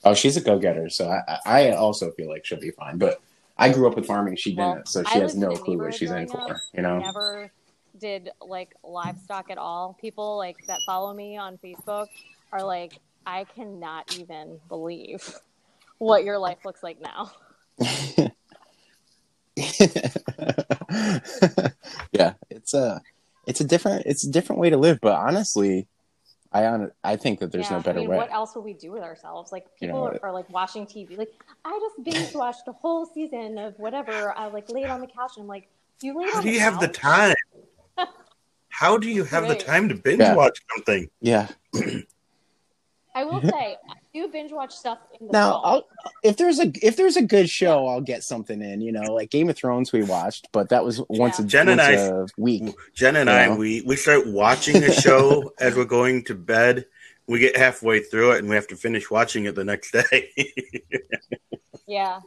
Oh, 0.04 0.14
she's 0.14 0.36
a 0.36 0.40
go 0.40 0.58
getter. 0.58 0.88
So 0.90 1.08
I, 1.08 1.38
I 1.46 1.68
I 1.68 1.76
also 1.76 2.10
feel 2.12 2.28
like 2.28 2.44
she'll 2.44 2.60
be 2.60 2.72
fine. 2.72 2.98
But 2.98 3.20
I 3.56 3.72
grew 3.72 3.88
up 3.88 3.94
with 3.94 4.06
farming. 4.06 4.36
She 4.36 4.54
didn't, 4.54 4.88
so 4.88 5.02
I 5.06 5.12
she 5.12 5.18
has 5.20 5.36
no 5.36 5.52
clue 5.52 5.78
what 5.78 5.94
she's 5.94 6.10
in 6.10 6.26
for. 6.28 6.60
You 6.74 6.82
know? 6.82 6.98
never 6.98 7.52
did 7.98 8.30
like 8.40 8.74
livestock 8.82 9.50
at 9.50 9.58
all. 9.58 9.96
People 10.00 10.36
like 10.36 10.56
that 10.66 10.80
follow 10.86 11.12
me 11.12 11.36
on 11.36 11.58
Facebook 11.58 12.06
are 12.52 12.64
like, 12.64 12.98
I 13.26 13.44
cannot 13.44 14.18
even 14.18 14.58
believe 14.68 15.34
what 15.98 16.24
your 16.24 16.38
life 16.38 16.64
looks 16.64 16.82
like 16.82 17.00
now. 17.00 17.30
yeah, 22.12 22.34
it's 22.50 22.74
a 22.74 23.00
it's 23.46 23.60
a 23.60 23.64
different 23.64 24.06
it's 24.06 24.24
a 24.24 24.30
different 24.30 24.60
way 24.60 24.70
to 24.70 24.76
live. 24.76 24.98
But 25.00 25.14
honestly, 25.14 25.86
I 26.52 26.66
on 26.66 26.90
I 27.02 27.16
think 27.16 27.40
that 27.40 27.52
there's 27.52 27.70
yeah, 27.70 27.76
no 27.76 27.82
better 27.82 27.98
I 27.98 28.02
mean, 28.02 28.10
way. 28.10 28.16
what 28.16 28.32
else 28.32 28.54
would 28.54 28.64
we 28.64 28.74
do 28.74 28.92
with 28.92 29.02
ourselves? 29.02 29.52
Like 29.52 29.66
You 29.80 29.88
people 29.88 30.00
know, 30.00 30.06
are, 30.06 30.18
are 30.24 30.32
like 30.32 30.48
watching 30.50 30.86
TV. 30.86 31.16
Like 31.16 31.32
I 31.64 31.78
just 31.80 32.04
binge 32.04 32.34
watched 32.34 32.66
a 32.68 32.72
whole 32.72 33.06
season 33.06 33.58
of 33.58 33.78
whatever. 33.78 34.36
I 34.36 34.46
like 34.48 34.68
laid 34.68 34.86
on 34.86 35.00
the 35.00 35.06
couch 35.06 35.32
and 35.36 35.44
I'm 35.44 35.48
like, 35.48 35.68
do 35.98 36.08
you 36.08 36.18
lay 36.18 36.26
How 36.26 36.38
on 36.38 36.42
do 36.42 36.48
the 36.48 36.54
you 36.54 36.60
have 36.60 36.80
the 36.80 36.88
time? 36.88 37.34
How 38.82 38.98
do 38.98 39.08
you 39.08 39.22
have 39.22 39.46
the 39.46 39.54
time 39.54 39.88
to 39.90 39.94
binge 39.94 40.18
Yeah. 40.18 40.34
watch 40.34 40.58
something? 40.74 41.08
Yeah. 41.20 41.46
I 43.14 43.22
will 43.24 43.40
say, 43.42 43.76
I 43.88 43.94
do 44.12 44.26
binge 44.26 44.50
watch 44.50 44.74
stuff 44.74 44.98
in 45.20 45.26
the 45.28 45.32
Now. 45.32 45.60
I'll, 45.62 45.86
if 46.24 46.36
there's 46.36 46.58
a 46.58 46.72
if 46.82 46.96
there's 46.96 47.16
a 47.16 47.22
good 47.22 47.48
show, 47.48 47.86
I'll 47.86 48.00
get 48.00 48.24
something 48.24 48.60
in. 48.60 48.80
You 48.80 48.90
know, 48.90 49.02
like 49.14 49.30
Game 49.30 49.48
of 49.50 49.56
Thrones 49.56 49.92
we 49.92 50.02
watched, 50.02 50.48
but 50.50 50.70
that 50.70 50.84
was 50.84 51.00
once 51.08 51.38
a, 51.38 51.44
Jen 51.44 51.68
and 51.68 51.78
once 51.78 52.00
I- 52.00 52.06
a 52.06 52.26
week. 52.36 52.74
Jen 52.92 53.14
and 53.14 53.28
Yeah. 53.28 53.52
I, 53.52 53.56
we, 53.56 53.82
we 53.82 53.94
start 53.94 54.26
watching 54.26 54.82
a 54.82 54.90
show 54.92 55.52
as 55.60 55.76
we're 55.76 55.84
going 55.84 56.24
to 56.24 56.34
bed. 56.34 56.86
We 57.28 57.38
get 57.38 57.56
halfway 57.56 58.00
through 58.00 58.32
it 58.32 58.38
and 58.40 58.48
we 58.48 58.56
have 58.56 58.66
to 58.68 58.76
finish 58.76 59.12
watching 59.12 59.44
it 59.44 59.54
the 59.54 59.64
next 59.64 59.92
day. 59.92 60.32
Yeah. 61.86 62.20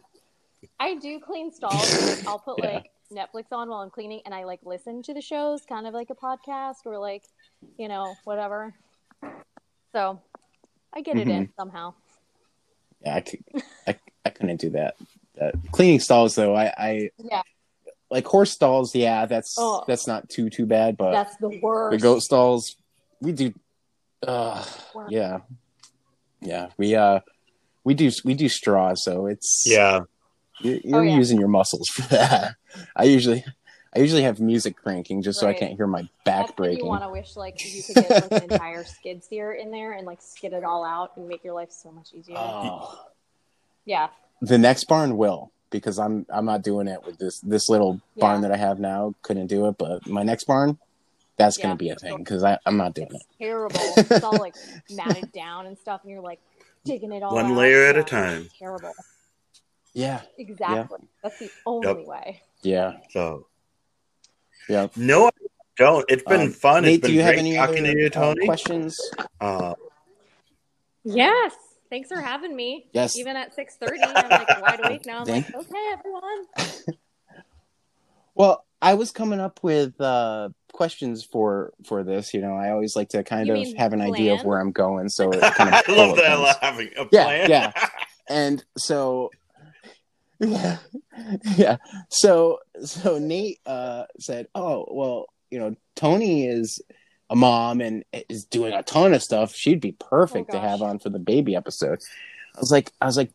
I 0.79 0.95
do 0.95 1.19
clean 1.19 1.51
stalls. 1.51 2.23
I'll 2.27 2.37
put 2.39 2.59
Yeah. 2.63 2.75
like 2.75 2.85
Netflix 3.15 3.45
on 3.51 3.69
while 3.69 3.79
I'm 3.79 3.89
cleaning 3.89 4.21
and 4.25 4.33
I 4.33 4.43
like 4.43 4.59
listen 4.63 5.01
to 5.03 5.13
the 5.13 5.21
shows, 5.21 5.61
kind 5.67 5.87
of 5.87 5.93
like 5.93 6.09
a 6.09 6.15
podcast 6.15 6.85
or 6.85 6.97
like, 6.99 7.23
you 7.77 7.87
know, 7.87 8.15
whatever. 8.25 8.73
So 9.93 10.21
I 10.93 11.01
get 11.01 11.17
it 11.17 11.21
Mm-hmm. 11.27 11.31
in 11.31 11.49
somehow. 11.57 11.93
Yeah, 13.01 13.15
I, 13.15 13.21
could, 13.21 13.39
I, 13.87 13.95
I 14.25 14.29
couldn't 14.29 14.59
do 14.59 14.69
that. 14.71 14.95
that. 15.35 15.55
Cleaning 15.71 15.99
stalls 15.99 16.35
though, 16.35 16.55
I, 16.55 16.73
I 16.77 17.09
Yeah. 17.23 17.41
like 18.09 18.25
horse 18.25 18.51
stalls. 18.51 18.93
Yeah, 18.95 19.25
that's 19.25 19.55
Oh. 19.57 19.83
that's 19.87 20.07
not 20.07 20.27
too 20.29 20.49
too 20.49 20.65
bad. 20.65 20.97
But 20.97 21.11
That's 21.11 21.35
the 21.37 21.59
worst. 21.61 21.91
the 21.97 22.01
goat 22.01 22.19
stalls, 22.21 22.75
we 23.21 23.31
do. 23.31 23.53
Uh, 24.25 24.63
yeah, 25.09 25.39
yeah. 26.41 26.69
We 26.77 26.95
uh, 26.95 27.19
we 27.83 27.93
do 27.93 28.09
we 28.23 28.33
do 28.33 28.49
straw, 28.49 28.93
so 28.95 29.27
it's 29.27 29.63
yeah. 29.67 30.01
You're, 30.61 30.79
you're 30.83 30.99
Oh, 30.99 31.01
yeah. 31.01 31.15
using 31.15 31.39
your 31.39 31.47
muscles 31.49 31.87
for 31.89 32.01
that. 32.09 32.55
I 32.95 33.03
usually, 33.03 33.43
I 33.95 33.99
usually 33.99 34.23
have 34.23 34.39
music 34.39 34.75
cranking 34.75 35.21
just 35.21 35.39
so 35.39 35.47
I 35.47 35.53
can't 35.53 35.75
hear 35.75 35.87
my 35.87 36.07
That's 36.25 36.51
back 36.51 36.59
when 36.59 36.77
you 36.77 36.85
want 36.85 37.03
to 37.03 37.09
wish 37.09 37.35
like 37.35 37.63
you 37.63 37.81
could 37.83 37.95
get 37.95 38.31
like 38.31 38.43
an 38.43 38.51
entire 38.51 38.83
skid 38.83 39.23
steer 39.23 39.53
in 39.53 39.71
there 39.71 39.93
and 39.93 40.05
like 40.05 40.21
skid 40.21 40.53
it 40.53 40.63
all 40.63 40.83
out 40.83 41.11
and 41.15 41.27
make 41.27 41.43
your 41.43 41.53
life 41.53 41.71
so 41.71 41.91
much 41.91 42.09
easier. 42.13 42.35
Oh, 42.37 43.05
yeah. 43.85 44.09
the 44.41 44.57
next 44.57 44.85
barn 44.85 45.17
will 45.17 45.51
because 45.69 45.97
I'm 45.99 46.25
I'm 46.29 46.45
not 46.45 46.61
doing 46.61 46.87
it 46.87 46.99
with 47.05 47.17
this 47.17 47.39
this 47.41 47.69
little 47.69 47.99
barn 48.17 48.41
that 48.41 48.51
I 48.51 48.57
have 48.57 48.79
now. 48.79 49.13
Couldn't 49.21 49.47
do 49.47 49.67
it, 49.67 49.77
but 49.77 50.05
my 50.07 50.23
next 50.23 50.45
barn, 50.45 50.77
that's 51.37 51.57
Yeah. 51.57 51.63
gonna 51.63 51.75
be 51.75 51.89
a 51.89 51.95
thing 51.95 52.17
because 52.17 52.43
I 52.43 52.57
I'm 52.65 52.77
not 52.77 52.93
doing 52.95 53.09
it. 53.11 53.21
Terrible. 53.39 53.79
it's 53.97 54.23
all 54.23 54.37
like 54.37 54.55
matted 54.91 55.31
down 55.31 55.65
and 55.67 55.77
stuff 55.77 56.01
and 56.03 56.11
you're 56.11 56.21
like 56.21 56.39
digging 56.83 57.11
it 57.11 57.23
all 57.23 57.33
One 57.33 57.45
out. 57.47 57.57
layer 57.57 57.85
at 57.85 57.97
a 57.97 58.03
time. 58.03 58.49
Terrible. 58.59 58.93
Yeah, 59.95 60.21
Exactly. 60.37 60.99
That's 61.23 61.39
the 61.39 61.49
only 61.65 62.05
way. 62.05 62.41
yeah, 62.61 62.97
So, 63.11 63.47
yeah. 64.69 64.87
no, 64.97 65.27
I 65.27 65.31
don't. 65.77 66.05
It's 66.09 66.21
been 66.23 66.41
Um, 66.41 66.51
fun. 66.51 66.83
Nate, 66.83 66.95
it's 66.95 67.01
been 67.01 67.11
do 67.11 67.15
you 67.15 67.21
have 67.23 67.29
great 67.35 67.39
any 67.39 67.55
talking 67.55 67.79
other 67.85 67.93
to 67.93 67.99
you, 67.99 68.05
uh, 68.07 68.09
Tony. 68.09 68.45
questions? 68.45 68.99
Uh, 69.41 69.73
Yes. 71.03 71.53
Thanks 71.89 72.09
for 72.09 72.19
having 72.19 72.55
me. 72.55 72.87
Yes. 72.91 73.15
Even 73.15 73.35
at 73.37 73.53
six 73.55 73.75
thirty, 73.77 74.01
I'm 74.03 74.29
like 74.29 74.61
wide 74.61 74.79
awake 74.83 75.05
now. 75.05 75.19
I'm 75.19 75.25
Thank- 75.27 75.53
like, 75.53 75.63
okay, 75.65 75.89
everyone. 75.93 76.45
Well, 78.37 78.65
I 78.81 78.95
was 78.95 79.11
coming 79.11 79.39
up 79.39 79.59
with 79.63 79.99
uh, 80.01 80.49
questions 80.73 81.23
for 81.23 81.71
for 81.85 82.03
this. 82.03 82.33
You 82.33 82.41
know, 82.41 82.53
I 82.55 82.71
always 82.71 82.93
like 82.95 83.09
to 83.09 83.23
kind 83.23 83.47
You 83.47 83.55
of 83.55 83.73
have 83.77 83.93
an 83.93 84.01
idea 84.01 84.33
of 84.33 84.43
where 84.43 84.59
I'm 84.59 84.71
going, 84.73 85.07
so 85.07 85.29
it 85.33 85.41
kind 85.53 85.73
I 85.73 85.79
of 85.79 85.87
love 85.87 86.15
that. 86.17 86.25
I 86.25 86.29
things. 86.35 86.39
love 86.41 86.57
having 86.61 86.89
a 86.97 87.05
Yeah, 87.13 87.23
plan. 87.23 87.49
yeah. 87.49 87.71
and 88.27 88.65
so 88.77 89.31
yeah. 90.39 90.77
Yeah 91.57 91.77
so 92.09 92.59
so 92.83 93.17
nate 93.19 93.59
uh 93.65 94.03
said 94.19 94.47
oh 94.53 94.85
well 94.91 95.27
you 95.49 95.57
know 95.59 95.75
tony 95.95 96.45
is 96.47 96.81
a 97.29 97.35
mom 97.35 97.81
and 97.81 98.03
is 98.29 98.45
doing 98.45 98.71
a 98.73 98.83
ton 98.83 99.13
of 99.13 99.23
stuff. 99.23 99.55
She'd 99.55 99.81
be 99.81 99.93
perfect 99.93 100.49
Oh, 100.51 100.57
to 100.57 100.59
have 100.59 100.81
on 100.83 100.99
for 100.99 101.09
the 101.09 101.17
baby 101.19 101.55
episode. 101.55 101.99
I 102.55 102.59
was 102.59 102.71
like 102.71 102.91
i 103.01 103.05
was 103.05 103.17
like 103.17 103.31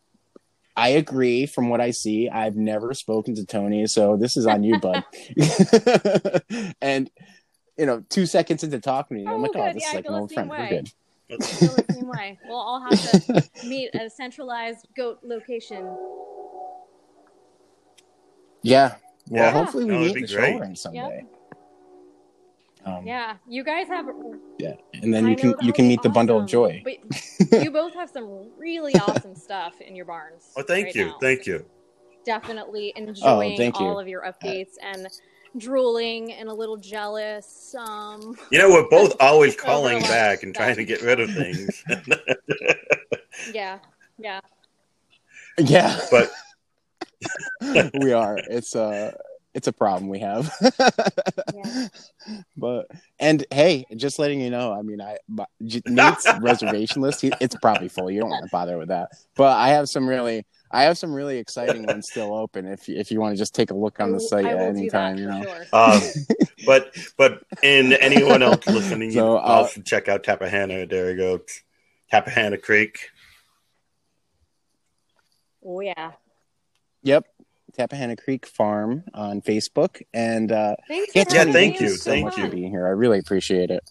i 0.77 0.89
agree. 0.89 1.45
From 1.45 1.69
what 1.69 1.81
i 1.81 1.91
see 1.91 2.29
i've 2.29 2.55
never 2.55 2.93
spoken 2.93 3.35
to 3.35 3.45
tony 3.45 3.87
so 3.87 4.15
this 4.15 4.37
is 4.37 4.45
on 4.47 4.63
you 4.63 4.79
bud. 4.79 5.03
And 6.81 7.09
you 7.77 7.85
know 7.85 8.03
two 8.09 8.25
seconds 8.25 8.63
into 8.63 8.79
talking 8.79 9.17
to 9.17 9.23
you 9.23 9.29
i'm 9.29 9.39
Oh, 9.39 9.41
like 9.41 9.51
oh 9.55 9.73
this 9.73 9.83
Yeah, 9.83 9.89
is 9.89 9.95
like 9.95 10.05
an 10.07 10.13
old 10.13 10.31
friend. 10.31 10.49
We're 10.49 10.69
good. 10.69 10.89
I 11.31 11.37
feel 11.37 11.75
the 11.75 11.85
same 11.93 12.07
way. 12.09 12.37
We'll 12.45 12.57
all 12.57 12.81
have 12.81 13.01
to 13.23 13.43
meet 13.65 13.89
at 13.95 14.05
a 14.05 14.09
centralized 14.09 14.85
goat 14.97 15.19
location. 15.23 15.85
Yeah. 18.63 18.95
Well, 19.29 19.43
Yeah. 19.43 19.51
hopefully 19.51 19.85
we 19.85 19.91
No, 19.91 19.99
meet 19.99 20.13
be 20.15 20.21
the 20.21 20.35
great. 20.35 20.53
showroom 20.53 20.75
someday. 20.75 21.25
Um, 22.83 23.05
Yeah, 23.05 23.35
you 23.47 23.63
guys 23.63 23.87
have. 23.87 24.07
yeah. 24.57 24.73
And 25.01 25.13
then 25.13 25.25
I 25.27 25.29
you 25.29 25.35
can 25.35 25.53
you 25.61 25.71
can 25.73 25.85
be 25.85 25.89
meet 25.89 26.01
the 26.01 26.09
bundle 26.09 26.39
of 26.39 26.47
joy. 26.47 26.81
But 26.83 26.97
you 27.63 27.69
both 27.71 27.93
have 27.93 28.09
some 28.09 28.49
really 28.57 28.95
awesome 28.95 29.35
stuff 29.35 29.79
in 29.81 29.95
your 29.95 30.05
barns. 30.05 30.51
Oh, 30.57 30.63
thank 30.63 30.85
right 30.87 30.95
you. 30.95 31.05
now. 31.07 31.17
Thank 31.21 31.45
you. 31.45 31.63
Definitely 32.25 32.93
enjoying 32.95 33.53
Oh, 33.53 33.57
thank 33.57 33.79
you. 33.79 33.85
all 33.85 33.99
of 33.99 34.07
your 34.07 34.23
updates 34.23 34.73
and 34.81 35.07
drooling 35.57 36.33
and 36.33 36.49
a 36.49 36.53
little 36.53 36.77
jealous. 36.77 37.75
Um, 37.77 38.35
You 38.51 38.59
know, 38.59 38.69
we're 38.69 38.89
both 38.89 39.15
always 39.19 39.55
calling 39.55 39.99
a 40.03 40.07
back 40.07 40.43
and 40.43 40.53
trying 40.55 40.75
to 40.75 40.83
get 40.83 41.01
rid 41.01 41.19
of 41.19 41.31
things. 41.33 41.83
yeah, 43.53 43.79
yeah. 44.17 44.39
Yeah. 45.59 45.99
but 46.09 46.31
we 47.93 48.13
are. 48.13 48.37
It's 48.37 48.75
uh 48.75 49.11
it's 49.53 49.67
a 49.67 49.73
problem 49.73 50.07
we 50.09 50.19
have. 50.19 50.51
Yeah. 51.53 51.87
But 52.55 52.85
and 53.19 53.43
hey, 53.51 53.83
just 53.95 54.19
letting 54.19 54.39
you 54.39 54.51
know, 54.51 54.71
I 54.71 54.83
mean, 54.83 55.01
I 55.01 55.17
my, 55.27 55.45
Nate's 55.87 56.31
reservation 56.39 57.01
list, 57.01 57.19
he, 57.21 57.31
it's 57.41 57.55
probably 57.55 57.89
full. 57.89 58.11
You 58.11 58.21
don't 58.21 58.29
want 58.29 58.43
to 58.45 58.49
bother 58.51 58.77
with 58.77 58.89
that. 58.89 59.09
But 59.35 59.57
I 59.57 59.69
have 59.69 59.89
some 59.89 60.07
really, 60.07 60.45
I 60.69 60.83
have 60.83 60.99
some 60.99 61.11
really 61.13 61.39
exciting 61.39 61.87
ones 61.87 62.07
still 62.07 62.33
open. 62.35 62.67
If 62.67 62.87
you- 62.87 62.95
if 62.97 63.11
you 63.11 63.19
want 63.19 63.33
to 63.33 63.37
just 63.39 63.55
take 63.55 63.71
a 63.71 63.73
look 63.73 63.99
on 63.99 64.11
the 64.11 64.19
site 64.19 64.45
at 64.45 64.55
any 64.59 64.87
time, 64.87 65.17
you 65.17 65.25
know. 65.25 65.43
sure. 65.43 65.65
Um, 65.73 66.01
but 66.65 66.95
but 67.17 67.41
in 67.63 67.93
anyone 67.93 68.43
else 68.43 68.67
listening, 68.67 69.11
So, 69.11 69.31
you 69.33 69.37
uh, 69.37 69.41
also 69.41 69.81
check 69.81 70.07
out 70.07 70.23
Tappahannock 70.23 70.89
Dairy 70.89 71.15
go, 71.15 71.41
Tappahannock 72.13 72.61
Creek. 72.61 73.09
Oh 75.65 75.79
yeah. 75.79 76.11
Yep, 77.03 77.25
Tappahannock 77.77 78.23
Creek 78.23 78.45
Farm 78.45 79.03
on 79.13 79.41
Facebook, 79.41 80.01
and 80.13 80.51
uh, 80.51 80.75
Thanks 80.87 81.15
yeah, 81.15 81.23
for 81.23 81.29
Tony, 81.31 81.53
thank 81.53 81.81
you, 81.81 81.89
so 81.89 82.11
thank 82.11 82.25
much 82.25 82.37
you. 82.37 82.45
for 82.45 82.51
being 82.51 82.69
here. 82.71 82.85
I 82.85 82.91
really 82.91 83.19
appreciate 83.19 83.71
it. 83.71 83.83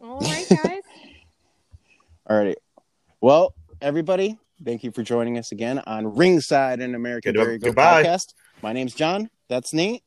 All 0.00 0.18
right, 0.20 0.46
guys. 0.48 0.82
All 2.28 2.36
right. 2.38 2.56
Well, 3.20 3.54
everybody, 3.80 4.38
thank 4.64 4.82
you 4.84 4.90
for 4.90 5.02
joining 5.02 5.38
us 5.38 5.52
again 5.52 5.80
on 5.86 6.14
Ringside 6.14 6.80
and 6.80 6.94
American 6.94 7.34
Good- 7.34 7.44
Dairy 7.44 7.58
Goat 7.58 7.66
goodbye. 7.68 8.02
podcast. 8.02 8.34
My 8.62 8.72
name's 8.72 8.94
John. 8.94 9.28
That's 9.48 9.72
Nate. 9.72 10.02